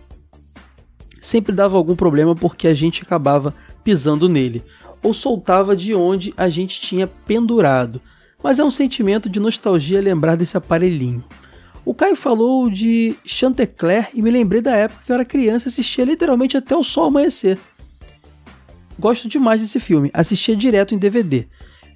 [1.22, 3.54] Sempre dava algum problema porque a gente acabava
[3.84, 4.64] pisando nele,
[5.02, 8.02] ou soltava de onde a gente tinha pendurado.
[8.42, 11.24] Mas é um sentimento de nostalgia lembrar desse aparelhinho.
[11.86, 15.70] O Caio falou de Chantecler e me lembrei da época que eu era criança e
[15.70, 17.58] assistia literalmente até o sol amanhecer.
[19.00, 21.48] Gosto demais desse filme, assistia direto em DVD.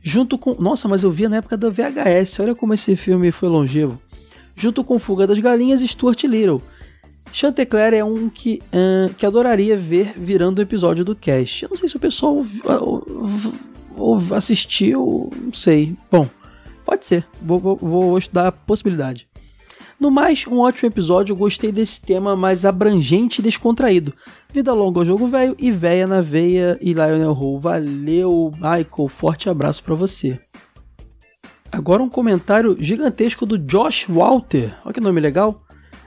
[0.01, 0.55] Junto com.
[0.55, 4.01] Nossa, mas eu via na época da VHS, olha como esse filme foi longevo.
[4.55, 6.61] Junto com Fuga das Galinhas e Stuart Little.
[7.33, 11.63] Chantecler é um que, uh, que adoraria ver virando o episódio do cast.
[11.63, 12.39] Eu não sei se o pessoal
[14.37, 15.97] assistiu, não sei.
[16.11, 16.29] Bom,
[16.85, 19.27] pode ser, vou, vou, vou estudar a possibilidade.
[19.99, 24.13] No mais, um ótimo episódio, gostei desse tema mais abrangente e descontraído.
[24.51, 27.59] Vida longa ao jogo velho e véia na veia e Lionel Hall.
[27.59, 30.39] Valeu, Michael, forte abraço para você.
[31.71, 34.75] Agora um comentário gigantesco do Josh Walter.
[34.85, 35.63] Olha que nome legal.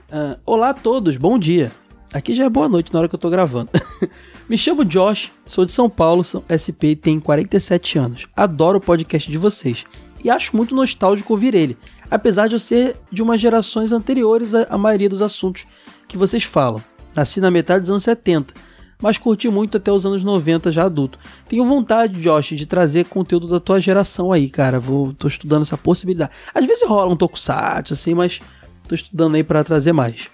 [0.09, 1.71] Uh, Olá a todos, bom dia.
[2.13, 3.69] Aqui já é boa noite na hora que eu tô gravando.
[4.47, 8.27] Me chamo Josh, sou de São Paulo, sou SP e tenho 47 anos.
[8.35, 9.85] Adoro o podcast de vocês
[10.23, 11.77] e acho muito nostálgico ouvir ele
[12.09, 15.65] apesar de eu ser de umas gerações anteriores à maioria dos assuntos
[16.07, 16.81] que vocês falam.
[17.15, 18.53] Nasci na metade dos anos 70,
[19.01, 21.19] mas curti muito até os anos 90 já adulto.
[21.47, 24.79] Tenho vontade, Josh, de trazer conteúdo da tua geração aí, cara.
[24.79, 26.31] Vou, tô estudando essa possibilidade.
[26.53, 28.39] Às vezes rola um tokusatsu assim, mas
[28.87, 30.29] tô estudando aí para trazer mais.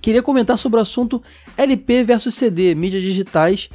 [0.00, 1.22] Queria comentar sobre o assunto
[1.56, 3.68] LP versus CD, mídias digitais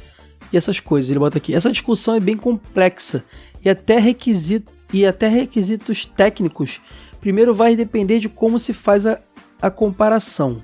[0.52, 1.10] e essas coisas.
[1.10, 1.54] Ele bota aqui.
[1.54, 3.24] Essa discussão é bem complexa
[3.64, 6.80] e até requisita e até requisitos técnicos,
[7.20, 9.18] primeiro vai depender de como se faz a,
[9.60, 10.62] a comparação.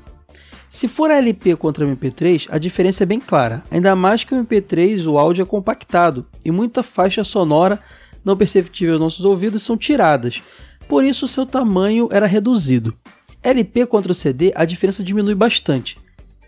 [0.68, 5.10] Se for LP contra MP3, a diferença é bem clara, ainda mais que o MP3
[5.10, 7.80] o áudio é compactado e muita faixa sonora
[8.22, 10.43] não perceptível aos nossos ouvidos são tiradas,
[10.89, 12.94] por isso seu tamanho era reduzido.
[13.43, 15.98] LP contra o CD, a diferença diminui bastante.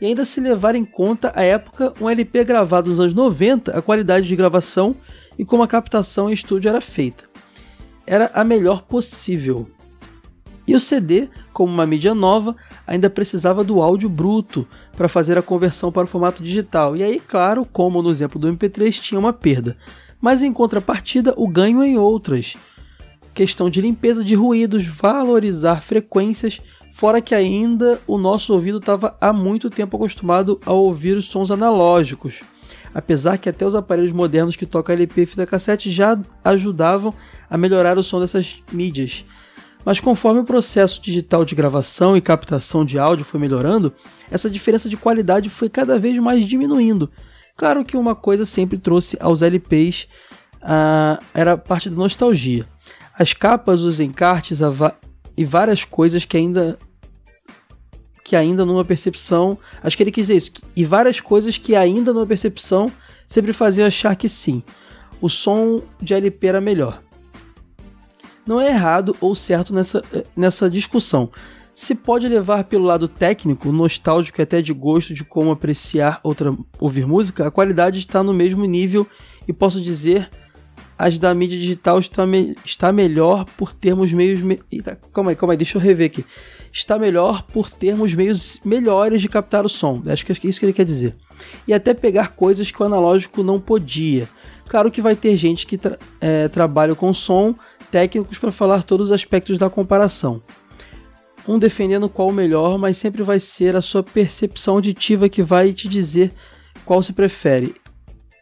[0.00, 3.82] E ainda se levar em conta a época, um LP gravado nos anos 90, a
[3.82, 4.96] qualidade de gravação
[5.38, 7.30] e como a captação em estúdio era feita
[8.10, 9.68] era a melhor possível.
[10.66, 15.42] E o CD, como uma mídia nova, ainda precisava do áudio bruto para fazer a
[15.42, 16.96] conversão para o formato digital.
[16.96, 19.76] E aí, claro, como no exemplo do MP3, tinha uma perda.
[20.20, 22.56] Mas em contrapartida, o ganho em outras.
[23.34, 26.60] Questão de limpeza de ruídos, valorizar frequências,
[26.92, 31.50] fora que ainda o nosso ouvido estava há muito tempo acostumado a ouvir os sons
[31.50, 32.40] analógicos.
[32.92, 37.14] Apesar que até os aparelhos modernos que tocam LP e fita cassete já ajudavam
[37.48, 39.24] a melhorar o som dessas mídias.
[39.84, 43.92] Mas conforme o processo digital de gravação e captação de áudio foi melhorando,
[44.30, 47.10] essa diferença de qualidade foi cada vez mais diminuindo.
[47.56, 50.06] Claro que uma coisa sempre trouxe aos LPs
[50.62, 52.66] uh, era parte da nostalgia.
[53.20, 54.60] As capas, os encartes
[55.36, 56.78] e várias coisas que ainda
[58.24, 62.14] que ainda numa percepção, acho que ele quis dizer isso, e várias coisas que ainda
[62.14, 62.90] numa percepção
[63.26, 64.62] sempre faziam achar que sim,
[65.20, 67.02] o som de LP era melhor
[68.50, 70.02] não é errado ou certo nessa,
[70.36, 71.30] nessa discussão.
[71.72, 76.52] Se pode levar pelo lado técnico, nostálgico e até de gosto de como apreciar outra
[76.78, 79.06] ouvir música, a qualidade está no mesmo nível
[79.46, 80.28] e posso dizer
[81.00, 84.42] as da mídia digital está, me, está melhor por termos meios.
[84.42, 86.22] Me, eita, calma aí, calma aí, deixa eu rever aqui.
[86.70, 90.02] Está melhor por termos meios melhores de captar o som.
[90.06, 91.16] Acho que é isso que ele quer dizer.
[91.66, 94.28] E até pegar coisas que o analógico não podia.
[94.68, 97.54] Claro que vai ter gente que tra é, trabalha com som
[97.90, 100.42] técnicos para falar todos os aspectos da comparação.
[101.48, 105.72] Um defendendo qual o melhor, mas sempre vai ser a sua percepção auditiva que vai
[105.72, 106.30] te dizer
[106.84, 107.74] qual se prefere.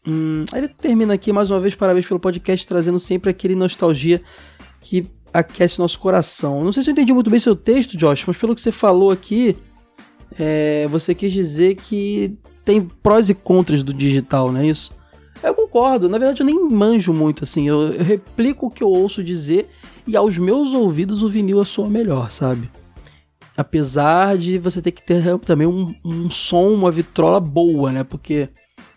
[0.09, 4.23] Hum, ele termina aqui mais uma vez, parabéns pelo podcast, trazendo sempre aquele nostalgia
[4.81, 6.65] que aquece nosso coração.
[6.65, 9.11] Não sei se eu entendi muito bem seu texto, Josh, mas pelo que você falou
[9.11, 9.55] aqui,
[10.39, 14.97] é, você quis dizer que tem prós e contras do digital, não é isso?
[15.43, 18.89] Eu concordo, na verdade eu nem manjo muito assim, eu, eu replico o que eu
[18.89, 19.69] ouço dizer
[20.05, 22.69] e aos meus ouvidos o vinil soa melhor, sabe?
[23.57, 28.05] Apesar de você ter que ter também um, um som, uma vitrola boa, né?
[28.05, 28.49] Porque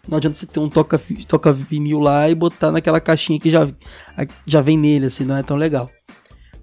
[0.07, 3.68] Não adianta você ter um toca, toca vinil lá e botar naquela caixinha que já,
[4.45, 5.90] já vem nele, assim, não é tão legal.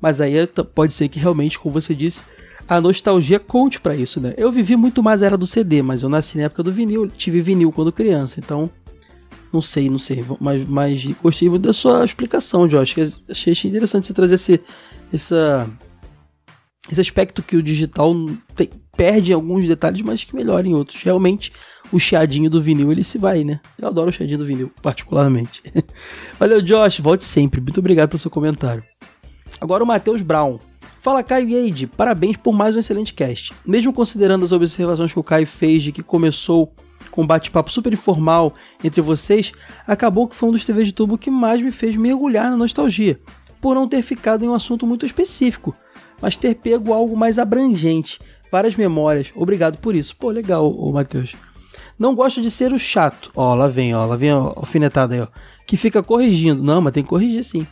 [0.01, 0.35] Mas aí
[0.75, 2.25] pode ser que realmente, como você disse,
[2.69, 4.35] a nostalgia conte para isso, né?
[4.37, 7.09] Eu vivi muito mais a era do CD, mas eu nasci na época do vinil,
[7.09, 8.71] tive vinil quando criança, então
[9.53, 12.95] não sei, não sei, mas, mas gostei muito da sua explicação, Josh.
[13.29, 14.61] Achei interessante você trazer esse,
[15.13, 15.67] essa,
[16.91, 18.15] esse aspecto que o digital
[18.55, 18.69] tem,
[18.99, 21.01] perde alguns detalhes, mas que melhora em outros.
[21.01, 21.53] Realmente,
[21.93, 23.61] o chiadinho do vinil ele se vai, né?
[23.79, 25.63] Eu adoro o chiadinho do vinil, particularmente.
[26.37, 27.61] Valeu, Josh, volte sempre.
[27.61, 28.83] Muito obrigado pelo seu comentário.
[29.61, 30.59] Agora o Matheus Brown.
[31.01, 33.55] Fala Caio e Eide, parabéns por mais um excelente cast.
[33.65, 36.73] Mesmo considerando as observações que o Caio fez de que começou
[37.13, 38.53] com um bate-papo super informal
[38.83, 39.53] entre vocês,
[39.87, 43.19] acabou que foi um dos TVs de tubo que mais me fez mergulhar na nostalgia,
[43.61, 45.75] por não ter ficado em um assunto muito específico,
[46.21, 48.19] mas ter pego algo mais abrangente,
[48.51, 49.33] várias memórias.
[49.35, 50.17] Obrigado por isso.
[50.17, 51.35] Pô, legal, ô Matheus.
[51.99, 53.31] Não gosto de ser o chato.
[53.35, 55.27] Ó, lá vem, ó, lá vem a alfinetada aí, ó.
[55.67, 56.63] Que fica corrigindo.
[56.63, 57.67] Não, mas tem que corrigir sim.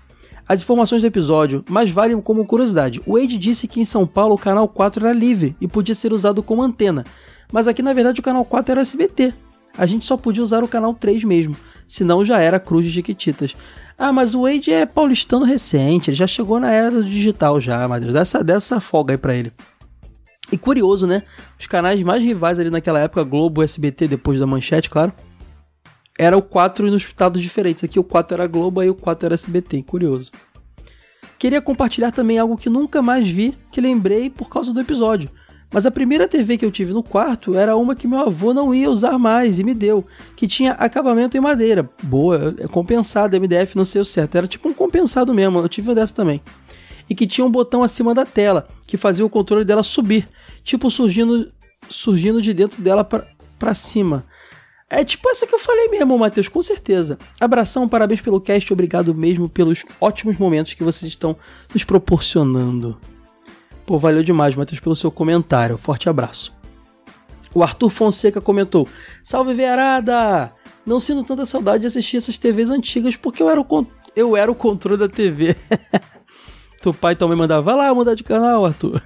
[0.48, 3.03] As informações do episódio, mas valem como curiosidade.
[3.05, 6.12] O Wade disse que em São Paulo o canal 4 era livre e podia ser
[6.12, 7.05] usado como antena,
[7.51, 9.35] mas aqui na verdade o canal 4 era SBT.
[9.77, 13.57] A gente só podia usar o canal 3 mesmo, senão já era Cruz de Jequititas.
[13.98, 18.03] Ah, mas o Wade é paulistano recente, ele já chegou na era digital já, mas
[18.03, 19.53] Deus, dessa, dessa folga aí pra ele.
[20.51, 21.23] E curioso, né?
[21.59, 25.12] Os canais mais rivais ali naquela época, Globo, SBT, depois da Manchete, claro,
[26.18, 27.85] era o 4 nos estados diferentes.
[27.85, 29.82] Aqui o 4 era Globo, aí o 4 era SBT.
[29.82, 30.31] Curioso.
[31.39, 35.31] Queria compartilhar também algo que nunca mais vi, que lembrei por causa do episódio.
[35.70, 38.74] Mas a primeira TV que eu tive no quarto era uma que meu avô não
[38.74, 40.06] ia usar mais e me deu,
[40.36, 41.90] que tinha acabamento em madeira.
[42.05, 44.36] Boa, é compensada, MDF, não sei o certo.
[44.36, 46.40] Era tipo um compensado mesmo, eu tive uma dessa também.
[47.09, 50.28] E que tinha um botão acima da tela, que fazia o controle dela subir,
[50.65, 51.53] tipo surgindo,
[51.89, 54.24] surgindo de dentro dela para cima.
[54.89, 57.19] É tipo essa que eu falei mesmo, Matheus, com certeza.
[57.41, 61.37] Abração, parabéns pelo cast, obrigado mesmo pelos ótimos momentos que vocês estão
[61.73, 62.97] nos proporcionando.
[63.85, 65.77] Pô, valeu demais, Matheus, pelo seu comentário.
[65.77, 66.53] Forte abraço.
[67.53, 68.89] O Arthur Fonseca comentou:
[69.24, 70.53] Salve, Verada!
[70.85, 74.51] Não sinto tanta saudade de assistir essas TVs antigas porque eu era o, eu era
[74.51, 75.57] o controle da TV.
[76.81, 79.03] Teu pai e tua mãe mandavam, vai lá mudar de canal, Arthur.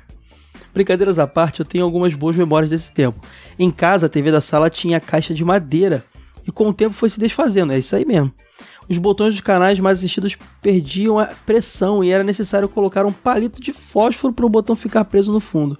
[0.73, 3.21] Brincadeiras à parte, eu tenho algumas boas memórias desse tempo.
[3.59, 6.05] Em casa, a TV da sala tinha caixa de madeira
[6.47, 8.33] e com o tempo foi se desfazendo, é isso aí mesmo.
[8.89, 13.61] Os botões dos canais mais assistidos perdiam a pressão e era necessário colocar um palito
[13.61, 15.79] de fósforo para o botão ficar preso no fundo.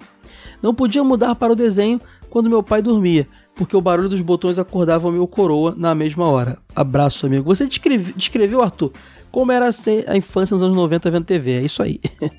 [0.61, 1.99] Não podia mudar para o desenho
[2.29, 6.57] quando meu pai dormia, porque o barulho dos botões acordava meu coroa na mesma hora.
[6.73, 7.43] Abraço, amigo.
[7.43, 8.93] Você descreve, descreveu, Arthur,
[9.31, 9.69] como era
[10.07, 11.51] a infância nos anos 90 vendo TV.
[11.53, 11.99] É isso aí.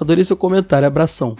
[0.00, 0.86] Adorei seu comentário.
[0.86, 1.36] Abração.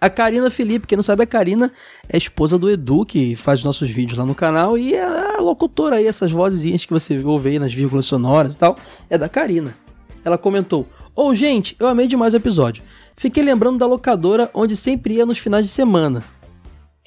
[0.00, 1.70] A Karina Felipe, quem não sabe, a Karina
[2.08, 5.40] é a esposa do Edu, que faz nossos vídeos lá no canal, e é a
[5.40, 8.76] locutora aí, essas vozinhas que você ouve aí nas vírgulas sonoras e tal,
[9.10, 9.76] é da Karina.
[10.24, 12.82] Ela comentou: Ô oh, gente, eu amei demais o episódio.
[13.14, 16.24] Fiquei lembrando da locadora onde sempre ia nos finais de semana.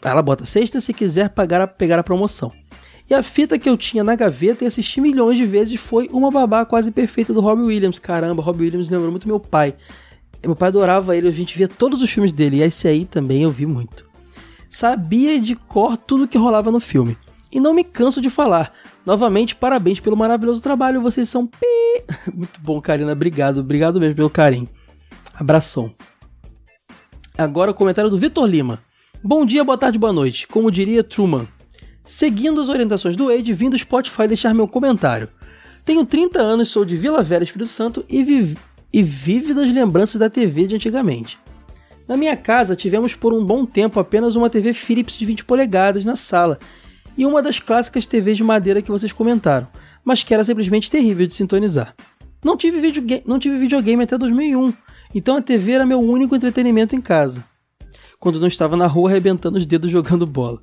[0.04, 2.52] Ela bota sexta se quiser pagar a, pegar a promoção.
[3.10, 6.32] E a fita que eu tinha na gaveta e assisti milhões de vezes foi Uma
[6.32, 8.00] Babá Quase Perfeita do Robbie Williams.
[8.00, 9.76] Caramba, Robbie Williams lembrou muito meu pai.
[10.46, 13.44] Meu pai adorava ele, a gente via todos os filmes dele, e esse aí também
[13.44, 14.06] eu vi muito.
[14.70, 17.18] Sabia de cor tudo que rolava no filme.
[17.52, 18.74] E não me canso de falar.
[19.06, 21.66] Novamente, parabéns pelo maravilhoso trabalho, vocês são pi...
[22.34, 24.68] Muito bom, Karina, obrigado, obrigado mesmo pelo carinho.
[25.34, 25.94] Abração.
[27.38, 28.80] Agora o comentário do Vitor Lima.
[29.24, 30.48] Bom dia, boa tarde, boa noite.
[30.48, 31.48] Como diria Truman.
[32.06, 35.30] Seguindo as orientações do Wade, vim do Spotify deixar meu comentário.
[35.86, 38.58] Tenho 30 anos, sou de Vila Velha, Espírito Santo e vivi
[38.94, 41.40] e vívidas lembranças da TV de antigamente.
[42.08, 46.06] Na minha casa tivemos por um bom tempo apenas uma TV Philips de 20 polegadas
[46.06, 46.60] na sala
[47.18, 49.68] e uma das clássicas TVs de madeira que vocês comentaram,
[50.06, 51.96] mas que era simplesmente terrível de sintonizar.
[52.44, 54.74] Não tive, videogame, não tive videogame até 2001,
[55.16, 57.44] então a TV era meu único entretenimento em casa.
[58.20, 60.62] Quando não estava na rua arrebentando os dedos jogando bola.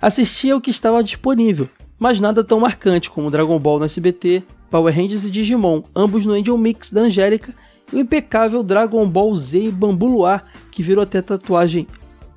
[0.00, 1.68] Assistia o que estava disponível,
[1.98, 6.34] mas nada tão marcante como Dragon Ball no SBT, Power Rangers e Digimon, ambos no
[6.34, 7.54] Angel Mix da Angélica,
[7.92, 11.86] e o impecável Dragon Ball Z Bambu Luar, que virou até tatuagem.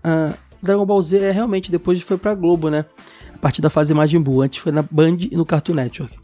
[0.03, 2.85] Ah, Dragon Ball Z é realmente depois foi pra Globo, né?
[3.33, 6.15] A partir da fase Majin Buu, antes foi na Band e no Cartoon Network.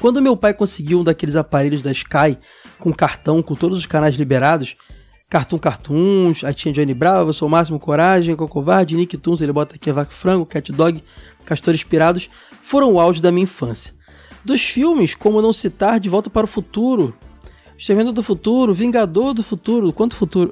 [0.00, 2.36] Quando meu pai conseguiu um daqueles aparelhos da Sky
[2.78, 4.74] com cartão, com todos os canais liberados,
[5.32, 9.90] Cartoon Cartoons, aí tinha Johnny Bravo, Sou Máximo Coragem, Covarde, Nick Toons, ele bota aqui
[9.90, 11.02] Vaca Frango, Cat Dog,
[11.42, 12.28] Castor Inspirados,
[12.62, 13.94] foram o auge da minha infância.
[14.44, 17.16] Dos filmes, como não citar De Volta para o Futuro,
[17.78, 20.50] Exterminador do Futuro, Vingador do Futuro, quanto futuro?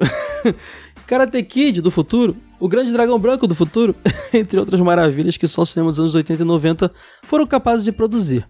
[1.05, 3.93] Karate Kid do futuro, O Grande Dragão Branco do futuro,
[4.33, 6.91] entre outras maravilhas que só os cinemas dos anos 80 e 90
[7.21, 8.49] foram capazes de produzir.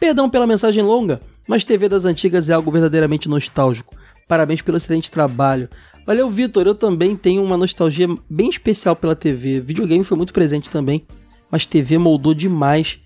[0.00, 3.97] Perdão pela mensagem longa, mas TV das antigas é algo verdadeiramente nostálgico.
[4.28, 5.68] Parabéns pelo excelente trabalho.
[6.06, 6.66] Valeu, Vitor.
[6.66, 9.60] Eu também tenho uma nostalgia bem especial pela TV.
[9.60, 11.06] Videogame foi muito presente também,
[11.50, 12.98] mas TV moldou demais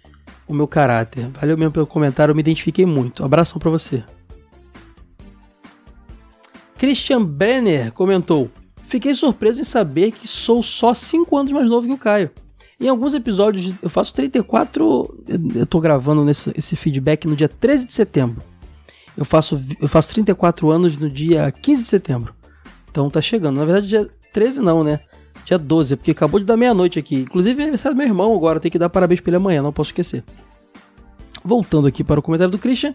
[0.46, 1.28] o meu caráter.
[1.40, 3.24] Valeu mesmo pelo comentário, eu me identifiquei muito.
[3.24, 4.02] Abração para você.
[6.76, 8.50] Christian Brenner comentou:
[8.86, 12.30] Fiquei surpreso em saber que sou só 5 anos mais novo que o Caio.
[12.80, 15.24] Em alguns episódios, eu faço 34.
[15.54, 18.42] Eu tô gravando nesse, esse feedback no dia 13 de setembro.
[19.16, 22.34] Eu faço, eu faço 34 anos no dia 15 de setembro.
[22.90, 23.58] Então tá chegando.
[23.58, 25.00] Na verdade, dia 13 não, né?
[25.44, 27.16] Dia 12, porque acabou de dar meia-noite aqui.
[27.16, 28.60] Inclusive, é aniversário do meu irmão agora.
[28.60, 30.24] Tem que dar parabéns pra ele amanhã, não posso esquecer.
[31.44, 32.94] Voltando aqui para o comentário do Christian.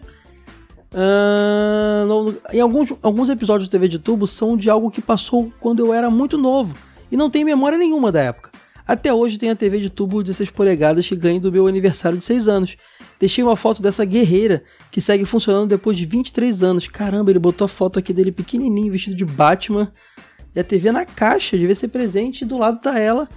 [0.90, 5.52] Uh, no, em alguns, alguns episódios do TV de Tubo são de algo que passou
[5.60, 6.74] quando eu era muito novo
[7.12, 8.50] e não tenho memória nenhuma da época.
[8.88, 12.24] Até hoje tem a TV de tubo 16 polegadas que ganhei do meu aniversário de
[12.24, 12.76] 6 anos.
[13.20, 16.88] Deixei uma foto dessa guerreira que segue funcionando depois de 23 anos.
[16.88, 19.92] Caramba, ele botou a foto aqui dele pequenininho, vestido de Batman.
[20.56, 22.42] E a TV na caixa, devia ser presente.
[22.42, 23.28] E do lado tá ela,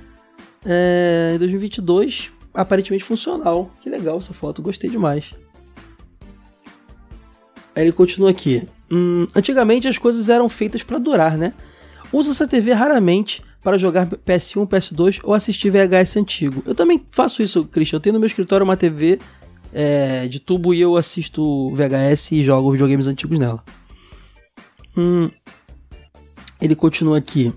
[0.66, 3.70] é, em 2022, aparentemente funcional.
[3.82, 5.34] Que legal essa foto, gostei demais.
[7.76, 8.66] Aí ele continua aqui.
[8.90, 11.54] Hum, antigamente as coisas eram feitas para durar, né?
[12.14, 16.64] Usa essa TV raramente para jogar PS1, PS2 ou assistir VHS antigo.
[16.66, 17.98] Eu também faço isso, Christian.
[17.98, 19.20] Eu tenho no meu escritório uma TV
[19.74, 23.64] é, de tubo e eu assisto VHS e jogo videogames antigos nela.
[24.98, 25.30] Hum,
[26.60, 27.54] ele continua aqui.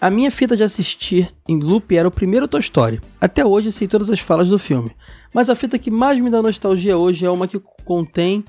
[0.00, 3.00] A minha fita de assistir em loop era o primeiro Toy Story.
[3.20, 4.90] Até hoje sei todas as falas do filme.
[5.32, 8.44] Mas a fita que mais me dá nostalgia hoje é uma que contém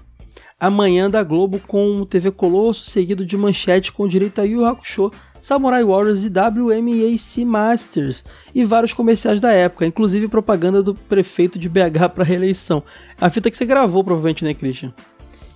[0.60, 5.12] Amanhã da Globo com o TV Colosso, seguido de manchete com direito a Yu Hakusho,
[5.46, 11.70] Samurai Warriors e WMAC Masters e vários comerciais da época, inclusive propaganda do prefeito de
[11.70, 12.82] BH para reeleição.
[13.22, 14.92] A fita que você gravou provavelmente, né, Christian?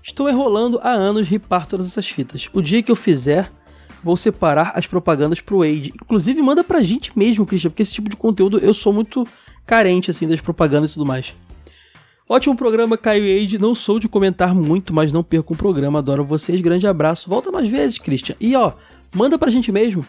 [0.03, 2.47] Estou enrolando há anos ripar todas essas fitas.
[2.53, 3.51] O dia que eu fizer,
[4.03, 5.91] vou separar as propagandas pro Wade.
[5.99, 9.27] Inclusive, manda pra gente mesmo, Christian, porque esse tipo de conteúdo eu sou muito
[9.65, 11.33] carente, assim, das propagandas e tudo mais.
[12.31, 13.57] Ótimo programa, Caio Age.
[13.57, 15.97] Não sou de comentar muito, mas não perco um programa.
[15.97, 16.61] Adoro vocês.
[16.61, 17.27] Grande abraço.
[17.27, 18.35] Volta mais vezes, Christian.
[18.39, 18.73] E ó,
[19.13, 20.05] manda pra gente mesmo.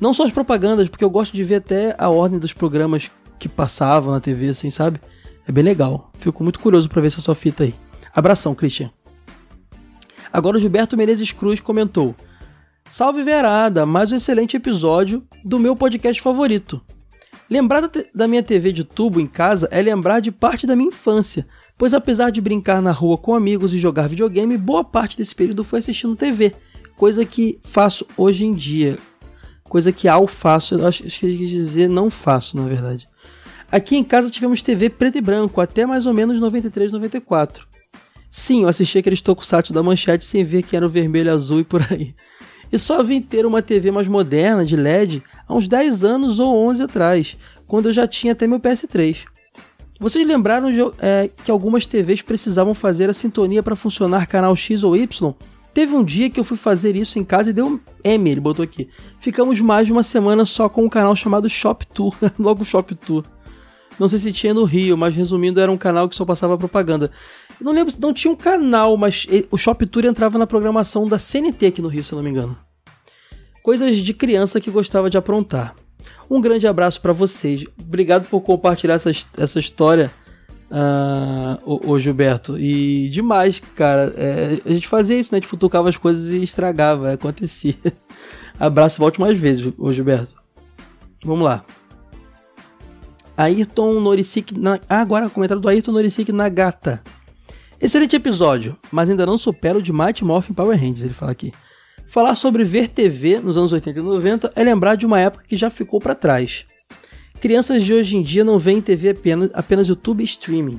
[0.00, 3.48] Não só as propagandas, porque eu gosto de ver até a ordem dos programas que
[3.48, 5.00] passavam na TV, assim, sabe?
[5.46, 6.10] É bem legal.
[6.18, 7.74] Fico muito curioso para ver essa sua fita aí.
[8.14, 8.90] Abração, Christian.
[10.32, 12.14] Agora o Gilberto Menezes Cruz comentou:
[12.88, 16.80] Salve Verada, mais um excelente episódio do meu podcast favorito.
[17.48, 21.46] Lembrar da minha TV de tubo em casa é lembrar de parte da minha infância,
[21.76, 25.64] pois apesar de brincar na rua com amigos e jogar videogame, boa parte desse período
[25.64, 26.54] foi assistindo TV,
[27.00, 28.98] coisa que faço hoje em dia.
[29.64, 33.08] Coisa que ao faço, eu acho que quis dizer não faço, na verdade.
[33.72, 37.66] Aqui em casa tivemos TV preto e branco até mais ou menos 93, 94.
[38.30, 41.64] Sim, eu assisti aqueles tokusatsu da manchete sem ver que era o vermelho, azul e
[41.64, 42.14] por aí.
[42.70, 46.54] E só vim ter uma TV mais moderna, de LED, há uns 10 anos ou
[46.68, 47.34] 11 atrás,
[47.66, 49.24] quando eu já tinha até meu PS3.
[49.98, 54.84] Vocês lembraram de, é, que algumas TVs precisavam fazer a sintonia para funcionar canal X
[54.84, 55.34] ou Y?
[55.72, 58.62] Teve um dia que eu fui fazer isso em casa e deu M, ele botou
[58.62, 58.88] aqui.
[59.20, 63.24] Ficamos mais de uma semana só com um canal chamado Shop Tour, logo Shop Tour.
[63.98, 67.10] Não sei se tinha no Rio, mas resumindo, era um canal que só passava propaganda.
[67.60, 71.66] Não lembro, não tinha um canal, mas o Shop Tour entrava na programação da CNT
[71.66, 72.56] aqui no Rio, se eu não me engano.
[73.62, 75.76] Coisas de criança que gostava de aprontar.
[76.30, 77.66] Um grande abraço para vocês.
[77.78, 80.10] Obrigado por compartilhar essa, essa história,
[80.70, 82.58] uh, ô, ô, Gilberto.
[82.58, 84.12] E demais, cara.
[84.16, 85.38] É, a gente fazia isso, né?
[85.38, 87.76] A gente futucava as coisas e estragava, acontecia.
[88.58, 90.34] abraço, volte mais vezes, ô Gilberto.
[91.24, 91.64] Vamos lá.
[93.36, 94.58] Ayrton Norisik.
[94.58, 94.78] Na...
[94.88, 97.02] Ah, agora comentário do Ayrton Norisik Nagata.
[97.80, 101.50] Excelente episódio, mas ainda não supera o de Mighty Morphin Power Rangers, ele fala aqui.
[102.06, 105.56] Falar sobre ver TV nos anos 80 e 90 é lembrar de uma época que
[105.56, 106.66] já ficou para trás.
[107.40, 110.78] Crianças de hoje em dia não veem TV apenas, apenas YouTube streaming.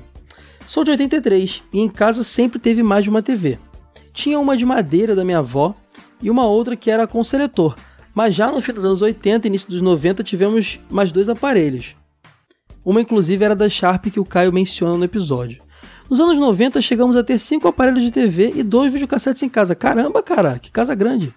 [0.67, 3.57] Sou de 83 e em casa sempre teve mais de uma TV.
[4.13, 5.73] Tinha uma de madeira da minha avó
[6.21, 7.75] e uma outra que era com seletor,
[8.13, 11.95] mas já no fim dos anos 80 e início dos 90 tivemos mais dois aparelhos.
[12.85, 15.63] Uma inclusive era da Sharp que o Caio menciona no episódio.
[16.07, 19.73] Nos anos 90 chegamos a ter cinco aparelhos de TV e dois videocassetes em casa.
[19.73, 21.33] Caramba, cara, que casa grande.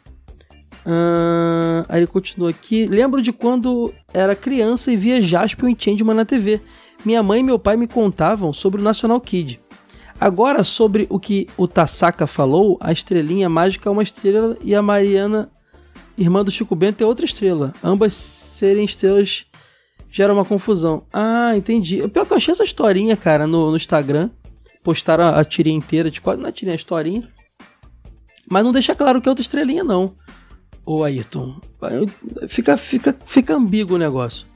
[0.86, 2.86] Uh, aí ele continua aqui.
[2.86, 6.60] Lembro de quando era criança e via Jasper e Changeman na TV.
[7.04, 9.60] Minha mãe e meu pai me contavam sobre o National Kid.
[10.20, 14.80] Agora, sobre o que o Tasaka falou, a estrelinha mágica é uma estrela e a
[14.80, 15.50] Mariana.
[16.16, 17.72] irmã do Chico Bento, é outra estrela.
[17.82, 19.46] Ambas serem estrelas
[20.14, 21.04] gera uma confusão.
[21.12, 22.06] Ah, entendi.
[22.06, 24.30] Pior que eu achei essa historinha, cara, no, no Instagram.
[24.80, 27.28] Postaram a, a tirinha inteira, de quase na tirinha, a historinha.
[28.48, 30.14] Mas não deixa claro que é outra estrelinha, não.
[30.86, 31.60] Ô Ayrton,
[32.48, 34.46] fica, fica, fica ambíguo o negócio.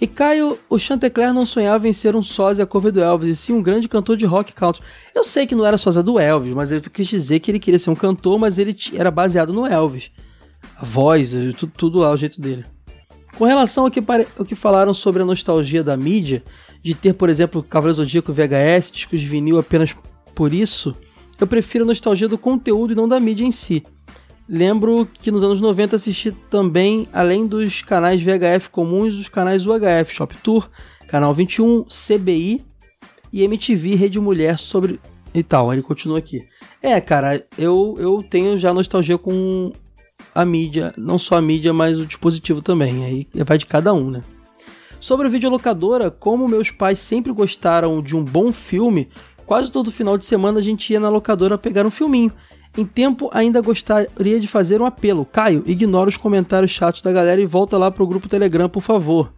[0.00, 3.52] E Caio, o Chantecler não sonhava em ser um sósia cover do Elvis, e sim
[3.52, 4.82] um grande cantor de rock country.
[5.12, 7.78] Eu sei que não era sósia do Elvis, mas ele quis dizer que ele queria
[7.78, 10.10] ser um cantor, mas ele era baseado no Elvis.
[10.76, 12.64] A voz, tudo, tudo lá, o jeito dele.
[13.36, 14.02] Com relação ao que,
[14.38, 16.44] ao que falaram sobre a nostalgia da mídia,
[16.80, 19.94] de ter, por exemplo, Cavaleiro Zodíaco VHS, discos de vinil apenas
[20.32, 20.96] por isso,
[21.40, 23.84] eu prefiro a nostalgia do conteúdo e não da mídia em si.
[24.48, 30.14] Lembro que nos anos 90 assisti também, além dos canais VHF comuns, os canais UHF,
[30.14, 30.70] Shop Tour,
[31.06, 32.64] Canal 21, CBI
[33.30, 34.98] e MTV Rede Mulher sobre
[35.34, 35.70] e tal.
[35.72, 36.46] Ele continua aqui.
[36.82, 39.70] É, cara, eu, eu tenho já nostalgia com
[40.34, 43.04] a mídia, não só a mídia, mas o dispositivo também.
[43.04, 44.22] Aí vai de cada um, né?
[45.00, 49.08] Sobre o videolocadora, como meus pais sempre gostaram de um bom filme,
[49.46, 52.32] quase todo final de semana a gente ia na locadora pegar um filminho.
[52.78, 55.24] Em tempo, ainda gostaria de fazer um apelo.
[55.24, 59.32] Caio, ignora os comentários chatos da galera e volta lá pro grupo Telegram, por favor.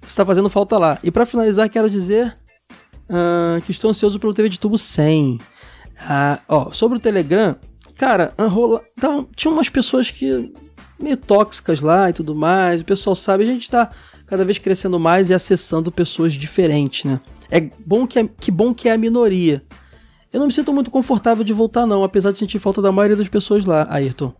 [0.00, 0.98] Você está fazendo falta lá.
[1.04, 2.36] E para finalizar, quero dizer
[3.08, 5.34] uh, que estou ansioso pelo TV de tubo 100.
[5.34, 5.40] Uh,
[6.48, 7.54] ó, sobre o Telegram,
[7.96, 8.34] cara,
[9.00, 10.52] tava, tinha umas pessoas que
[10.98, 12.80] meio tóxicas lá e tudo mais.
[12.80, 13.88] O pessoal sabe, a gente está
[14.26, 17.20] cada vez crescendo mais e acessando pessoas diferentes, né?
[17.48, 19.62] É bom que, é, que bom que é a minoria.
[20.32, 23.16] Eu não me sinto muito confortável de voltar, não, apesar de sentir falta da maioria
[23.16, 24.32] das pessoas lá, Ayrton.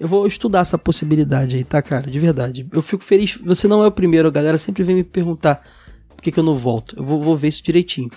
[0.00, 2.10] Eu vou estudar essa possibilidade aí, tá, cara?
[2.10, 2.66] De verdade.
[2.72, 3.36] Eu fico feliz.
[3.44, 5.62] Você não é o primeiro, a galera sempre vem me perguntar
[6.08, 6.96] por que, que eu não volto.
[6.96, 8.10] Eu vou, vou ver isso direitinho.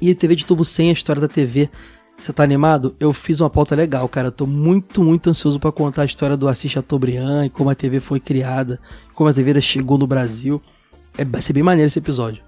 [0.00, 1.70] E TV de tubo sem a história da TV.
[2.16, 2.96] Você tá animado?
[2.98, 4.28] Eu fiz uma pauta legal, cara.
[4.28, 7.74] Eu tô muito, muito ansioso para contar a história do Assis Chateaubriand e como a
[7.74, 8.80] TV foi criada,
[9.14, 10.60] como a TV chegou no Brasil.
[11.16, 12.42] É, vai ser bem maneiro esse episódio.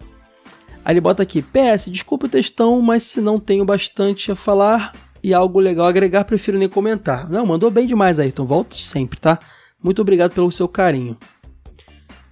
[0.84, 4.92] Aí ele bota aqui: PS, desculpa o textão, mas se não tenho bastante a falar
[5.22, 7.30] e algo legal a agregar, prefiro nem comentar.
[7.30, 8.44] Não, mandou bem demais, Ayrton.
[8.44, 9.38] Volte sempre, tá?
[9.82, 11.16] Muito obrigado pelo seu carinho.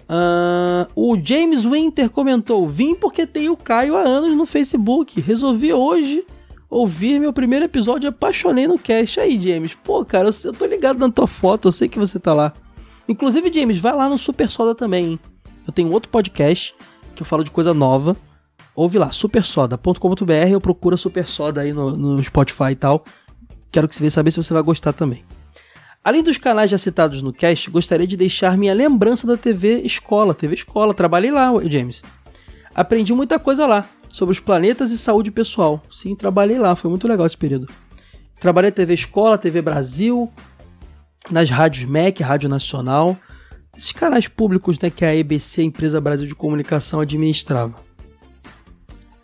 [0.02, 5.20] Uh, o James Winter comentou: Vim porque tenho o Caio há anos no Facebook.
[5.20, 6.26] Resolvi hoje
[6.68, 9.20] ouvir meu primeiro episódio apaixonei no cast.
[9.20, 9.74] Aí, James.
[9.74, 12.52] Pô, cara, eu, eu tô ligado na tua foto, eu sei que você tá lá.
[13.08, 15.20] Inclusive, James, vai lá no Super Soda também, hein?
[15.66, 16.74] Eu tenho outro podcast
[17.14, 18.16] que eu falo de coisa nova
[18.74, 23.04] ouve lá, supersoda.com.br ou procura Super Soda aí no, no Spotify e tal.
[23.70, 25.24] Quero que você veja saber se você vai gostar também.
[26.04, 30.34] Além dos canais já citados no cast, gostaria de deixar minha lembrança da TV Escola.
[30.34, 32.02] TV Escola, trabalhei lá, James.
[32.74, 35.82] Aprendi muita coisa lá, sobre os planetas e saúde pessoal.
[35.90, 37.68] Sim, trabalhei lá, foi muito legal esse período.
[38.40, 40.28] Trabalhei na TV Escola, TV Brasil,
[41.30, 43.16] nas rádios MEC, Rádio Nacional,
[43.76, 47.74] esses canais públicos né, que a EBC, Empresa Brasil de Comunicação, administrava.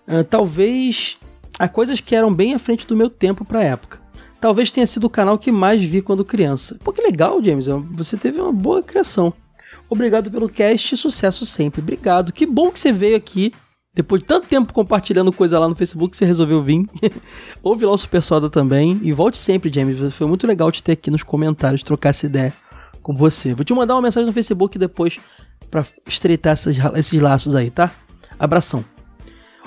[0.09, 1.19] Uh, talvez
[1.59, 4.01] há coisas que eram bem à frente do meu tempo para a época.
[4.41, 6.77] Talvez tenha sido o canal que mais vi quando criança.
[6.83, 7.67] Pô, que legal, James.
[7.93, 9.33] Você teve uma boa criação.
[9.91, 11.81] Obrigado pelo cast sucesso sempre.
[11.81, 12.33] Obrigado.
[12.33, 13.53] Que bom que você veio aqui.
[13.95, 16.87] Depois de tanto tempo compartilhando coisa lá no Facebook, você resolveu vir.
[17.63, 19.01] Ouve lá o Super Soda também.
[19.03, 20.15] E volte sempre, James.
[20.15, 22.53] Foi muito legal te ter aqui nos comentários, trocar essa ideia
[23.03, 23.55] com você.
[23.55, 25.19] Vou te mandar uma mensagem no Facebook depois
[25.69, 27.91] para estreitar esses laços aí, tá?
[28.39, 28.85] Abração.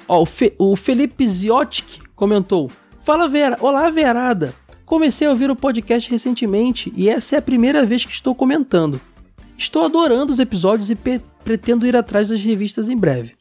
[0.08, 2.70] Ó, o, Fe, o Felipe Ziotic comentou:
[3.02, 4.54] Fala Vera, olá Verada.
[4.86, 9.00] Comecei a ouvir o podcast recentemente e essa é a primeira vez que estou comentando.
[9.58, 10.98] Estou adorando os episódios e
[11.44, 13.36] pretendo ir atrás das revistas em breve.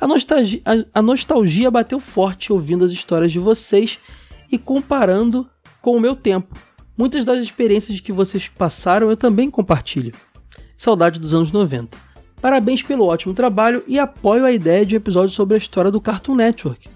[0.00, 3.98] A a, a nostalgia bateu forte ouvindo as histórias de vocês
[4.50, 5.48] e comparando
[5.82, 6.56] com o meu tempo.
[6.96, 10.14] Muitas das experiências que vocês passaram eu também compartilho.
[10.76, 11.98] Saudade dos anos 90.
[12.40, 16.00] Parabéns pelo ótimo trabalho e apoio a ideia de um episódio sobre a história do
[16.00, 16.88] Cartoon Network.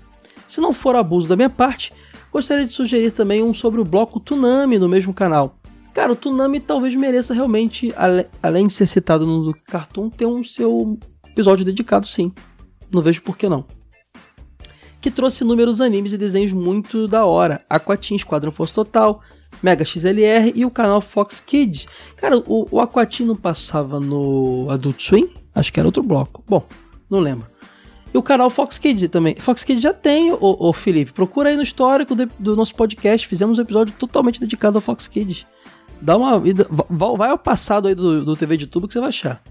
[0.46, 1.92] Se não for abuso da minha parte,
[2.32, 5.56] gostaria de sugerir também um sobre o bloco Tsunami no mesmo canal.
[5.92, 7.92] Cara, o Tsunami talvez mereça realmente,
[8.42, 10.98] além de ser citado no Cartoon, ter um seu
[11.28, 12.32] episódio dedicado sim.
[12.92, 13.64] Não vejo por que não.
[15.00, 17.64] Que trouxe inúmeros animes e desenhos muito da hora.
[17.68, 19.20] Aquatim, Esquadrão Força Total,
[19.62, 21.86] Mega XLR e o canal Fox Kids.
[22.16, 25.28] Cara, o, o Aquatim não passava no Adult Swim?
[25.54, 26.42] Acho que era outro bloco.
[26.48, 26.64] Bom,
[27.10, 27.46] não lembro.
[28.12, 29.34] E o canal Fox Kids também.
[29.36, 31.12] Fox Kids já tem, o, Felipe.
[31.12, 33.26] Procura aí no histórico de, do nosso podcast.
[33.26, 35.46] Fizemos um episódio totalmente dedicado ao Fox Kids.
[36.00, 36.66] Dá uma vida.
[36.90, 39.42] Vai ao passado aí do, do TV de tubo que você vai achar.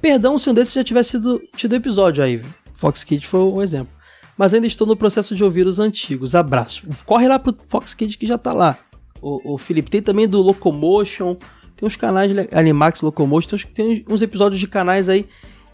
[0.00, 2.40] Perdão se um desses já tivesse sido, tido episódio aí.
[2.74, 3.92] Fox Kids foi um exemplo.
[4.36, 6.34] Mas ainda estou no processo de ouvir os antigos.
[6.34, 6.86] Abraço.
[7.06, 8.78] Corre lá pro Fox Kids que já tá lá
[9.24, 9.90] o, o Felipe.
[9.90, 11.34] Tem também do Locomotion,
[11.74, 15.26] tem uns canais, Animax Locomotion, tem uns, episódios de canais aí.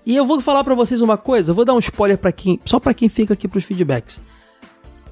[0.06, 2.78] E eu vou falar para vocês uma coisa, vou dar um spoiler para quem, só
[2.78, 4.20] para quem fica aqui pros feedbacks.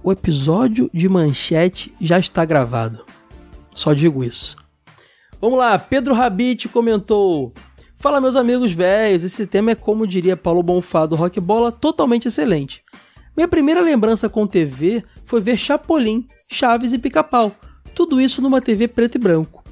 [0.03, 3.05] O episódio de manchete já está gravado.
[3.75, 4.57] Só digo isso.
[5.41, 7.53] Vamos lá, Pedro Rabite comentou:
[7.97, 12.29] Fala, meus amigos velhos, esse tema é, como diria Paulo Bonfá do Rock Bola, totalmente
[12.29, 12.83] excelente.
[13.37, 17.55] Minha primeira lembrança com TV foi ver Chapolin, Chaves e Pica-Pau.
[17.99, 19.65] Tudo isso numa TV preto e branco.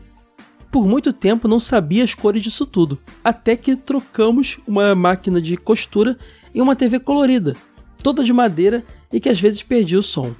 [0.72, 5.56] Por muito tempo não sabia as cores disso tudo, até que trocamos uma máquina de
[5.56, 6.18] costura
[6.52, 7.54] em uma TV colorida,
[8.02, 10.34] toda de madeira e que às vezes perdia o som.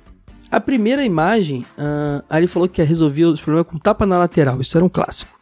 [0.50, 4.76] A primeira imagem, uh, ali falou que resolvia os problemas com tapa na lateral, isso
[4.76, 5.38] era um clássico.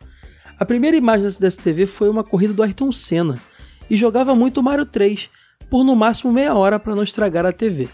[0.60, 3.38] A primeira imagem dessa TV foi uma corrida do Ayrton Senna
[3.88, 5.30] e jogava muito Mario 3
[5.70, 7.88] por no máximo meia hora para não estragar a TV.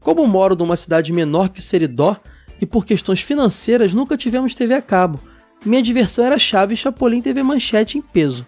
[0.00, 2.20] Como moro numa cidade menor que Seridó
[2.64, 5.20] e por questões financeiras nunca tivemos TV a cabo,
[5.66, 8.46] minha diversão era Chaves Chapolin TV Manchete em peso.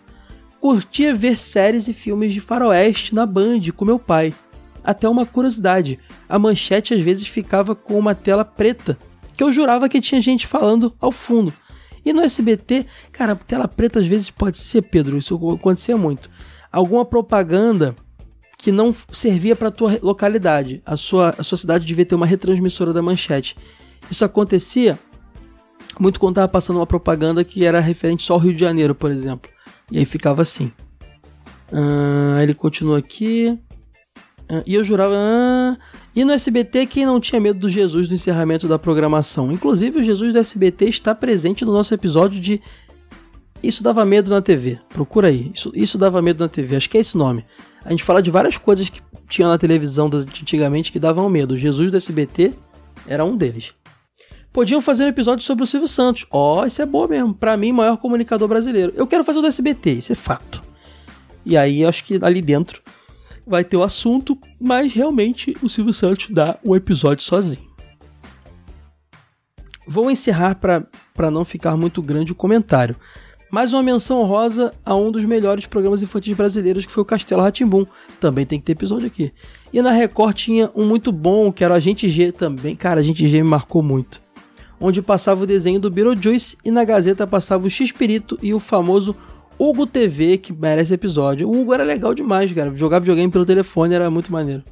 [0.58, 4.34] Curtia ver séries e filmes de faroeste na Band com meu pai.
[4.82, 8.98] Até uma curiosidade, a manchete às vezes ficava com uma tela preta,
[9.36, 11.52] que eu jurava que tinha gente falando ao fundo,
[12.02, 16.30] e no SBT, cara, tela preta às vezes pode ser, Pedro, isso acontecia muito.
[16.72, 17.94] Alguma propaganda
[18.56, 20.80] que não servia para tua localidade.
[20.86, 23.56] A sua, a sua cidade devia ter uma retransmissora da manchete.
[24.10, 24.98] Isso acontecia
[25.98, 29.10] muito quando tava passando uma propaganda que era referente só ao Rio de Janeiro, por
[29.10, 29.50] exemplo.
[29.90, 30.72] E aí ficava assim.
[31.72, 33.58] Ah, ele continua aqui.
[34.48, 35.14] Ah, e eu jurava.
[35.16, 35.76] Ah,
[36.14, 39.50] e no SBT, quem não tinha medo do Jesus do encerramento da programação?
[39.50, 42.60] Inclusive, o Jesus do SBT está presente no nosso episódio de
[43.62, 44.78] Isso Dava Medo na TV.
[44.90, 45.50] Procura aí.
[45.54, 46.76] Isso, Isso Dava Medo na TV.
[46.76, 47.44] Acho que é esse nome.
[47.84, 51.54] A gente fala de várias coisas que tinha na televisão antigamente que davam medo.
[51.54, 52.52] O Jesus do SBT
[53.06, 53.72] era um deles.
[54.56, 56.24] Podiam fazer um episódio sobre o Silvio Santos.
[56.30, 57.34] Ó, oh, isso é bom mesmo.
[57.34, 58.90] Para mim, maior comunicador brasileiro.
[58.96, 60.62] Eu quero fazer o do SBT, isso é fato.
[61.44, 62.80] E aí, acho que ali dentro
[63.46, 67.68] vai ter o assunto, mas realmente o Silvio Santos dá o episódio sozinho.
[69.86, 72.96] Vou encerrar para não ficar muito grande o comentário.
[73.52, 77.42] Mais uma menção rosa a um dos melhores programas infantis brasileiros, que foi o Castelo
[77.42, 77.84] Ratimbum.
[78.18, 79.34] Também tem que ter episódio aqui.
[79.70, 82.74] E na Record tinha um muito bom, que era o Agente G também.
[82.74, 84.24] Cara, Agente G me marcou muito.
[84.80, 89.16] Onde passava o desenho do Beetlejuice e na Gazeta passava o X-Pirito e o famoso
[89.58, 91.48] Hugo TV, que merece episódio.
[91.48, 92.74] O Hugo era legal demais, cara.
[92.74, 94.62] Jogar videogame pelo telefone era muito maneiro.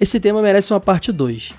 [0.00, 1.52] Esse tema merece uma parte 2.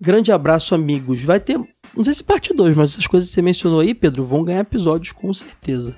[0.00, 1.22] Grande abraço, amigos.
[1.22, 1.58] Vai ter,
[1.96, 4.60] não sei se parte 2, mas essas coisas que você mencionou aí, Pedro, vão ganhar
[4.60, 5.96] episódios com certeza.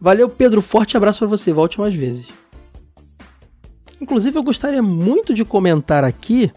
[0.00, 0.62] Valeu, Pedro.
[0.62, 1.52] Forte abraço para você.
[1.52, 2.28] Volte mais vezes.
[4.00, 6.50] Inclusive, eu gostaria muito de comentar aqui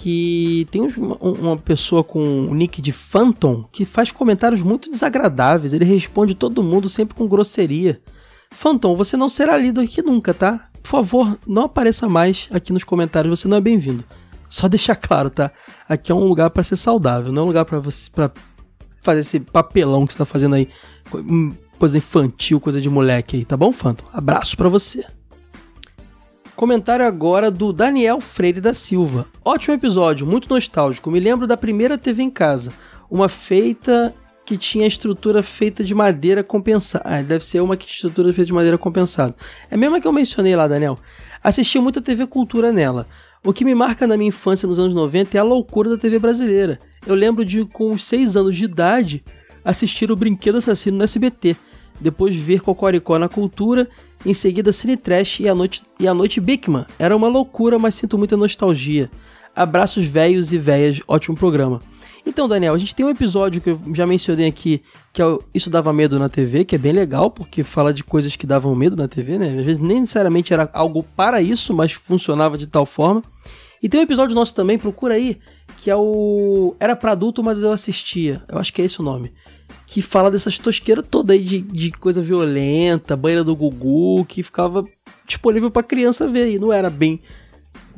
[0.00, 0.80] que tem
[1.20, 5.72] uma pessoa com o nick de Phantom que faz comentários muito desagradáveis.
[5.72, 8.00] Ele responde todo mundo sempre com grosseria.
[8.48, 10.68] Phantom, você não será lido aqui nunca, tá?
[10.80, 14.04] Por favor, não apareça mais aqui nos comentários, você não é bem-vindo.
[14.48, 15.50] Só deixar claro, tá?
[15.88, 18.30] Aqui é um lugar para ser saudável, não é um lugar para você para
[19.02, 20.68] fazer esse papelão que você tá fazendo aí,
[21.12, 24.06] hum, coisa infantil, coisa de moleque aí, tá bom, Phantom?
[24.12, 25.04] Abraço para você.
[26.58, 29.28] Comentário agora do Daniel Freire da Silva.
[29.44, 31.08] Ótimo episódio, muito nostálgico.
[31.08, 32.72] Me lembro da primeira TV em casa.
[33.08, 34.12] Uma feita
[34.44, 37.04] que tinha estrutura feita de madeira compensada.
[37.06, 39.36] Ah, deve ser uma que tinha estrutura feita de madeira compensada.
[39.70, 40.98] É a mesma que eu mencionei lá, Daniel.
[41.44, 43.06] Assisti muita TV Cultura nela.
[43.44, 46.18] O que me marca na minha infância nos anos 90 é a loucura da TV
[46.18, 46.80] brasileira.
[47.06, 49.24] Eu lembro de, com os 6 anos de idade,
[49.64, 51.56] assistir o Brinquedo Assassino no SBT
[52.00, 53.88] depois ver Cocoricó na cultura,
[54.24, 56.86] em seguida Cine Trash e a Noite, e a noite Bigman.
[56.98, 59.10] Era uma loucura, mas sinto muita nostalgia.
[59.54, 61.80] Abraços velhos e velhas, ótimo programa.
[62.26, 65.42] Então, Daniel, a gente tem um episódio que eu já mencionei aqui, que é o
[65.54, 68.74] Isso Dava Medo na TV, que é bem legal, porque fala de coisas que davam
[68.74, 69.58] medo na TV, né?
[69.58, 73.22] Às vezes nem necessariamente era algo para isso, mas funcionava de tal forma.
[73.82, 75.38] E tem um episódio nosso também, procura aí,
[75.78, 76.74] que é o.
[76.78, 78.42] Era para adulto, mas eu assistia.
[78.48, 79.32] Eu acho que é esse o nome
[79.88, 84.84] que fala dessas tosqueiras toda aí de, de coisa violenta, banheira do Gugu, que ficava
[85.26, 87.20] disponível para criança ver e não era bem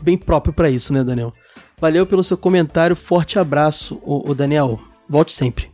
[0.01, 1.35] bem próprio para isso, né, Daniel?
[1.81, 4.79] Valeu pelo seu comentário, forte abraço, o, Daniel.
[5.09, 5.69] Volte sempre.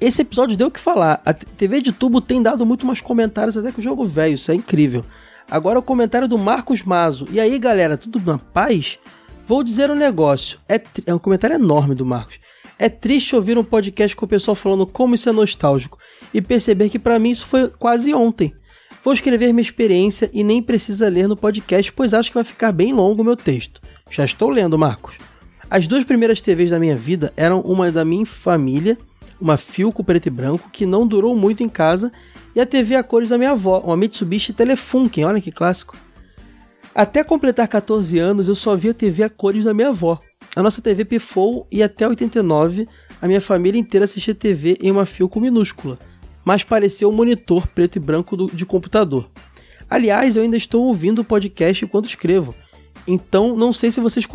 [0.00, 1.22] Esse episódio deu o que falar.
[1.24, 4.50] A TV de tubo tem dado muito mais comentários até que o jogo velho, isso
[4.50, 5.04] é incrível.
[5.48, 7.26] Agora o comentário do Marcos Mazo.
[7.30, 8.98] E aí, galera, tudo na paz?
[9.46, 10.58] Vou dizer um negócio.
[10.68, 12.38] É, é um comentário enorme do Marcos.
[12.78, 15.98] É triste ouvir um podcast com o pessoal falando como isso é nostálgico
[16.32, 18.54] e perceber que para mim isso foi quase ontem.
[19.02, 22.72] Vou escrever minha experiência e nem precisa ler no podcast, pois acho que vai ficar
[22.72, 23.80] bem longo o meu texto.
[24.10, 25.14] Já estou lendo, Marcos.
[25.70, 28.98] As duas primeiras TVs da minha vida eram uma da minha família,
[29.40, 32.12] uma Filco preto e branco que não durou muito em casa
[32.54, 35.96] e a TV a cores da minha avó, uma Mitsubishi Telefunken, olha que clássico.
[36.94, 40.20] Até completar 14 anos eu só via TV a cores da minha avó.
[40.56, 42.88] A nossa TV pifou e até 89
[43.20, 45.98] a minha família inteira assistia TV em uma Filco minúscula,
[46.42, 49.28] mas parecia um monitor preto e branco do, de computador.
[49.88, 52.54] Aliás, eu ainda estou ouvindo o podcast enquanto escrevo,
[53.06, 54.26] então não sei se vocês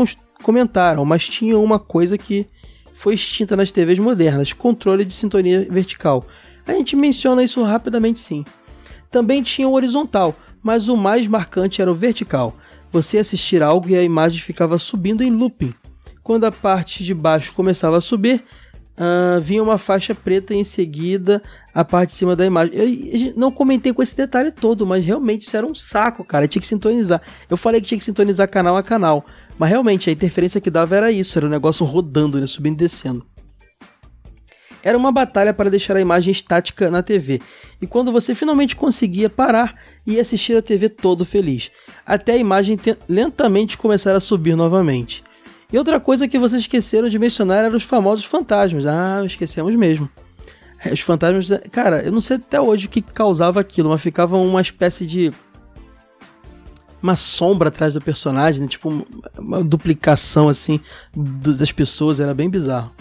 [0.43, 2.45] comentaram, mas tinha uma coisa que
[2.93, 6.23] foi extinta nas TVs modernas: controle de sintonia vertical.
[6.67, 8.45] A gente menciona isso rapidamente sim.
[9.09, 12.55] Também tinha o horizontal, mas o mais marcante era o vertical.
[12.91, 15.73] Você assistir algo e a imagem ficava subindo em looping.
[16.23, 18.43] Quando a parte de baixo começava a subir,
[18.97, 21.41] uh, vinha uma faixa preta em seguida
[21.73, 22.73] a parte de cima da imagem.
[22.75, 26.47] Eu, não comentei com esse detalhe todo, mas realmente isso era um saco, cara.
[26.47, 27.21] Tinha que sintonizar.
[27.49, 29.25] Eu falei que tinha que sintonizar canal a canal,
[29.57, 32.75] mas realmente a interferência que dava era isso, era o um negócio rodando, né, subindo
[32.75, 33.25] e descendo.
[34.83, 37.39] Era uma batalha para deixar a imagem estática na TV,
[37.79, 39.75] e quando você finalmente conseguia parar
[40.07, 41.69] e assistir a TV todo feliz,
[42.03, 45.23] até a imagem lentamente começar a subir novamente.
[45.71, 48.85] E outra coisa que vocês esqueceram de mencionar eram os famosos fantasmas.
[48.85, 50.09] Ah, esquecemos mesmo.
[50.83, 51.49] É, os fantasmas.
[51.71, 55.31] Cara, eu não sei até hoje o que causava aquilo, mas ficava uma espécie de.
[57.01, 58.67] Uma sombra atrás do personagem, né?
[58.67, 60.79] tipo uma duplicação assim
[61.15, 62.91] das pessoas, era bem bizarro.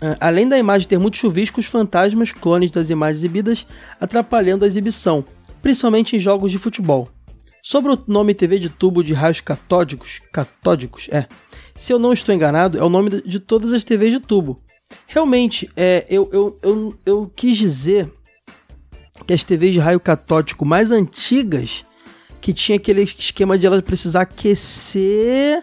[0.00, 3.66] É, além da imagem ter muito chuvisco, os fantasmas, clones das imagens exibidas,
[4.00, 5.22] atrapalhando a exibição,
[5.60, 7.10] principalmente em jogos de futebol.
[7.62, 11.26] Sobre o nome TV de tubo de raios catódicos, catódicos, é.
[11.74, 14.60] Se eu não estou enganado, é o nome de todas as TVs de tubo.
[15.06, 18.10] Realmente, é, eu, eu, eu, eu quis dizer
[19.26, 21.84] que as TVs de raio catódico mais antigas,
[22.40, 25.62] que tinha aquele esquema de elas precisar aquecer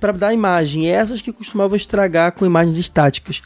[0.00, 3.42] para dar imagem, e essas que costumavam estragar com imagens estáticas.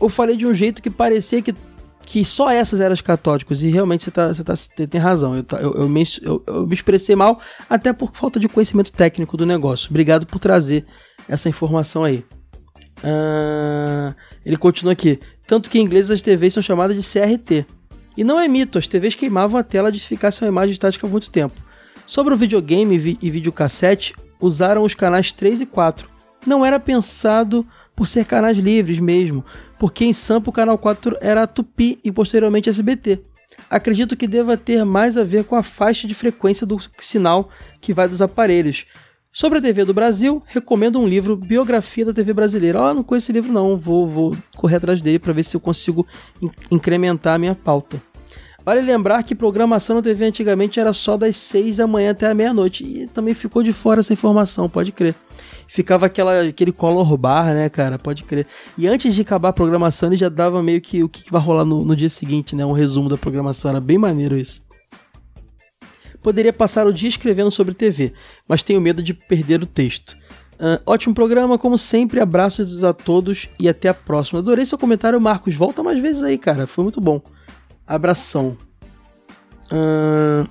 [0.00, 1.54] Eu falei de um jeito que parecia que
[2.04, 4.54] que só essas eram as catódicos, e realmente você, tá, você, tá,
[4.86, 5.36] tem razão.
[5.36, 9.36] Eu, eu, eu, me, eu, eu me expressei mal, até por falta de conhecimento técnico
[9.36, 9.88] do negócio.
[9.90, 10.84] Obrigado por trazer
[11.28, 12.24] essa informação aí.
[12.98, 14.14] Uh,
[14.44, 15.18] ele continua aqui.
[15.46, 17.66] Tanto que em inglês as TVs são chamadas de CRT.
[18.16, 21.10] E não é mito, as TVs queimavam a tela de ficasse uma imagem estática há
[21.10, 21.54] muito tempo.
[22.06, 26.08] Sobre o videogame e videocassete, usaram os canais 3 e 4.
[26.46, 29.44] Não era pensado por ser canais livres mesmo,
[29.78, 33.20] porque em Sampa o canal 4 era Tupi e posteriormente SBT.
[33.68, 37.50] Acredito que deva ter mais a ver com a faixa de frequência do sinal
[37.80, 38.86] que vai dos aparelhos.
[39.34, 42.80] Sobre a TV do Brasil, recomendo um livro Biografia da TV Brasileira.
[42.80, 45.56] Ó, oh, não conheço esse livro não, vou, vou correr atrás dele para ver se
[45.56, 46.06] eu consigo
[46.70, 48.00] incrementar a minha pauta.
[48.64, 52.34] Vale lembrar que programação na TV antigamente era só das 6 da manhã até a
[52.34, 52.84] meia-noite.
[52.84, 55.14] E também ficou de fora essa informação, pode crer.
[55.72, 57.98] Ficava aquela, aquele color bar, né, cara?
[57.98, 58.46] Pode crer.
[58.76, 61.64] E antes de acabar a programação, ele já dava meio que o que, vai rolar
[61.64, 62.62] no, no dia seguinte, né?
[62.62, 63.70] Um resumo da programação.
[63.70, 64.62] Era bem maneiro isso.
[66.22, 68.12] Poderia passar o dia escrevendo sobre TV,
[68.46, 70.14] mas tenho medo de perder o texto.
[70.60, 72.20] Uh, ótimo programa, como sempre.
[72.20, 74.40] Abraços a todos e até a próxima.
[74.40, 75.54] Adorei seu comentário, Marcos.
[75.54, 76.66] Volta mais vezes aí, cara.
[76.66, 77.22] Foi muito bom.
[77.86, 78.58] Abração.
[79.72, 80.46] Uh...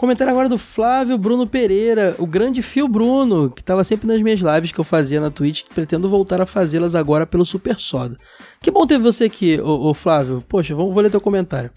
[0.00, 4.40] Comentário agora do Flávio Bruno Pereira, o grande Fio Bruno, que estava sempre nas minhas
[4.40, 8.16] lives que eu fazia na Twitch, que pretendo voltar a fazê-las agora pelo Super Soda.
[8.62, 10.42] Que bom ter você aqui, ô, ô Flávio.
[10.48, 11.70] Poxa, vamos, vou ler teu comentário.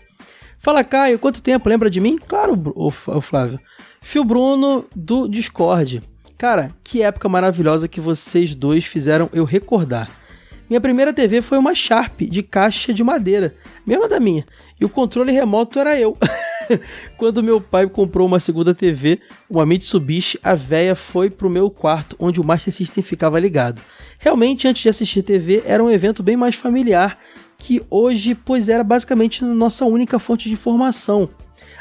[0.57, 1.67] Fala, Caio, quanto tempo?
[1.67, 2.17] Lembra de mim?
[2.17, 3.59] Claro, ô, ô Flávio.
[4.01, 6.01] Fio Bruno do Discord.
[6.37, 10.09] Cara, que época maravilhosa que vocês dois fizeram eu recordar.
[10.73, 13.53] Minha primeira TV foi uma Sharp de caixa de madeira,
[13.85, 14.43] mesma da minha.
[14.81, 16.17] E o controle remoto era eu.
[17.15, 22.15] Quando meu pai comprou uma segunda TV, uma Mitsubishi, a véia foi pro meu quarto,
[22.17, 23.83] onde o Master System ficava ligado.
[24.17, 27.19] Realmente, antes de assistir TV, era um evento bem mais familiar
[27.59, 31.29] que hoje, pois era basicamente nossa única fonte de informação.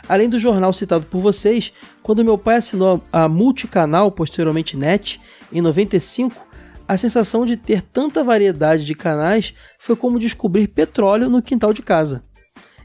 [0.07, 5.19] Além do jornal citado por vocês, quando meu pai assinou a Multicanal, posteriormente NET,
[5.51, 6.52] em 95,
[6.93, 11.83] a sensação de ter tanta variedade de canais foi como descobrir petróleo no quintal de
[11.83, 12.23] casa.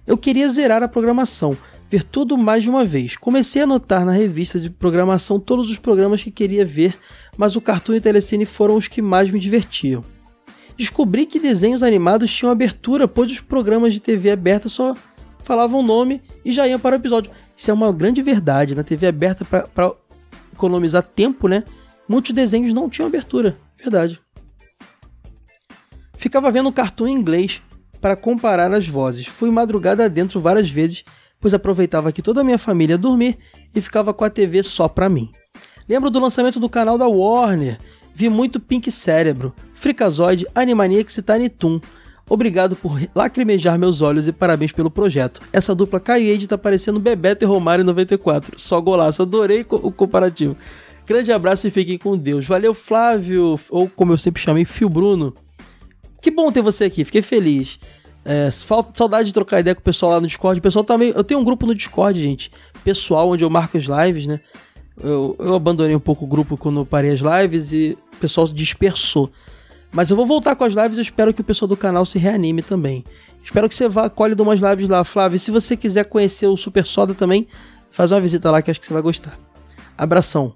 [0.05, 1.57] Eu queria zerar a programação,
[1.89, 3.17] ver tudo mais de uma vez.
[3.17, 6.97] Comecei a anotar na revista de programação todos os programas que queria ver,
[7.35, 10.03] mas o Cartoon e o Telecine foram os que mais me divertiam.
[10.77, 14.95] Descobri que desenhos animados tinham abertura, pois os programas de TV aberta só
[15.43, 17.31] falavam o nome e já iam para o episódio.
[17.55, 18.73] Isso é uma grande verdade.
[18.73, 19.91] Na TV aberta, para
[20.53, 21.65] economizar tempo, né?
[22.07, 23.57] Muitos desenhos não tinham abertura.
[23.77, 24.19] Verdade.
[26.17, 27.61] Ficava vendo um cartoon em inglês
[28.01, 29.27] para comparar as vozes.
[29.27, 31.03] Fui madrugada dentro várias vezes,
[31.39, 33.37] pois aproveitava que toda a minha família ia dormir
[33.73, 35.31] e ficava com a TV só para mim.
[35.87, 37.79] Lembro do lançamento do canal da Warner.
[38.13, 39.53] Vi muito Pink Cérebro.
[39.75, 41.79] Frikazoid, Animaniacs e Tiny Toon.
[42.29, 45.39] Obrigado por lacrimejar meus olhos e parabéns pelo projeto.
[45.53, 48.59] Essa dupla Kaiade tá parecendo Bebeto e Romário em 94.
[48.59, 50.57] Só golaço, adorei o comparativo.
[51.07, 52.45] Grande abraço e fiquem com Deus.
[52.45, 55.33] Valeu, Flávio, ou como eu sempre chamei, Fio Bruno.
[56.21, 57.79] Que bom ter você aqui, fiquei feliz.
[58.25, 60.59] É, falta saudade de trocar ideia com o pessoal lá no Discord.
[60.59, 61.13] O pessoal também.
[61.15, 62.51] Eu tenho um grupo no Discord, gente.
[62.83, 64.41] Pessoal, onde eu marco as lives, né?
[65.01, 69.31] Eu, eu abandonei um pouco o grupo quando parei as lives e o pessoal dispersou.
[69.93, 72.19] Mas eu vou voltar com as lives eu espero que o pessoal do canal se
[72.19, 73.05] reanime também.
[73.41, 75.37] Espero que você vá, colhe de umas lives lá, Flávio.
[75.37, 77.47] E se você quiser conhecer o Super Soda também,
[77.89, 79.39] faz uma visita lá que acho que você vai gostar.
[79.97, 80.53] Abração.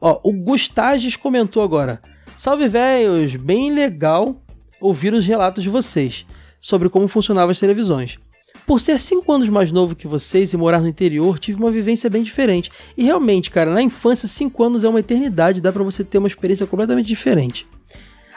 [0.00, 2.00] Ó, o Gustages comentou agora.
[2.36, 3.34] Salve, velhos!
[3.34, 4.40] Bem legal
[4.80, 6.24] ouvir os relatos de vocês
[6.60, 8.18] sobre como funcionavam as televisões.
[8.66, 12.08] Por ser 5 anos mais novo que vocês e morar no interior, tive uma vivência
[12.10, 12.70] bem diferente.
[12.96, 16.28] E realmente, cara, na infância, 5 anos é uma eternidade, dá para você ter uma
[16.28, 17.66] experiência completamente diferente.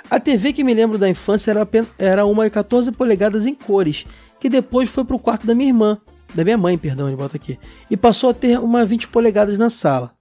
[0.10, 1.68] A TV que me lembro da infância era,
[1.98, 4.06] era uma 14 polegadas em cores,
[4.40, 6.00] que depois foi pro quarto da minha irmã,
[6.34, 7.60] da minha mãe, perdão, ele bota aqui,
[7.90, 10.12] e passou a ter uma 20 polegadas na sala.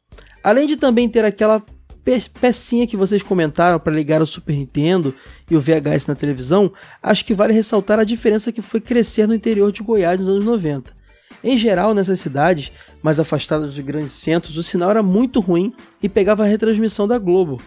[0.43, 1.63] Além de também ter aquela
[2.41, 5.15] pecinha que vocês comentaram para ligar o Super Nintendo
[5.51, 6.73] e o VHS na televisão,
[7.03, 10.45] acho que vale ressaltar a diferença que foi crescer no interior de Goiás nos anos
[10.45, 10.99] 90.
[11.43, 12.73] Em geral, nessas cidades
[13.03, 15.73] mais afastadas dos grandes centros, o sinal era muito ruim
[16.03, 17.61] e pegava a retransmissão da Globo,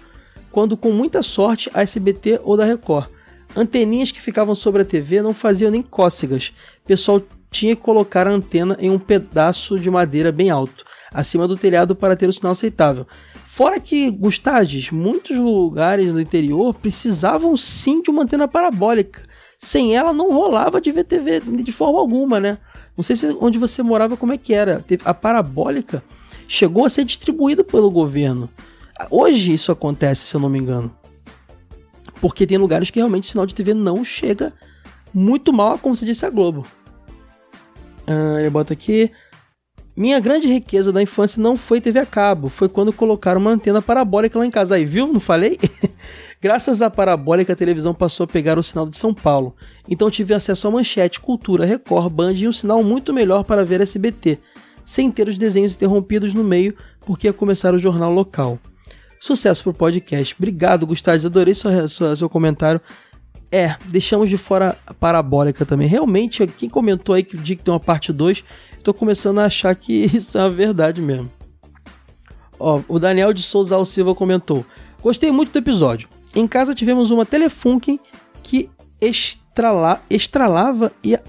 [0.52, 3.10] quando com muita sorte a SBT ou da Record.
[3.56, 6.54] Anteninhas que ficavam sobre a TV não faziam nem cócegas.
[6.86, 7.22] Pessoal
[7.54, 11.96] tinha que colocar a antena em um pedaço de madeira bem alto, acima do telhado
[11.96, 13.06] para ter o sinal aceitável.
[13.46, 19.22] Fora que, Gustages, muitos lugares do interior precisavam sim de uma antena parabólica.
[19.60, 22.58] Sem ela não rolava de ver TV de forma alguma, né?
[22.98, 24.84] Não sei se onde você morava como é que era.
[25.06, 26.04] A parabólica
[26.48, 28.50] chegou a ser distribuída pelo governo.
[29.12, 30.94] Hoje isso acontece, se eu não me engano.
[32.20, 34.52] Porque tem lugares que realmente sinal de TV não chega
[35.14, 36.66] muito mal, como se disse a Globo.
[38.08, 39.12] Ah, eu boto aqui.
[39.96, 43.80] Minha grande riqueza da infância não foi TV a cabo, foi quando colocaram uma antena
[43.80, 44.74] parabólica lá em casa.
[44.74, 45.06] Aí, viu?
[45.06, 45.60] Não falei?
[46.42, 49.56] Graças à parabólica, a televisão passou a pegar o sinal de São Paulo.
[49.88, 53.82] Então tive acesso a Manchete, Cultura, Record, Band e um sinal muito melhor para ver
[53.82, 54.40] SBT,
[54.84, 56.76] sem ter os desenhos interrompidos no meio,
[57.06, 58.58] porque ia começar o jornal local.
[59.20, 60.36] Sucesso pro podcast.
[60.38, 61.26] Obrigado, Gustavo.
[61.28, 62.82] Adorei seu, seu, seu comentário.
[63.54, 65.88] É, deixamos de fora a parabólica também.
[65.88, 68.44] Realmente, quem comentou aí que o que tem uma parte 2,
[68.84, 71.32] tô começando a achar que isso é a verdade mesmo.
[72.60, 74.66] Ó, o Daniel de Souza Silva comentou:
[75.04, 76.10] Gostei muito do episódio.
[76.36, 78.00] Em casa tivemos uma Telefunken
[78.42, 81.14] que estrala, estralava e.
[81.14, 81.22] A...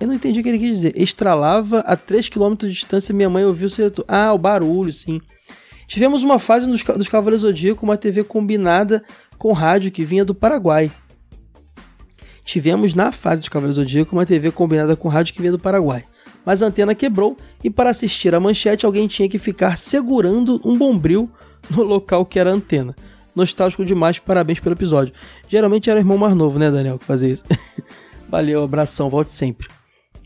[0.00, 1.00] Eu não entendi o que ele quis dizer.
[1.00, 4.04] Estralava a 3 km de distância minha mãe ouviu o seletor.
[4.08, 5.20] Ah, o barulho, sim.
[5.86, 9.04] Tivemos uma fase dos, dos Cavaleiros Zodíaco, uma TV combinada
[9.36, 10.90] com rádio que vinha do Paraguai.
[12.44, 16.04] Tivemos na fase dos Cavaleiros Zodíaco uma TV combinada com rádio que vinha do Paraguai.
[16.44, 20.78] Mas a antena quebrou e para assistir a manchete alguém tinha que ficar segurando um
[20.78, 21.28] bombril
[21.68, 22.94] no local que era a antena.
[23.34, 25.12] Nostálgico demais, parabéns pelo episódio.
[25.48, 27.44] Geralmente era o irmão mais novo, né, Daniel, que fazia isso.
[28.30, 29.68] Valeu, abração, volte sempre.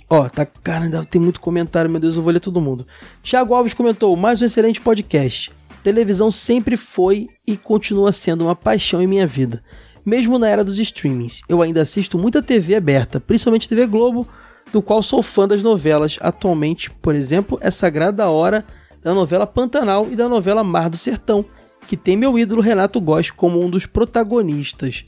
[0.09, 2.87] Ó, tá, cara, ainda tem muito comentário, meu Deus, eu vou ler todo mundo.
[3.23, 5.51] Tiago Alves comentou: mais um excelente podcast.
[5.83, 9.63] Televisão sempre foi e continua sendo uma paixão em minha vida.
[10.05, 14.27] Mesmo na era dos streamings, eu ainda assisto muita TV aberta, principalmente TV Globo,
[14.73, 16.19] do qual sou fã das novelas.
[16.21, 18.65] Atualmente, por exemplo, é sagrada hora
[19.03, 21.45] da novela Pantanal e da novela Mar do Sertão,
[21.87, 25.05] que tem meu ídolo Renato Góes como um dos protagonistas.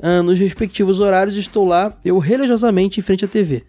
[0.00, 3.64] Ah, nos respectivos horários estou lá, eu religiosamente em frente à TV.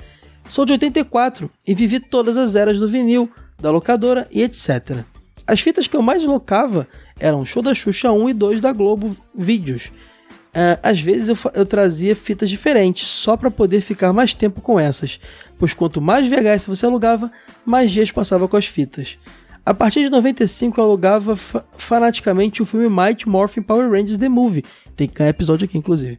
[0.50, 5.04] Sou de 84 e vivi todas as eras do vinil, da locadora e etc.
[5.48, 6.86] As fitas que eu mais locava
[7.18, 9.92] eram Show da Xuxa 1 e 2 da Globo Vídeos.
[10.48, 14.80] Uh, às vezes eu, eu, trazia fitas diferentes, só para poder ficar mais tempo com
[14.80, 15.20] essas,
[15.58, 17.32] pois quanto mais VHS você alugava,
[17.64, 19.18] mais dias passava com as fitas.
[19.66, 24.30] A partir de 95 eu alugava fa fanaticamente o filme Mighty Morphin Power Rangers The
[24.30, 24.66] Movie,
[24.96, 26.18] tem que episódio aqui inclusive.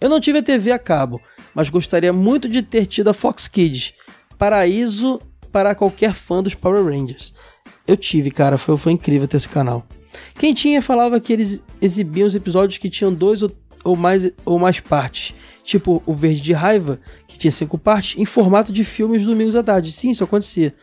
[0.00, 1.20] Eu não tive a TV a cabo,
[1.54, 3.92] mas gostaria muito de ter tido a Fox Kids,
[4.38, 5.20] paraíso
[5.50, 7.32] para qualquer fã dos Power Rangers.
[7.86, 9.86] Eu tive, cara, foi, foi incrível ter esse canal.
[10.38, 13.50] Quem tinha falava que eles exibiam os episódios que tinham dois ou,
[13.84, 18.24] ou, mais, ou mais partes, tipo o Verde de Raiva, que tinha cinco partes, em
[18.24, 19.92] formato de filmes domingos à tarde.
[19.92, 20.74] Sim, isso acontecia.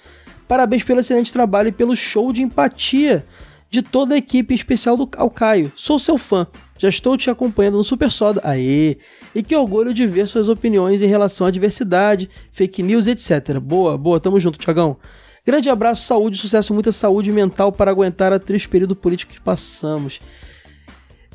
[0.47, 3.25] Parabéns pelo excelente trabalho e pelo show de empatia
[3.69, 5.71] de toda a equipe, em especial do ao Caio.
[5.77, 6.45] Sou seu fã.
[6.77, 8.41] Já estou te acompanhando no Super Soda.
[8.43, 8.97] Aê!
[9.33, 13.59] E que orgulho de ver suas opiniões em relação à diversidade, fake news, etc.
[13.61, 14.97] Boa, boa, tamo junto, Tiagão.
[15.45, 20.21] Grande abraço, saúde, sucesso, muita saúde mental para aguentar a triste período político que passamos.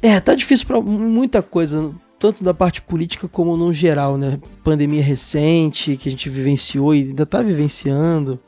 [0.01, 4.39] É, tá difícil pra muita coisa, tanto da parte política como no geral, né?
[4.63, 8.39] Pandemia recente que a gente vivenciou e ainda tá vivenciando.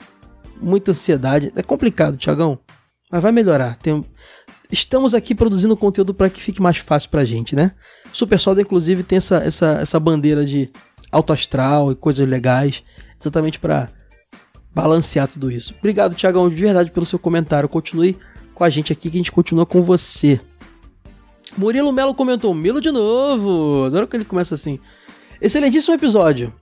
[0.60, 1.52] Muita ansiedade.
[1.56, 2.58] É complicado, Tiagão.
[3.10, 3.76] Mas vai melhorar.
[3.78, 4.04] Tem...
[4.70, 7.72] Estamos aqui produzindo conteúdo para que fique mais fácil pra gente, né?
[8.12, 10.70] Super Soda, inclusive, tem essa, essa, essa bandeira de
[11.10, 12.84] alto astral e coisas legais,
[13.18, 13.90] exatamente para
[14.74, 15.74] balancear tudo isso.
[15.78, 17.68] Obrigado, Tiagão, de verdade, pelo seu comentário.
[17.68, 18.18] Continue
[18.54, 20.40] com a gente aqui que a gente continua com você.
[21.56, 23.84] Murilo Melo comentou: Milo de novo.
[23.86, 24.78] Adoro que ele começa assim.
[25.40, 26.52] Excelentíssimo episódio.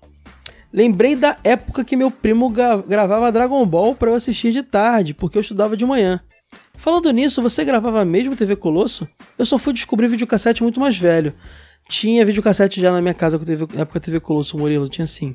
[0.73, 5.39] Lembrei da época que meu primo gravava Dragon Ball para eu assistir de tarde, porque
[5.39, 6.21] eu estudava de manhã.
[6.77, 9.09] Falando nisso, você gravava mesmo TV Colosso?
[9.39, 11.33] Eu só fui descobrir videocassete muito mais velho.
[11.89, 15.35] Tinha videocassete já na minha casa na época TV Colosso, Murilo, tinha sim.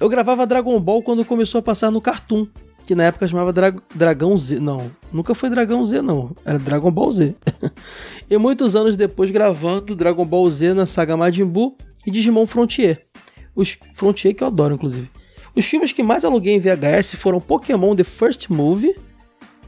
[0.00, 2.46] Eu gravava Dragon Ball quando começou a passar no Cartoon
[2.90, 4.58] que na época chamava Dra Dragão Z.
[4.58, 6.34] Não, nunca foi Dragão Z, não.
[6.44, 7.36] Era Dragon Ball Z.
[8.28, 13.06] e muitos anos depois gravando Dragon Ball Z na saga Majin Buu e Digimon Frontier.
[13.54, 15.08] Os Frontier que eu adoro, inclusive.
[15.54, 18.96] Os filmes que mais aluguei em VHS foram Pokémon The First Movie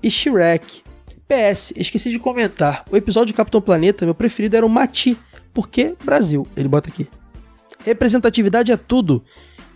[0.02, 0.82] e Shrek.
[1.28, 2.84] PS, esqueci de comentar.
[2.90, 5.16] O episódio de Capitão Planeta, meu preferido era o Mati,
[5.54, 6.44] porque Brasil.
[6.56, 7.08] Ele bota aqui.
[7.84, 9.24] Representatividade é tudo.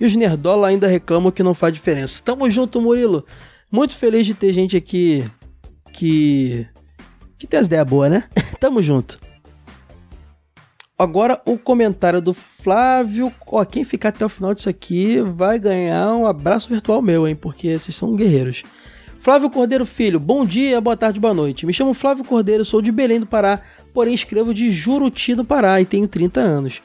[0.00, 2.20] E os nerdola ainda reclamam que não faz diferença.
[2.22, 3.24] Tamo junto, Murilo.
[3.70, 5.24] Muito feliz de ter gente aqui
[5.92, 6.66] que
[7.38, 8.24] que tem as ideias boas, né?
[8.60, 9.18] Tamo junto.
[10.98, 13.32] Agora o comentário do Flávio.
[13.46, 17.36] Ó, quem ficar até o final disso aqui vai ganhar um abraço virtual meu, hein?
[17.36, 18.62] Porque vocês são guerreiros.
[19.18, 21.66] Flávio Cordeiro Filho, bom dia, boa tarde, boa noite.
[21.66, 23.60] Me chamo Flávio Cordeiro, sou de Belém do Pará,
[23.92, 26.80] porém escrevo de Juruti do Pará e tenho 30 anos.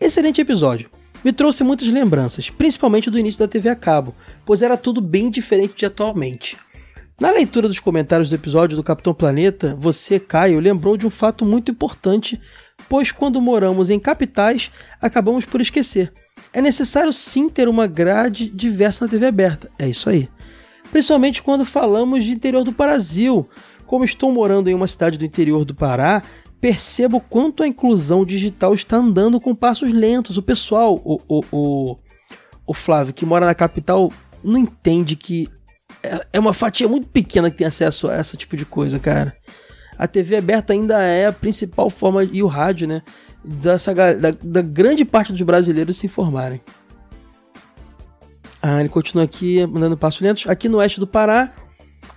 [0.00, 4.76] Excelente episódio me trouxe muitas lembranças, principalmente do início da TV a cabo, pois era
[4.76, 6.56] tudo bem diferente de atualmente.
[7.20, 11.44] Na leitura dos comentários do episódio do Capitão Planeta, você, Caio, lembrou de um fato
[11.44, 12.40] muito importante,
[12.88, 14.70] pois quando moramos em capitais,
[15.00, 16.12] acabamos por esquecer.
[16.52, 20.28] É necessário sim ter uma grade diversa na TV aberta, é isso aí.
[20.90, 23.48] Principalmente quando falamos de interior do Brasil.
[23.86, 26.22] Como estou morando em uma cidade do interior do Pará,
[26.62, 30.36] percebo quanto a inclusão digital está andando com passos lentos.
[30.36, 31.96] O pessoal, o, o, o,
[32.64, 34.12] o Flávio, que mora na capital,
[34.44, 35.48] não entende que
[36.04, 39.36] é, é uma fatia muito pequena que tem acesso a esse tipo de coisa, cara.
[39.98, 43.02] A TV aberta ainda é a principal forma, e o rádio, né?
[43.44, 46.60] Dessa, da, da grande parte dos brasileiros se informarem.
[48.62, 50.48] Ah, ele continua aqui mandando passos lentos.
[50.48, 51.52] Aqui no oeste do Pará,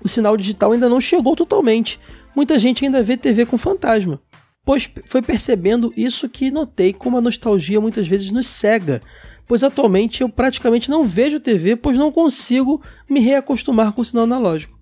[0.03, 1.99] o sinal digital ainda não chegou totalmente.
[2.35, 4.21] Muita gente ainda vê TV com fantasma
[4.65, 9.01] pois foi percebendo isso que notei como a nostalgia muitas vezes nos cega,
[9.47, 14.23] pois atualmente eu praticamente não vejo TV, pois não consigo me reacostumar com o sinal
[14.23, 14.75] analógico.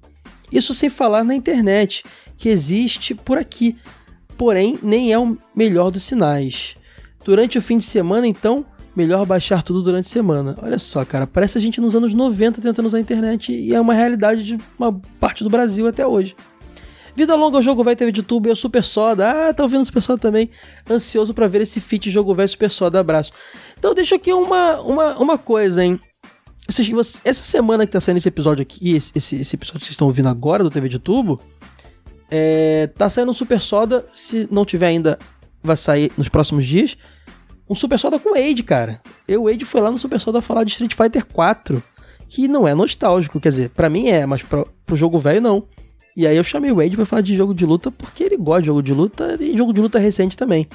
[0.52, 2.04] Isso sem falar na internet,
[2.38, 3.76] que existe por aqui,
[4.38, 6.76] porém nem é o melhor dos sinais.
[7.26, 8.66] Durante o fim de semana, então,
[8.96, 10.56] melhor baixar tudo durante a semana.
[10.62, 13.82] Olha só, cara, parece a gente nos anos 90 tentando usar a internet e é
[13.82, 16.36] uma realidade de uma parte do Brasil até hoje.
[17.16, 19.50] Vida longa ao jogo vai TV de tubo e o Super Soda.
[19.50, 20.50] Ah, tá ouvindo o Super Soda também.
[20.90, 23.00] Ansioso para ver esse feat jogo velho Super Soda.
[23.00, 23.32] Abraço.
[23.78, 26.00] Então deixa aqui uma, uma, uma coisa, hein.
[26.68, 30.30] Essa semana que tá saindo esse episódio aqui, esse, esse, episódio que vocês estão ouvindo
[30.30, 31.40] agora do TV de Tubo,
[32.32, 35.20] é, tá saindo um Super Soda, se não tiver ainda,
[35.62, 36.98] vai sair nos próximos dias.
[37.70, 39.02] Um Super Soda com o Wade, cara.
[39.28, 41.84] Eu, o Wade foi lá no Super Soda falar de Street Fighter 4,
[42.28, 45.68] que não é nostálgico, quer dizer, para mim é, mas pro, pro jogo velho não.
[46.16, 48.62] E aí eu chamei o Wade pra falar de jogo de luta porque ele gosta
[48.62, 50.68] de jogo de luta e jogo de luta recente também.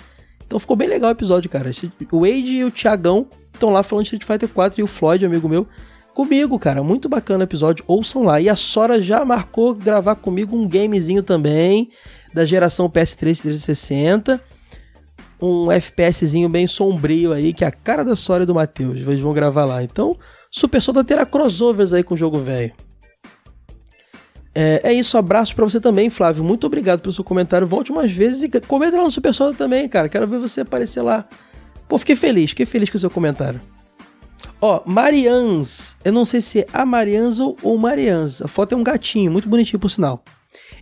[0.46, 1.70] Então ficou bem legal o episódio, cara.
[2.10, 5.24] O Wade e o Thiagão estão lá falando de Street Fighter 4 e o Floyd,
[5.24, 5.66] amigo meu,
[6.14, 6.82] comigo, cara.
[6.82, 7.84] Muito bacana o episódio.
[7.86, 8.40] Ouçam lá.
[8.40, 11.90] E a Sora já marcou gravar comigo um gamezinho também
[12.34, 14.42] da geração PS3 360.
[15.40, 18.96] Um FPSzinho bem sombrio aí, que é a cara da Sora e do Matheus.
[18.96, 19.82] Eles vão gravar lá.
[19.82, 20.16] Então,
[20.50, 22.72] Super Soda terá crossovers aí com o jogo velho.
[24.54, 26.42] É, é isso, abraço para você também, Flávio.
[26.42, 27.66] Muito obrigado pelo seu comentário.
[27.66, 30.08] Volte mais vezes e comenta lá no Super Soda também, cara.
[30.08, 31.26] Quero ver você aparecer lá.
[31.88, 33.60] Pô, fiquei feliz, fiquei feliz com o seu comentário.
[34.60, 35.96] Ó, Marians.
[36.04, 38.42] Eu não sei se é a Marians ou, ou Marians.
[38.42, 40.22] A foto é um gatinho, muito bonitinho por sinal.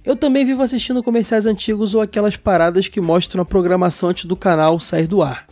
[0.05, 4.37] Eu também vivo assistindo comerciais antigos ou aquelas paradas que mostram a programação antes do
[4.37, 5.47] canal sair do ar.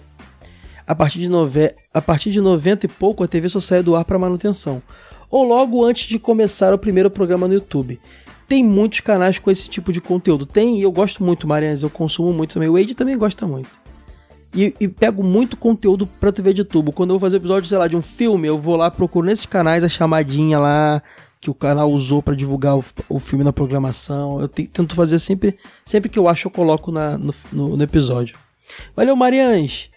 [0.86, 1.74] A partir de, nove...
[1.92, 4.82] a partir de 90 e pouco, a TV só sai do ar para manutenção
[5.30, 8.00] ou logo antes de começar o primeiro programa no YouTube.
[8.48, 10.44] Tem muitos canais com esse tipo de conteúdo.
[10.44, 12.68] Tem, e eu gosto muito, Mariana, eu consumo muito também.
[12.68, 13.70] O Wade também gosta muito.
[14.54, 16.92] E, e, pego muito conteúdo pra TV de tubo.
[16.92, 19.46] Quando eu vou fazer episódio, sei lá, de um filme, eu vou lá, procuro nesses
[19.46, 21.02] canais a chamadinha lá,
[21.40, 24.40] que o canal usou para divulgar o, o, filme na programação.
[24.40, 27.82] Eu te, tento fazer sempre, sempre que eu acho, eu coloco na, no, no, no
[27.82, 28.36] episódio.
[28.94, 29.90] Valeu, Marians!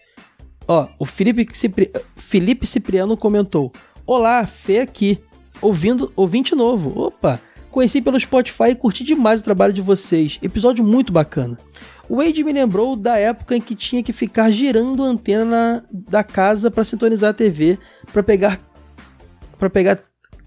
[0.67, 1.91] Ó, o Felipe, Cipri...
[2.15, 3.71] Felipe Cipriano comentou:
[4.09, 5.19] Olá, Fê aqui,
[5.61, 6.97] ouvindo, ouvinte novo.
[6.97, 7.41] Opa!
[7.69, 10.39] Conheci pelo Spotify e curti demais o trabalho de vocês.
[10.41, 11.59] Episódio muito bacana.
[12.07, 15.83] O Wade me lembrou da época em que tinha que ficar girando a antena na,
[15.91, 17.77] da casa para sintonizar a TV,
[18.13, 18.61] para pegar
[19.59, 19.99] para pegar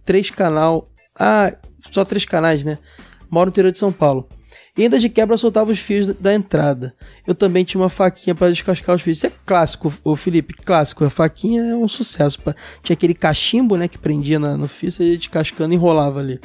[0.06, 0.88] três canal.
[1.14, 1.54] Ah,
[1.92, 2.78] só três canais, né?
[3.28, 4.26] Moro no interior de São Paulo.
[4.76, 6.94] E ainda de quebra soltava os fios da entrada.
[7.26, 9.18] Eu também tinha uma faquinha para descascar os fios.
[9.18, 11.04] Isso é clássico, o Felipe, clássico.
[11.04, 12.40] A faquinha é um sucesso.
[12.40, 12.54] Pra...
[12.82, 16.40] Tinha aquele cachimbo, né, que prendia na, no fio, você ia descascando e enrolava ali.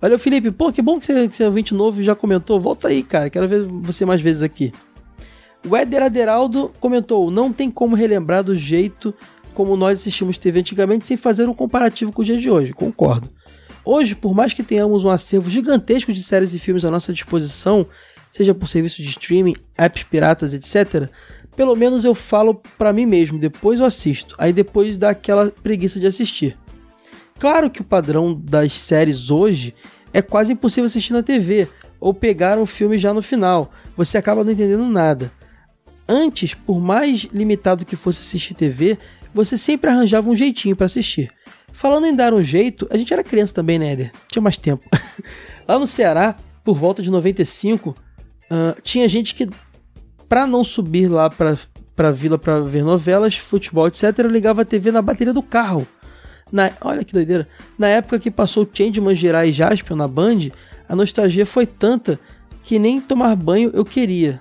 [0.00, 0.50] Valeu, Felipe.
[0.50, 2.60] Pô, que bom que você, que você é ouvinte novo e já comentou.
[2.60, 3.30] Volta aí, cara.
[3.30, 4.70] Quero ver você mais vezes aqui.
[5.66, 9.14] O Éder Aderaldo comentou: Não tem como relembrar do jeito
[9.54, 12.72] como nós assistimos TV antigamente sem fazer um comparativo com o dia de hoje.
[12.72, 13.30] Concordo.
[13.84, 17.86] Hoje, por mais que tenhamos um acervo gigantesco de séries e filmes à nossa disposição,
[18.32, 21.08] seja por serviços de streaming, apps piratas, etc.,
[21.54, 26.00] pelo menos eu falo para mim mesmo, depois eu assisto, aí depois dá aquela preguiça
[26.00, 26.58] de assistir.
[27.38, 29.74] Claro que o padrão das séries hoje
[30.12, 31.68] é quase impossível assistir na TV
[32.00, 35.30] ou pegar um filme já no final, você acaba não entendendo nada.
[36.08, 38.98] Antes, por mais limitado que fosse assistir TV,
[39.32, 41.30] você sempre arranjava um jeitinho para assistir.
[41.74, 44.12] Falando em dar um jeito, a gente era criança também, né, Éder?
[44.30, 44.88] Tinha mais tempo.
[45.66, 49.50] Lá no Ceará, por volta de 95, uh, tinha gente que,
[50.28, 51.58] pra não subir lá pra,
[51.96, 55.84] pra vila pra ver novelas, futebol, etc., ligava a TV na bateria do carro.
[56.52, 57.48] Na, olha que doideira.
[57.76, 60.50] Na época que passou o Changeman Girai e Jaspion na Band,
[60.88, 62.20] a nostalgia foi tanta
[62.62, 64.40] que nem tomar banho eu queria.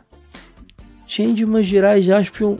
[1.07, 2.57] Changeman Girai e Jaspion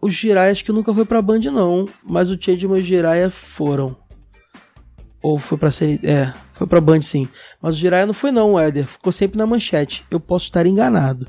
[0.00, 1.86] os Jiraiya acho que nunca foi pra Band, não.
[2.04, 3.96] Mas o Changeman e o Jiraiya foram.
[5.20, 6.00] Ou foi pra série.
[6.04, 7.28] É, foi pra Band sim.
[7.60, 8.86] Mas o Jiraiya não foi, não, Éder.
[8.86, 10.04] Ficou sempre na manchete.
[10.10, 11.26] Eu posso estar enganado.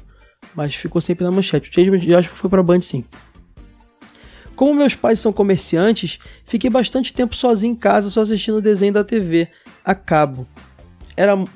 [0.56, 1.70] Mas ficou sempre na manchete.
[1.70, 3.04] O Changeman acho que foi pra Band sim.
[4.56, 8.92] Como meus pais são comerciantes, fiquei bastante tempo sozinho em casa só assistindo o desenho
[8.92, 9.48] da TV
[9.86, 10.46] a cabo.
[11.16, 11.48] Era uh,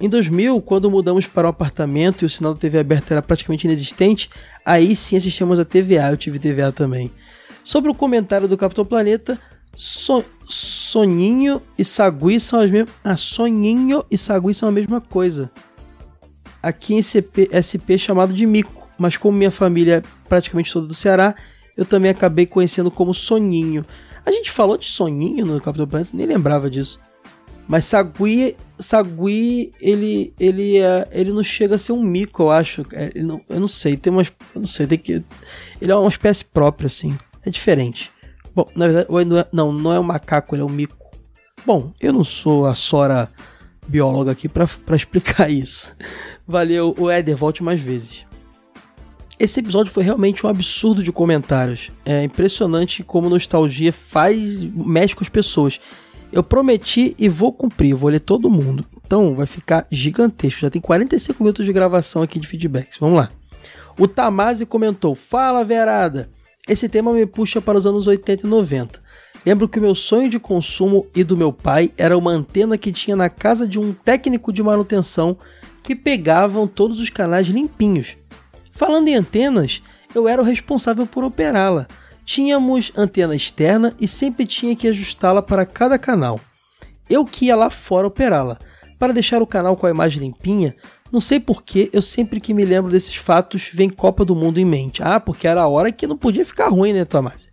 [0.00, 3.66] em 2000, quando mudamos para um apartamento e o sinal da TV aberta era praticamente
[3.66, 4.30] inexistente,
[4.66, 7.12] Aí sim assistimos a TVA, eu tive TVA também.
[7.62, 9.38] Sobre o comentário do Capitão Planeta,
[9.76, 12.92] so, Soninho e Sagui são as mesmas.
[13.04, 15.52] Ah, Soninho e Sagui são a mesma coisa.
[16.60, 20.94] Aqui em CP, SP chamado de Mico, mas como minha família é praticamente toda do
[20.94, 21.36] Ceará,
[21.76, 23.86] eu também acabei conhecendo como Soninho.
[24.24, 26.98] A gente falou de Soninho no Capitão Planeta, nem lembrava disso.
[27.68, 32.86] Mas Sagui, Sagui ele, ele, é, ele não chega a ser um mico, eu acho.
[32.92, 34.28] É, não, eu não sei, tem umas.
[34.54, 35.22] Eu não sei, tem que.
[35.80, 37.16] Ele é uma espécie própria, assim.
[37.44, 38.10] É diferente.
[38.54, 40.96] Bom, na verdade, não, é, não, não é um macaco, ele é um mico.
[41.64, 43.30] Bom, eu não sou a Sora
[43.86, 45.94] bióloga aqui para explicar isso.
[46.46, 48.24] Valeu, o Éder, volte mais vezes.
[49.38, 51.90] Esse episódio foi realmente um absurdo de comentários.
[52.04, 55.78] É impressionante como nostalgia faz mexe com as pessoas.
[56.32, 58.84] Eu prometi e vou cumprir, vou ler todo mundo.
[59.04, 60.60] Então vai ficar gigantesco.
[60.60, 62.98] Já tem 45 minutos de gravação aqui de feedbacks.
[62.98, 63.30] Vamos lá.
[63.98, 66.28] O Tamasi comentou: Fala, Verada!
[66.68, 69.00] Esse tema me puxa para os anos 80 e 90.
[69.44, 72.90] Lembro que o meu sonho de consumo e do meu pai era uma antena que
[72.90, 75.36] tinha na casa de um técnico de manutenção
[75.84, 78.16] que pegavam todos os canais limpinhos.
[78.72, 79.80] Falando em antenas,
[80.12, 81.86] eu era o responsável por operá-la.
[82.26, 86.40] Tínhamos antena externa e sempre tinha que ajustá-la para cada canal.
[87.08, 88.58] Eu que ia lá fora operá-la.
[88.98, 90.74] Para deixar o canal com a imagem limpinha,
[91.12, 94.64] não sei porquê, eu sempre que me lembro desses fatos, vem Copa do Mundo em
[94.64, 95.04] mente.
[95.04, 97.48] Ah, porque era a hora que não podia ficar ruim, né, Tomás?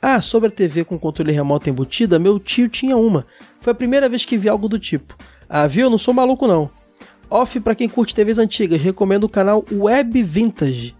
[0.00, 3.26] Ah, sobre a TV com controle remoto embutida, meu tio tinha uma.
[3.60, 5.16] Foi a primeira vez que vi algo do tipo.
[5.48, 5.90] Ah, viu?
[5.90, 6.70] Não sou maluco não.
[7.28, 10.94] Off para quem curte TVs antigas, recomendo o canal Web Vintage.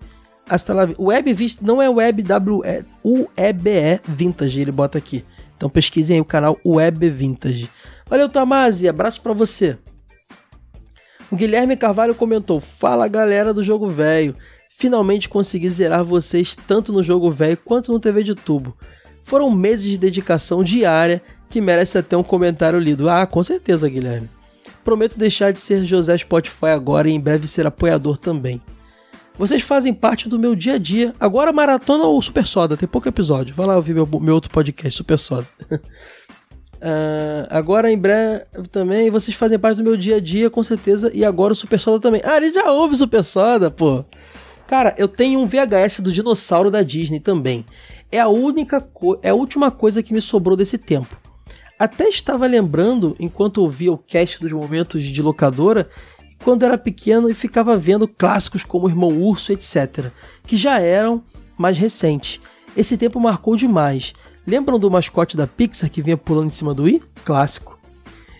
[0.48, 5.24] Lá, Web Vista não é Web W, é UEBE Vintage, ele bota aqui.
[5.56, 7.68] Então pesquisem aí o canal Web Vintage.
[8.09, 9.77] Valeu, Tamasi, abraço para você.
[11.31, 14.36] O Guilherme Carvalho comentou: Fala galera do jogo velho.
[14.70, 18.77] Finalmente consegui zerar vocês tanto no jogo velho quanto no TV de tubo.
[19.24, 23.09] Foram meses de dedicação diária que merece até um comentário lido.
[23.09, 24.31] Ah, com certeza, Guilherme.
[24.85, 28.60] Prometo deixar de ser José Spotify agora e em breve ser apoiador também.
[29.39, 31.15] Vocês fazem parte do meu dia a dia.
[31.21, 33.55] Agora maratona ou Super Soda, tem pouco episódio.
[33.55, 35.47] Vai lá ouvir meu, meu outro podcast, Super Soda.
[35.71, 35.79] uh,
[37.51, 41.11] agora em breve também, vocês fazem parte do meu dia a dia, com certeza.
[41.13, 42.23] E agora o Super Soda também.
[42.25, 44.05] Ah, ele já ouve Super Soda, pô.
[44.67, 47.65] Cara, eu tenho um VHS do dinossauro da Disney também.
[48.11, 48.89] É a única
[49.23, 51.15] é a última coisa que me sobrou desse tempo.
[51.79, 55.91] Até estava lembrando, enquanto ouvia o cast dos momentos de locadora,
[56.43, 60.11] quando era pequeno e ficava vendo clássicos como Irmão Urso, etc.,
[60.45, 61.23] que já eram
[61.57, 62.41] mais recentes.
[62.77, 64.13] Esse tempo marcou demais.
[64.47, 67.03] Lembram do mascote da Pixar que vinha pulando em cima do i?
[67.25, 67.77] Clássico.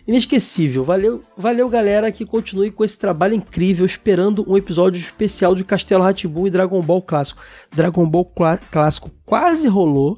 [0.07, 0.85] Inesquecível.
[0.85, 6.05] Valeu, valeu galera que continue com esse trabalho incrível, esperando um episódio especial de Castelo
[6.05, 7.43] Ratibum e Dragon Ball Clássico.
[7.75, 8.31] Dragon Ball
[8.71, 10.17] Clássico quase rolou,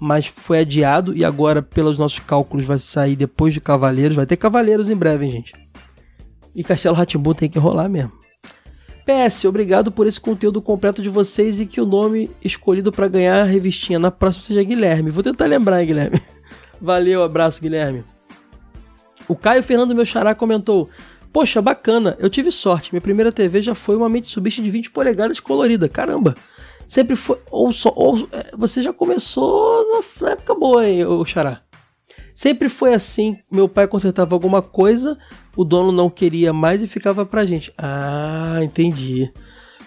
[0.00, 4.16] mas foi adiado e agora, pelos nossos cálculos, vai sair depois de Cavaleiros.
[4.16, 5.63] Vai ter Cavaleiros em breve, hein, gente.
[6.54, 8.12] E Castelo Ratibum tem que rolar mesmo.
[9.04, 13.42] PS, obrigado por esse conteúdo completo de vocês e que o nome escolhido para ganhar
[13.42, 15.10] a revistinha na próxima seja Guilherme.
[15.10, 16.22] Vou tentar lembrar, hein, Guilherme.
[16.80, 18.02] Valeu, abraço, Guilherme.
[19.28, 20.88] O Caio Fernando Meu Xará comentou:
[21.32, 22.92] Poxa, bacana, eu tive sorte.
[22.92, 25.88] Minha primeira TV já foi uma Mitsubishi de 20 polegadas colorida.
[25.88, 26.34] Caramba!
[26.88, 27.38] Sempre foi.
[27.50, 27.92] Ou só.
[27.94, 31.60] Ou, é, você já começou na época boa, hein, o Xará.
[32.34, 33.36] Sempre foi assim.
[33.50, 35.18] Meu pai consertava alguma coisa,
[35.56, 37.72] o dono não queria mais e ficava pra gente.
[37.78, 39.32] Ah, entendi.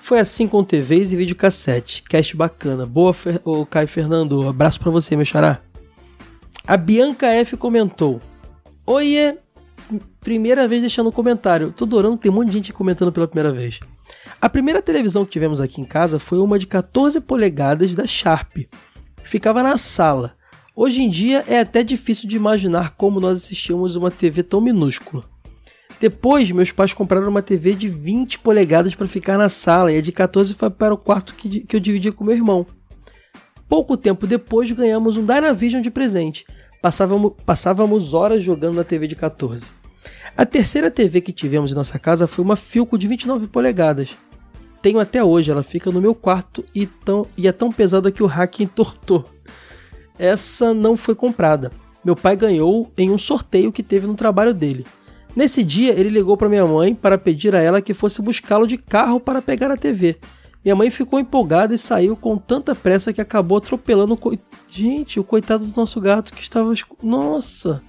[0.01, 2.03] Foi assim com TVs e videocassete.
[2.03, 2.85] Cast bacana.
[2.85, 3.41] Boa, Fer...
[3.43, 4.47] o Caio Fernando.
[4.47, 5.59] Abraço para você, meu xará.
[6.65, 8.21] A Bianca F comentou:
[8.85, 9.37] Oiê,
[10.21, 11.71] primeira vez deixando um comentário.
[11.71, 13.79] Tô adorando, tem um monte de gente comentando pela primeira vez.
[14.39, 18.57] A primeira televisão que tivemos aqui em casa foi uma de 14 polegadas da Sharp.
[19.23, 20.35] Ficava na sala.
[20.75, 25.25] Hoje em dia é até difícil de imaginar como nós assistíamos uma TV tão minúscula.
[25.99, 30.01] Depois, meus pais compraram uma TV de 20 polegadas para ficar na sala e a
[30.01, 32.65] de 14 foi para o quarto que, que eu dividia com meu irmão.
[33.67, 36.45] Pouco tempo depois, ganhamos um Dynavision de presente
[36.81, 39.65] Passávamos, passávamos horas jogando na TV de 14.
[40.35, 44.15] A terceira TV que tivemos em nossa casa foi uma Filco de 29 polegadas.
[44.81, 48.21] Tenho até hoje, ela fica no meu quarto e, tão, e é tão pesada que
[48.21, 49.25] o hack entortou.
[50.19, 51.71] Essa não foi comprada.
[52.05, 54.85] Meu pai ganhou em um sorteio que teve no trabalho dele.
[55.37, 58.75] Nesse dia, ele ligou para minha mãe para pedir a ela que fosse buscá-lo de
[58.75, 60.17] carro para pegar a TV.
[60.65, 64.35] Minha mãe ficou empolgada e saiu com tanta pressa que acabou atropelando o co...
[64.67, 66.73] Gente, o coitado do nosso gato que estava.
[67.03, 67.83] Nossa!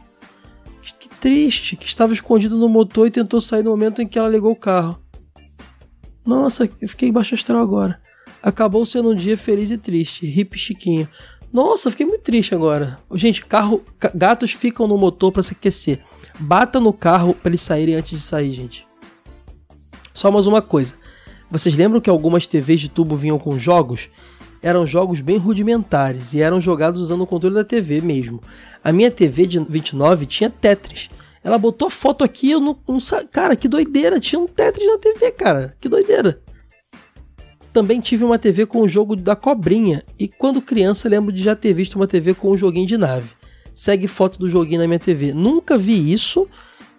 [1.01, 1.75] Que triste!
[1.75, 4.57] Que estava escondido no motor e tentou sair no momento em que ela ligou o
[4.57, 5.03] carro.
[6.27, 7.99] Nossa, eu fiquei baixo astral agora.
[8.43, 10.27] Acabou sendo um dia feliz e triste.
[10.27, 11.09] Hip Chiquinho.
[11.51, 12.99] Nossa, fiquei muito triste agora.
[13.15, 13.83] Gente, carro,
[14.15, 16.05] gatos ficam no motor para se aquecer.
[16.39, 18.87] Bata no carro para eles saírem antes de sair, gente.
[20.15, 20.95] Só mais uma coisa.
[21.51, 24.09] Vocês lembram que algumas TVs de tubo vinham com jogos?
[24.63, 28.41] Eram jogos bem rudimentares e eram jogados usando o controle da TV mesmo.
[28.85, 31.11] A minha TV de 29 tinha Tetris.
[31.43, 32.99] Ela botou foto aqui, eu não, não
[33.33, 34.21] Cara, que doideira!
[34.21, 35.77] Tinha um Tetris na TV, cara.
[35.81, 36.41] Que doideira!
[37.73, 40.03] Também tive uma TV com o jogo da cobrinha.
[40.19, 43.31] E quando criança, lembro de já ter visto uma TV com um joguinho de nave.
[43.79, 45.33] Segue foto do joguinho na minha TV.
[45.33, 46.49] Nunca vi isso.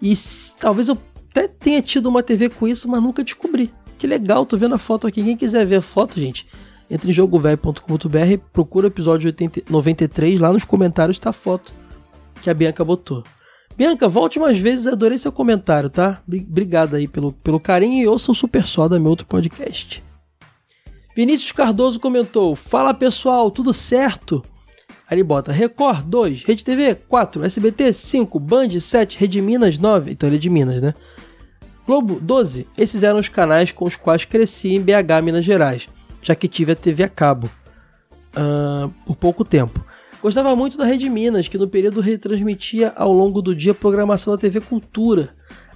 [0.00, 0.14] E
[0.58, 0.96] talvez eu
[1.28, 3.70] até tenha tido uma TV com isso, mas nunca descobri.
[3.98, 5.22] Que legal, tô vendo a foto aqui.
[5.22, 6.46] Quem quiser ver a foto, gente,
[6.90, 11.70] entre em jogovelho.com.br, procura o episódio 80, 93, lá nos comentários tá a foto
[12.40, 13.24] que a Bianca botou.
[13.76, 16.22] Bianca, volte mais vezes, adorei seu comentário, tá?
[16.26, 20.02] Obrigado aí pelo, pelo carinho e ouça o Super Soda, meu outro podcast.
[21.14, 24.42] Vinícius Cardoso comentou: Fala pessoal, tudo certo?
[25.10, 30.12] Aí ele bota Record 2, Rede TV 4, SBT 5, Band 7, Rede Minas 9.
[30.12, 30.94] Então ele é de Minas, né?
[31.84, 32.68] Globo 12.
[32.78, 35.88] Esses eram os canais com os quais cresci em BH, Minas Gerais,
[36.22, 37.50] já que tive a TV a cabo
[38.36, 39.84] uh, por pouco tempo.
[40.22, 44.32] Gostava muito da Rede Minas, que no período retransmitia ao longo do dia a programação
[44.32, 45.30] da TV Cultura.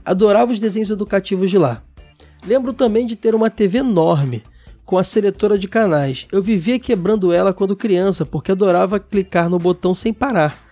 [0.04, 1.82] Adorava os desenhos educativos de lá.
[2.46, 4.44] Lembro também de ter uma TV enorme,
[4.84, 6.26] com a seletora de canais.
[6.30, 10.62] Eu vivia quebrando ela quando criança, porque adorava clicar no botão sem parar.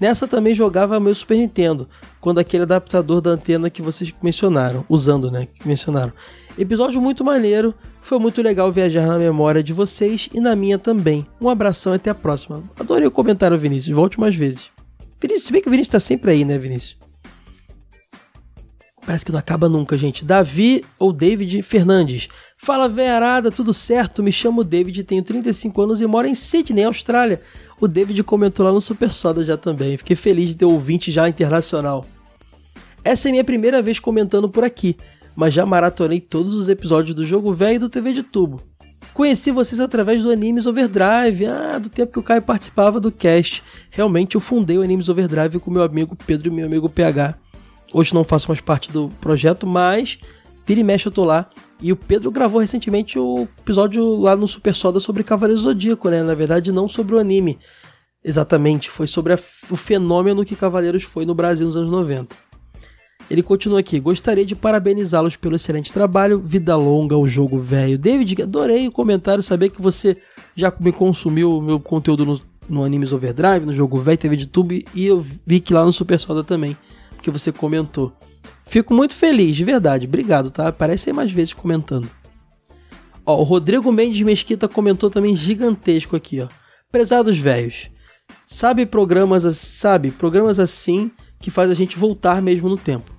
[0.00, 1.88] Nessa também jogava meu Super Nintendo,
[2.20, 6.12] quando aquele adaptador da antena que vocês mencionaram, usando, né, que mencionaram.
[6.56, 11.26] Episódio muito maneiro, foi muito legal viajar na memória de vocês e na minha também.
[11.40, 12.62] Um abração e até a próxima.
[12.78, 14.70] Adorei o comentário, Vinícius, volte mais vezes.
[15.20, 16.96] Vinícius, se bem que o Vinícius tá sempre aí, né, Vinícius?
[19.08, 20.22] Parece que não acaba nunca, gente.
[20.22, 22.28] Davi ou David Fernandes.
[22.58, 24.22] Fala, veiarada, tudo certo?
[24.22, 27.40] Me chamo David, tenho 35 anos e moro em Sydney, Austrália.
[27.80, 29.96] O David comentou lá no Super Soda já também.
[29.96, 32.04] Fiquei feliz de ter ouvinte já internacional.
[33.02, 34.94] Essa é minha primeira vez comentando por aqui,
[35.34, 38.60] mas já maratonei todos os episódios do Jogo Velho e do TV de Tubo.
[39.14, 43.62] Conheci vocês através do Animes Overdrive, ah, do tempo que o Caio participava do cast.
[43.90, 47.47] Realmente eu fundei o Animes Overdrive com meu amigo Pedro e meu amigo PH.
[47.92, 50.18] Hoje não faço mais parte do projeto, mas
[50.66, 51.48] vira e mexe eu tô lá.
[51.80, 56.22] E o Pedro gravou recentemente o episódio lá no Super Soda sobre Cavaleiro Zodíaco, né?
[56.22, 57.58] Na verdade, não sobre o anime.
[58.22, 59.38] Exatamente, foi sobre a,
[59.70, 62.34] o fenômeno que Cavaleiros foi no Brasil nos anos 90.
[63.30, 67.98] Ele continua aqui: gostaria de parabenizá-los pelo excelente trabalho, vida longa o jogo velho.
[67.98, 70.16] David, adorei o comentário, saber que você
[70.54, 74.46] já me consumiu o meu conteúdo no, no Animes Overdrive, no jogo velho, TV de
[74.46, 76.76] Tube, e eu vi que lá no Super Soda também,
[77.20, 78.12] que você comentou.
[78.64, 80.06] Fico muito feliz, de verdade.
[80.06, 80.70] Obrigado, tá?
[80.70, 82.08] Parece aí mais vezes comentando.
[83.24, 86.48] Ó, o Rodrigo Mendes Mesquita comentou também gigantesco aqui, ó.
[86.90, 87.90] Prezados velhos.
[88.46, 93.12] Sabe programas, sabe, programas assim que faz a gente voltar mesmo no tempo.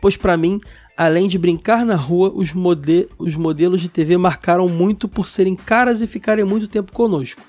[0.00, 0.60] Pois para mim,
[0.96, 5.56] além de brincar na rua, os, mode os modelos de TV marcaram muito por serem
[5.56, 7.40] caras e ficarem muito tempo conosco.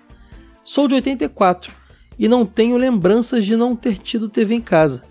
[0.63, 1.71] Sou de 84
[2.17, 5.03] e não tenho lembranças de não ter tido TV em casa.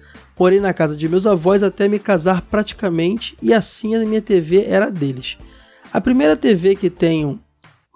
[0.42, 4.64] Morei na casa de meus avós até me casar praticamente e assim a minha TV
[4.64, 5.38] era deles.
[5.92, 7.40] A primeira TV que tenho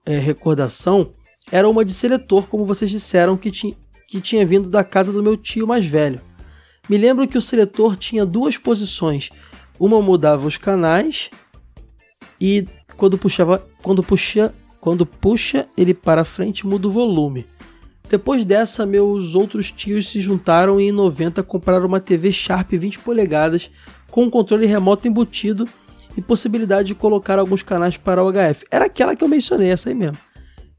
[0.05, 1.11] é, recordação
[1.51, 5.25] era uma de seletor, como vocês disseram, que, ti que tinha vindo da casa do
[5.25, 6.21] meu tio mais velho.
[6.89, 9.29] Me lembro que o seletor tinha duas posições.
[9.77, 11.29] Uma mudava os canais
[12.41, 12.65] e
[12.97, 17.45] quando puxava, quando puxa, quando puxa ele para frente muda o volume.
[18.09, 23.01] Depois dessa, meus outros tios se juntaram e em 90 compraram uma TV Sharp 20
[23.01, 23.71] polegadas
[24.11, 25.69] com um controle remoto embutido
[26.17, 28.65] e possibilidade de colocar alguns canais para o HF.
[28.71, 30.19] Era aquela que eu mencionei, essa aí mesmo.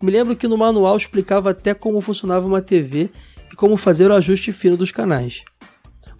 [0.01, 3.09] Me lembro que no manual explicava até como funcionava uma TV
[3.51, 5.43] e como fazer o ajuste fino dos canais.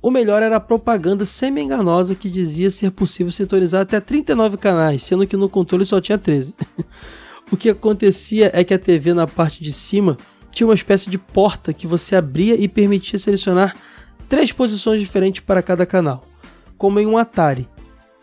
[0.01, 5.25] O melhor era a propaganda semi-enganosa que dizia ser possível sintonizar até 39 canais, sendo
[5.25, 6.53] que no controle só tinha 13.
[7.51, 10.17] o que acontecia é que a TV na parte de cima
[10.57, 13.75] tinha uma espécie de porta que você abria e permitia selecionar
[14.27, 16.25] três posições diferentes para cada canal,
[16.77, 17.69] como em um Atari.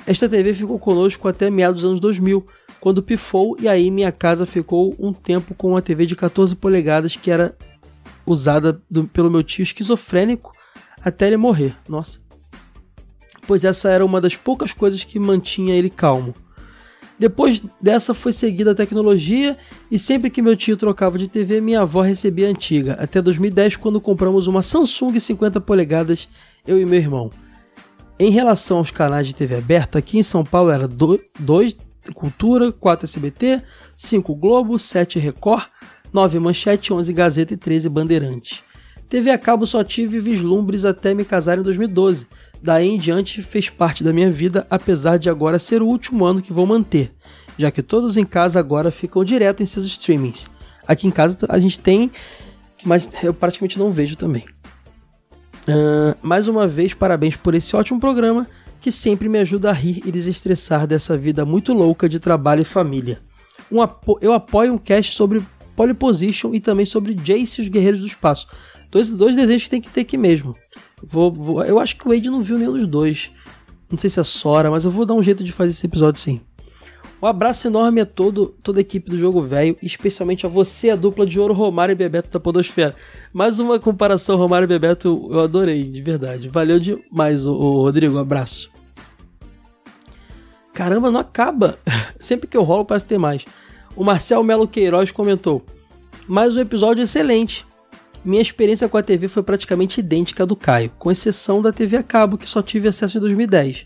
[0.05, 2.45] Esta TV ficou conosco até meados dos anos 2000,
[2.81, 7.15] quando pifou e aí minha casa ficou um tempo com uma TV de 14 polegadas
[7.15, 7.57] que era
[8.27, 10.53] usada do, pelo meu tio esquizofrênico
[11.05, 11.77] até ele morrer.
[11.89, 12.19] Nossa.
[13.47, 16.35] Pois essa era uma das poucas coisas que mantinha ele calmo.
[17.19, 19.57] Depois dessa foi seguida a tecnologia
[19.91, 23.77] e sempre que meu tio trocava de TV, minha avó recebia a antiga, até 2010
[23.77, 26.29] quando compramos uma Samsung 50 polegadas,
[26.67, 27.31] eu e meu irmão.
[28.19, 31.77] Em relação aos canais de TV aberta, aqui em São Paulo era 2
[32.13, 33.63] Cultura, 4 SBT,
[33.97, 35.65] 5 Globo, 7 Record,
[36.13, 38.63] 9 Manchete, 11 Gazeta e 13 Bandeirante.
[39.09, 42.27] TV a cabo só tive vislumbres até me casar em 2012.
[42.65, 46.41] Daí em diante fez parte da minha vida, apesar de agora ser o último ano
[46.41, 47.13] que vou manter,
[47.59, 50.47] já que todos em casa agora ficam direto em seus streamings.
[50.89, 52.11] Aqui em casa a gente tem,
[52.83, 54.47] mas eu praticamente não vejo também.
[55.69, 58.47] Uh, mais uma vez, parabéns por esse ótimo programa
[58.81, 62.65] que sempre me ajuda a rir e desestressar dessa vida muito louca de trabalho e
[62.65, 63.21] família.
[63.71, 65.43] Um apo eu apoio um cast sobre
[65.77, 68.49] Polyposition e também sobre Jace e os Guerreiros do Espaço.
[68.91, 70.57] Dois, dois desenhos que tem que ter aqui mesmo.
[71.09, 73.31] Vou, vou, eu acho que o Wade não viu nenhum dos dois.
[73.91, 76.21] Não sei se é Sora, mas eu vou dar um jeito de fazer esse episódio
[76.21, 76.41] sim.
[77.23, 80.97] Um abraço enorme a todo, toda a equipe do Jogo Velho, especialmente a você, a
[80.97, 82.95] dupla de ouro Romário e Bebeto da Podosfera.
[83.33, 86.51] Mais uma comparação Romário e Bebeto, eu adorei, de verdade.
[86.51, 88.71] Valeu demais, o, o Rodrigo, um abraço.
[90.75, 91.79] Caramba, não acaba.
[92.21, 93.45] Sempre que eu rolo parece ter mais.
[93.97, 95.65] O Marcel Melo Queiroz comentou:
[96.27, 97.65] Mais um episódio excelente.
[98.25, 101.99] Minha experiência com a TV foi praticamente idêntica à do Caio, com exceção da TV
[101.99, 103.85] a cabo, que só tive acesso em 2010.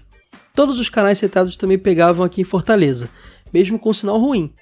[0.54, 3.08] Todos os canais citados também pegavam aqui em Fortaleza,
[3.52, 4.52] mesmo com sinal ruim,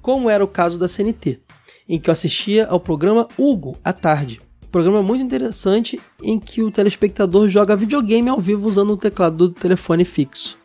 [0.00, 1.40] como era o caso da CNT,
[1.86, 4.40] em que eu assistia ao programa Hugo à tarde.
[4.72, 9.50] Programa muito interessante em que o telespectador joga videogame ao vivo usando o teclado do
[9.50, 10.58] telefone fixo.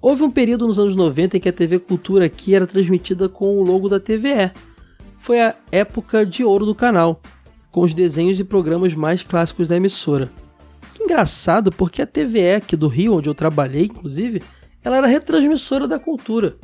[0.00, 3.58] Houve um período nos anos 90 em que a TV Cultura aqui era transmitida com
[3.58, 4.52] o logo da TVE.
[5.18, 7.20] Foi a época de ouro do canal,
[7.70, 10.30] com os desenhos e programas mais clássicos da emissora
[11.10, 14.42] engraçado porque a TVE aqui do Rio, onde eu trabalhei, inclusive,
[14.82, 16.56] ela era retransmissora da cultura.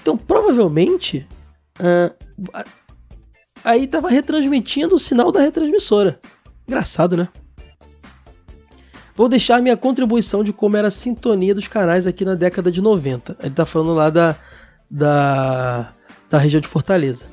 [0.00, 1.26] Então, provavelmente,
[1.80, 2.64] uh,
[3.64, 6.20] aí estava retransmitindo o sinal da retransmissora.
[6.66, 7.28] Engraçado, né?
[9.16, 12.80] Vou deixar minha contribuição de como era a sintonia dos canais aqui na década de
[12.80, 13.36] 90.
[13.40, 14.36] Ele está falando lá da,
[14.88, 15.92] da,
[16.30, 17.26] da região de Fortaleza.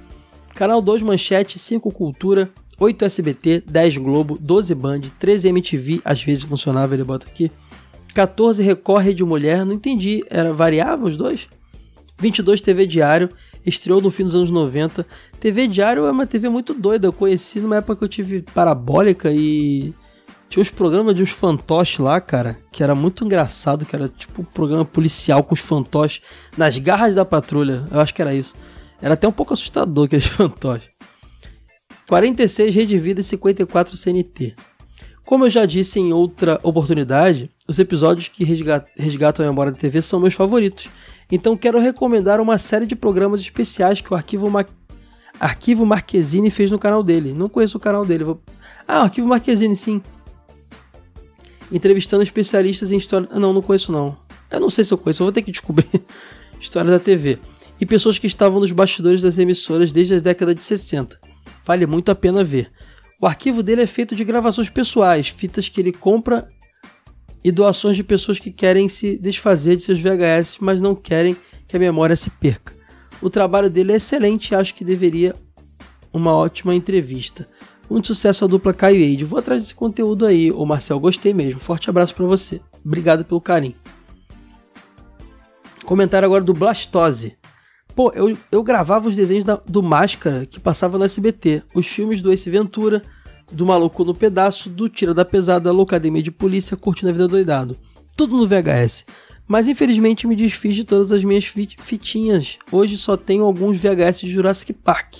[0.56, 2.50] Canal 2 Manchete, 5 Cultura,
[2.80, 7.52] 8 SBT, 10 Globo, 12 Band, 13 MTV, às vezes funcionava, ele bota aqui.
[8.14, 11.48] 14 Record de Mulher, não entendi, era variável os dois?
[12.18, 13.30] 22 TV Diário,
[13.66, 15.06] estreou no fim dos anos 90.
[15.40, 19.32] TV Diário é uma TV muito doida, eu conheci numa época que eu tive parabólica
[19.34, 19.94] e
[20.50, 24.42] tinha uns programas de uns fantoches lá, cara, que era muito engraçado, que era tipo
[24.42, 26.22] um programa policial com os fantoches
[26.58, 28.56] nas garras da patrulha, eu acho que era isso.
[29.02, 30.95] Era até um pouco assustador aqueles fantoches.
[32.08, 34.56] 46 Rede Vida e 54 CNT.
[35.24, 40.02] Como eu já disse em outra oportunidade, os episódios que resgatam a memória da TV
[40.02, 40.88] são meus favoritos.
[41.32, 44.64] Então quero recomendar uma série de programas especiais que o Arquivo, Ma...
[45.40, 47.34] Arquivo Marquezine fez no canal dele.
[47.34, 48.24] Não conheço o canal dele.
[48.24, 48.40] Vou...
[48.88, 50.00] Ah, Arquivo Marquezine, sim.
[51.72, 53.28] Entrevistando especialistas em história.
[53.34, 54.16] Não, não conheço não.
[54.52, 55.90] Eu não sei se eu conheço, eu vou ter que descobrir
[56.62, 57.40] história da TV.
[57.82, 61.25] E pessoas que estavam nos bastidores das emissoras desde a década de 60.
[61.66, 62.72] Vale muito a pena ver.
[63.20, 66.48] O arquivo dele é feito de gravações pessoais, fitas que ele compra
[67.44, 71.36] e doações de pessoas que querem se desfazer de seus VHS, mas não querem
[71.68, 72.74] que a memória se perca.
[73.22, 75.36] O trabalho dele é excelente e acho que deveria
[76.14, 77.48] uma ótima entrevista.
[77.90, 79.26] Muito sucesso à dupla Caio e Eide.
[79.26, 81.60] Vou atrás desse conteúdo aí, ô Marcel, gostei mesmo.
[81.60, 82.62] Forte abraço para você.
[82.84, 83.76] Obrigado pelo carinho.
[85.86, 87.38] Comentário agora do Blastose.
[87.96, 92.22] Pô, eu, eu gravava os desenhos da, do Máscara que passava no SBT, os filmes
[92.22, 93.02] do Ace Ventura,
[93.50, 97.78] do Maluco no Pedaço, do Tira da Pesada, Locademia de Polícia, Curtindo a Vida Doidado.
[98.18, 99.06] Tudo no VHS.
[99.48, 102.58] Mas infelizmente me desfiz de todas as minhas fitinhas.
[102.70, 105.20] Hoje só tenho alguns VHS de Jurassic Park.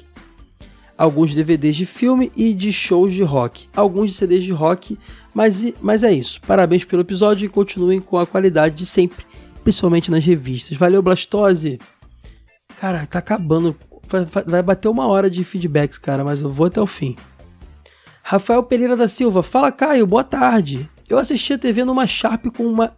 [0.98, 3.68] Alguns DVDs de filme e de shows de rock.
[3.76, 4.98] Alguns de CDs de rock.
[5.34, 6.42] Mas, mas é isso.
[6.42, 9.26] Parabéns pelo episódio e continuem com a qualidade de sempre.
[9.64, 10.78] Principalmente nas revistas.
[10.78, 11.80] Valeu, Blastose!
[12.86, 13.76] Cara, tá acabando.
[14.46, 17.16] Vai, bater uma hora de feedbacks, cara, mas eu vou até o fim.
[18.22, 20.88] Rafael Pereira da Silva, fala Caio, boa tarde.
[21.10, 22.96] Eu assisti a TV numa Sharp com, uma,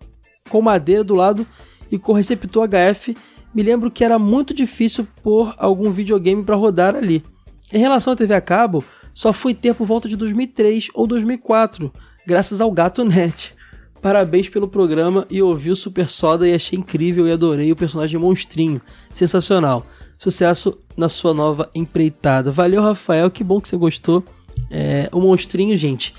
[0.49, 1.47] com madeira do lado
[1.89, 3.15] e com receptor HF.
[3.55, 7.23] Me lembro que era muito difícil pôr algum videogame para rodar ali.
[7.71, 8.83] Em relação à TV a cabo,
[9.13, 11.93] só fui ter por volta de 2003 ou 2004,
[12.27, 13.55] graças ao Gato Net.
[14.01, 18.19] Parabéns pelo programa e ouvi o Super Soda e achei incrível e adorei o personagem
[18.19, 18.81] monstrinho.
[19.13, 19.85] Sensacional.
[20.17, 22.51] Sucesso na sua nova empreitada.
[22.51, 24.23] Valeu, Rafael, que bom que você gostou.
[24.71, 26.13] É, o monstrinho, gente,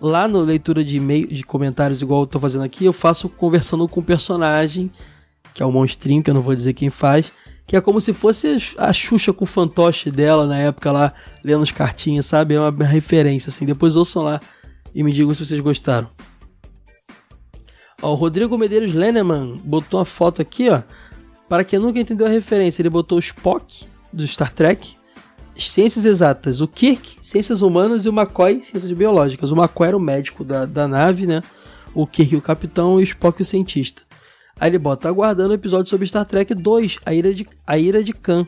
[0.00, 3.86] lá no leitura de e-mail, de comentários, igual eu tô fazendo aqui, eu faço conversando
[3.86, 4.90] com o personagem,
[5.54, 7.30] que é o monstrinho, que eu não vou dizer quem faz,
[7.66, 11.12] que é como se fosse a Xuxa com o fantoche dela na época lá,
[11.44, 12.54] lendo as cartinhas, sabe?
[12.54, 13.64] É uma referência, assim.
[13.64, 14.40] Depois ouçam lá
[14.94, 16.10] e me digam se vocês gostaram.
[18.02, 20.82] Ó, o Rodrigo Medeiros Lenneman botou uma foto aqui, ó.
[21.48, 24.96] Para quem nunca entendeu a referência, ele botou o Spock do Star Trek
[25.56, 29.52] ciências exatas, o Kirk, ciências humanas e o McCoy, ciências biológicas.
[29.52, 31.42] O McCoy era o médico da, da nave, né?
[31.94, 34.02] O Kirk, o capitão, e o Spock, o cientista.
[34.58, 38.02] Aí ele bota, aguardando o episódio sobre Star Trek 2, A Ira de, a Ira
[38.02, 38.46] de Khan.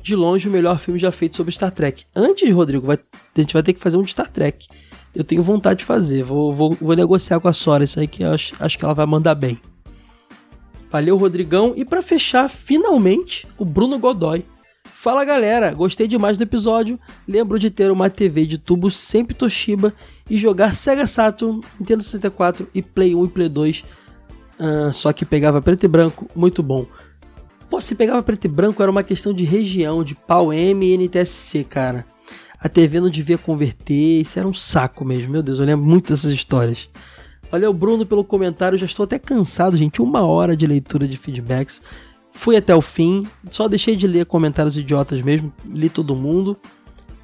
[0.00, 2.04] De longe, o melhor filme já feito sobre Star Trek.
[2.14, 4.68] Antes, Rodrigo, vai, a gente vai ter que fazer um de Star Trek.
[5.14, 6.22] Eu tenho vontade de fazer.
[6.22, 9.06] Vou, vou, vou negociar com a Sora isso aí que acho, acho que ela vai
[9.06, 9.58] mandar bem.
[10.90, 11.74] Valeu, Rodrigão.
[11.76, 14.44] E para fechar, finalmente, o Bruno Godoy.
[14.84, 16.98] Fala galera, gostei demais do episódio.
[17.26, 19.94] Lembro de ter uma TV de tubo sempre Toshiba
[20.28, 23.80] e jogar Sega Saturn, Nintendo 64 e Play 1 e Play 2.
[23.80, 23.84] Uh,
[24.58, 26.84] ah, só que pegava preto e branco, muito bom.
[27.70, 30.96] Pô, se pegava preto e branco era uma questão de região, de pau M e
[30.96, 32.04] NTSC, cara.
[32.60, 35.30] A TV não devia converter, isso era um saco mesmo.
[35.30, 36.88] Meu Deus, eu lembro muito dessas histórias.
[37.50, 38.76] Valeu, Bruno, pelo comentário.
[38.76, 40.02] Já estou até cansado, gente.
[40.02, 41.80] Uma hora de leitura de feedbacks.
[42.30, 46.56] Fui até o fim, só deixei de ler comentários idiotas mesmo, li todo mundo.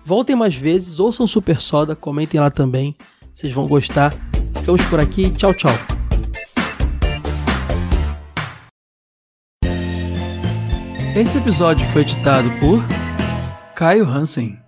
[0.04, 2.96] Voltem mais vezes, ouçam Super Soda, comentem lá também,
[3.32, 4.12] vocês vão gostar.
[4.58, 5.70] Ficamos por aqui, tchau, tchau.
[11.14, 12.82] Esse episódio foi editado por
[13.76, 14.63] Caio Hansen.